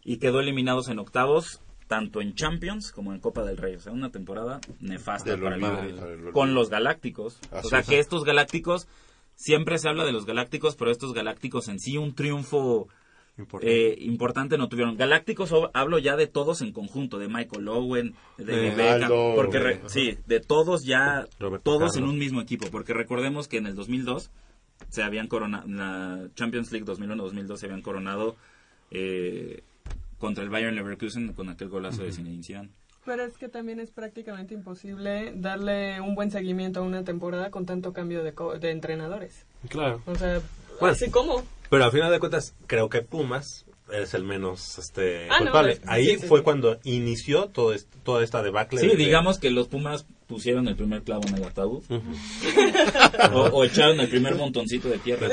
[0.02, 1.62] y quedó eliminados en octavos
[1.94, 3.76] tanto en Champions como en Copa del Rey.
[3.76, 5.94] O sea, una temporada nefasta para el Madrid.
[6.32, 7.38] Con los Galácticos.
[7.52, 7.86] Así o sea, es.
[7.88, 8.88] que estos Galácticos,
[9.36, 12.88] siempre se habla de los Galácticos, pero estos Galácticos en sí un triunfo
[13.38, 13.90] Importante.
[13.92, 14.96] eh, importante no tuvieron.
[14.96, 19.58] Galácticos hablo ya de todos en conjunto, de Michael Owen, de De Beckham, Aldo, porque
[19.60, 23.66] re- sí, de todos ya, Roberto todos en un mismo equipo, porque recordemos que en
[23.66, 24.30] el 2002
[24.88, 28.34] se habían coronado, en la Champions League 2001-2002 se habían coronado
[28.90, 29.62] eh,
[30.18, 32.68] contra el Bayern Leverkusen con aquel golazo de Zinedine Zidane.
[33.04, 37.66] Pero es que también es prácticamente imposible darle un buen seguimiento a una temporada con
[37.66, 39.44] tanto cambio de, co- de entrenadores.
[39.68, 40.00] Claro.
[40.06, 40.40] O sea,
[40.80, 40.94] Bueno.
[40.94, 41.42] así como.
[41.68, 45.72] Pero al final de cuentas, creo que Pumas es el menos este, Ah, no, culpable.
[45.72, 46.44] es- Ahí sí, sí, fue sí.
[46.44, 48.80] cuando inició todo est- toda esta debacle.
[48.80, 51.82] Sí, de- digamos que los Pumas pusieron el primer clavo en el ataúd
[53.32, 55.28] o, o echaron el primer montoncito de tierra.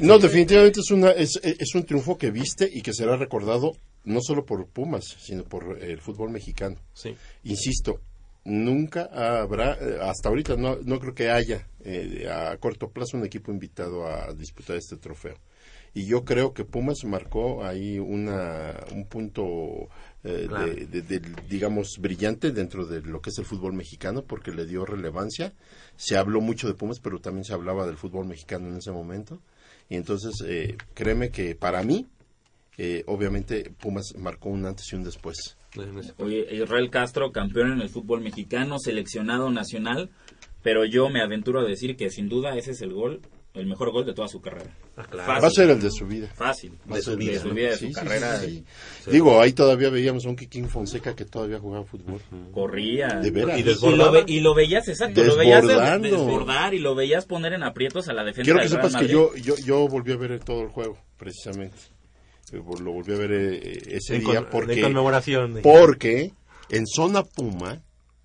[0.00, 3.72] No, definitivamente es, una, es, es un triunfo que viste y que será recordado
[4.04, 6.76] no solo por Pumas, sino por el fútbol mexicano.
[6.94, 7.14] Sí.
[7.44, 8.00] Insisto,
[8.44, 13.24] nunca habrá, eh, hasta ahorita no, no creo que haya eh, a corto plazo un
[13.24, 15.36] equipo invitado a disputar este trofeo.
[15.92, 19.88] Y yo creo que Pumas marcó ahí una, un punto,
[20.22, 20.66] eh, Claro.
[20.72, 24.66] de, de- de, digamos, brillante dentro de lo que es el fútbol mexicano, porque le
[24.66, 25.52] dio relevancia.
[25.96, 29.40] Se habló mucho de Pumas, pero también se hablaba del fútbol mexicano en ese momento.
[29.88, 32.06] Y entonces, eh, créeme que para mí,
[32.82, 35.58] eh, obviamente, Pumas marcó un antes y un después
[36.16, 40.08] Oye, Israel Castro, campeón en el fútbol mexicano, seleccionado nacional,
[40.62, 43.20] pero yo me aventuro a decir que sin duda ese es el gol,
[43.52, 44.74] el mejor gol de toda su carrera.
[45.14, 46.28] Va a ser el de su vida.
[46.34, 47.54] Fácil, Va de su, el de su ¿no?
[47.54, 48.40] vida, de Sí, su sí, carrera.
[48.40, 48.64] sí,
[49.04, 49.10] sí.
[49.10, 52.20] Digo, ahí todavía veíamos a un Kikín Fonseca que todavía jugaba fútbol.
[52.52, 53.08] Corría.
[53.20, 53.58] De veras.
[53.60, 53.62] Y,
[53.96, 58.08] lo, ve- y lo veías, exacto, lo veías desbordar y lo veías poner en aprietos
[58.08, 60.68] a la defensa Quiero que sepas que yo, yo, yo volví a ver todo el
[60.68, 61.76] juego, precisamente.
[62.52, 64.74] Eh, Lo volví a ver eh, ese En día con- porque...
[64.76, 66.32] de conmemoración de- Porque
[66.68, 67.80] en zona Puma,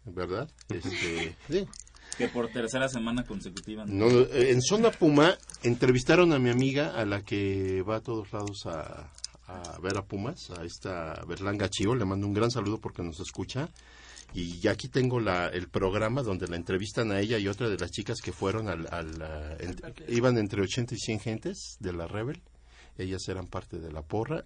[0.05, 0.49] ¿verdad?
[0.69, 1.67] Este, sí,
[2.17, 3.85] Que por tercera semana consecutiva.
[3.85, 8.31] no, eh, en zona Puma entrevistaron a mi amiga a la que va a todos
[8.33, 9.11] lados a,
[9.47, 13.19] a ver a Pumas, a esta Berlanga Chío, le mando un gran saludo porque nos
[13.19, 13.69] escucha.
[14.33, 17.77] Y ya aquí tengo la, el programa donde la entrevistan a ella y otra de
[17.77, 18.87] las chicas que fueron al...
[18.91, 19.75] al, en-
[20.09, 22.41] iban entre 80 y 100 gentes de la Rebel.
[22.97, 24.43] Ellas eran parte de la porra.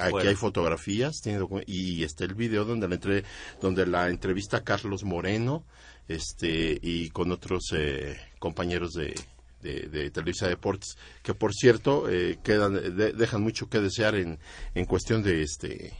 [0.00, 1.20] Aquí hay fotografías
[1.66, 3.24] y está el video donde la, entre,
[3.60, 5.64] donde la entrevista a Carlos Moreno
[6.08, 9.14] este y con otros eh, compañeros de,
[9.62, 14.40] de, de Televisa Deportes que por cierto eh, quedan de- dejan mucho que desear en,
[14.74, 15.92] en cuestión de este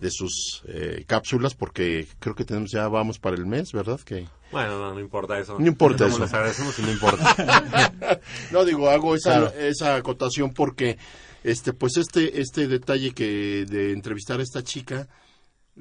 [0.00, 4.26] de sus eh, cápsulas porque creo que tenemos ya vamos para el mes verdad que
[4.50, 5.58] Bueno, no, no importa eso.
[5.58, 6.18] no importa eso.
[6.18, 8.20] Les agradecemos y no importa.
[8.50, 9.52] no digo hago esa Claro.
[9.58, 10.96] esa acotación porque
[11.44, 15.08] este pues este este detalle que de entrevistar a esta chica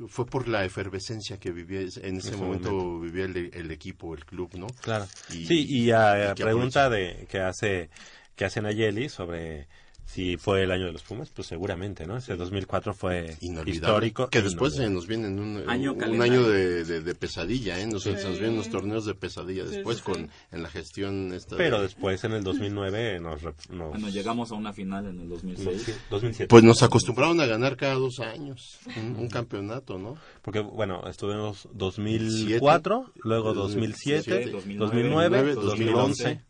[0.09, 1.87] fue por la efervescencia que vivía en
[2.17, 2.99] ese ese momento, momento.
[2.99, 5.07] vivía el, el equipo el club no Claro.
[5.31, 7.89] Y- sí, y a, y pregunta de que hace
[8.35, 9.67] que hace Nayeli sobre
[10.07, 12.15] si fue el año de los Pumas, pues seguramente, ¿no?
[12.17, 13.35] Ese 2004 fue
[13.65, 14.29] histórico.
[14.29, 17.85] Que después eh, nos vienen un Año un año de, de- de pesadilla, ¿eh?
[17.85, 18.11] Nos, Sí.
[18.11, 20.29] nos vienen unos torneos de pesadilla después sí, con sí.
[20.53, 24.55] en la gestión esta Pero de- después en el 2009 nos, nos- Bueno, llegamos a
[24.55, 25.99] una final en el 2006.
[26.09, 26.47] 2007.
[26.47, 30.15] Pues nos acostumbraron a ganar cada dos años un, un campeonato, ¿no?
[30.41, 36.41] Porque, bueno, estuvimos 2004, luego 2007, 2009, 2011.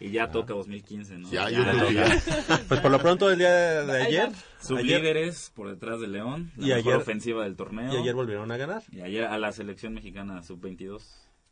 [0.00, 1.30] Y ya toca 2015, ¿no?
[1.30, 2.06] Ya, yo que ya.
[2.68, 3.50] Pues por lo pronto el día
[3.84, 7.92] de, ayer, Sublíderes por detrás de León, la Y mejor ayer- ofensiva del torneo.
[7.92, 8.82] y ayer volvieron a ganar.
[8.92, 11.02] Y ayer a la selección mexicana sub-22.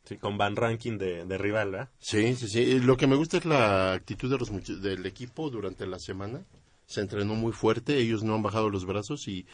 [0.05, 1.89] Sí, con Van Ranking de, de rival, ¿verdad?
[1.99, 2.79] Sí, sí, sí.
[2.79, 6.43] Lo que me gusta es la actitud de los del equipo durante la semana.
[6.87, 9.45] Se entrenó muy fuerte, ellos no han bajado los brazos y,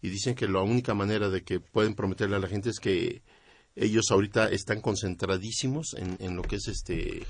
[0.00, 3.22] y dicen que la única manera de que pueden prometerle a la gente es que
[3.76, 7.22] ellos ahorita están concentradísimos en, en lo que es este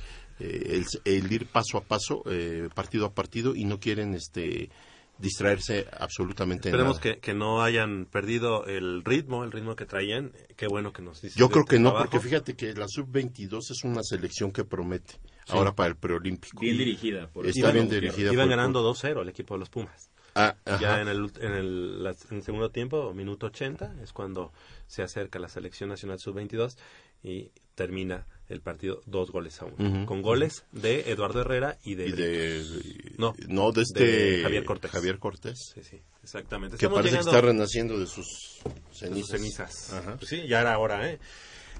[0.44, 4.70] el, el ir paso a paso, eh, partido a partido y no quieren este
[5.18, 7.14] distraerse absolutamente en Esperemos nada.
[7.14, 10.32] que, que no hayan perdido el ritmo, el ritmo que traían.
[10.56, 11.38] Qué bueno que nos dicen.
[11.38, 12.10] Yo creo este que no, trabajo.
[12.10, 15.14] porque fíjate que la sub-22 es una selección que promete
[15.44, 15.54] Sí.
[15.56, 16.60] ahora para el preolímpico.
[16.60, 18.32] Bien dirigida por Está bien dirigida.
[18.32, 20.08] Iban por- ganando 2-0 el equipo de los Pumas.
[20.36, 24.52] Ah, ya en el, en, el, en el segundo tiempo, minuto 80, es cuando
[24.86, 26.76] se acerca la selección nacional sub-22
[27.24, 30.06] y termina el partido dos goles a uno.
[30.06, 32.06] Con goles de Eduardo Herrera y de...
[32.08, 34.90] Y de- no, no, de este Javier Cortés.
[34.90, 35.72] Javier Cortés.
[35.74, 36.76] Sí, sí, exactamente.
[36.76, 38.26] Que Estamos parece llegando- que está renaciendo de sus
[38.64, 39.28] de sus cenizas.
[39.30, 39.92] cenizas.
[39.92, 40.16] Ajá.
[40.16, 41.18] Pues sí, ya era hora, ¿eh?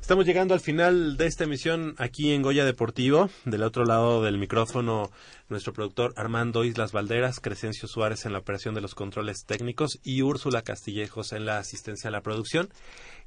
[0.01, 3.31] Estamos llegando al final de esta emisión aquí en Goya Deportivo.
[3.45, 5.13] Del otro lado del micrófono,
[5.49, 10.23] nuestro productor Armando Islas Valderas, Crescencio Suárez en la operación de los controles técnicos y
[10.23, 12.69] Úrsula Castillejos en la asistencia a la producción.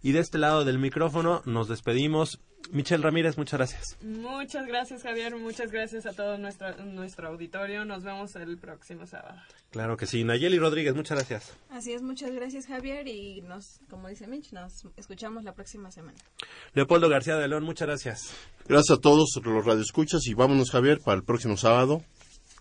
[0.01, 2.41] Y de este lado del micrófono nos despedimos.
[2.71, 3.97] Michelle Ramírez, muchas gracias.
[4.01, 5.35] Muchas gracias, Javier.
[5.35, 7.85] Muchas gracias a todo nuestro, nuestro auditorio.
[7.85, 9.39] Nos vemos el próximo sábado.
[9.71, 10.23] Claro que sí.
[10.23, 11.57] Nayeli Rodríguez, muchas gracias.
[11.69, 16.17] Así es, muchas gracias Javier y nos, como dice Mitch, nos escuchamos la próxima semana.
[16.73, 18.35] Leopoldo García de León, muchas gracias.
[18.67, 22.01] Gracias a todos los radioescuchas y vámonos Javier para el próximo sábado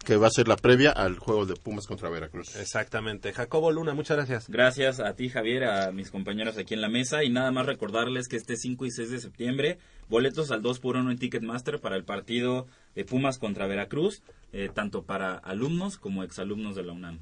[0.04, 2.54] que va a ser la previa al juego de Pumas contra Veracruz.
[2.56, 3.32] Exactamente.
[3.32, 4.48] Jacobo Luna, muchas gracias.
[4.48, 7.24] Gracias a ti, Javier, a mis compañeros aquí en la mesa.
[7.24, 9.78] Y nada más recordarles que este 5 y 6 de septiembre,
[10.08, 14.22] boletos al 2 por 1 en Ticketmaster para el partido de Pumas contra Veracruz,
[14.52, 17.18] eh, tanto para alumnos como exalumnos de la UNAM.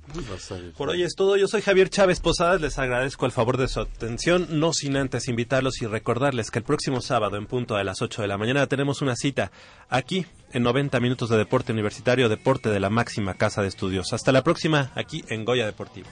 [0.76, 1.36] Por hoy es todo.
[1.36, 2.60] Yo soy Javier Chávez Posadas.
[2.60, 4.46] Les agradezco el favor de su atención.
[4.50, 8.20] No sin antes invitarlos y recordarles que el próximo sábado, en punto de las 8
[8.20, 9.50] de la mañana, tenemos una cita
[9.88, 14.12] aquí en 90 minutos de deporte universitario, deporte de la máxima casa de estudios.
[14.12, 16.08] Hasta la próxima, aquí en Goya Deportivo.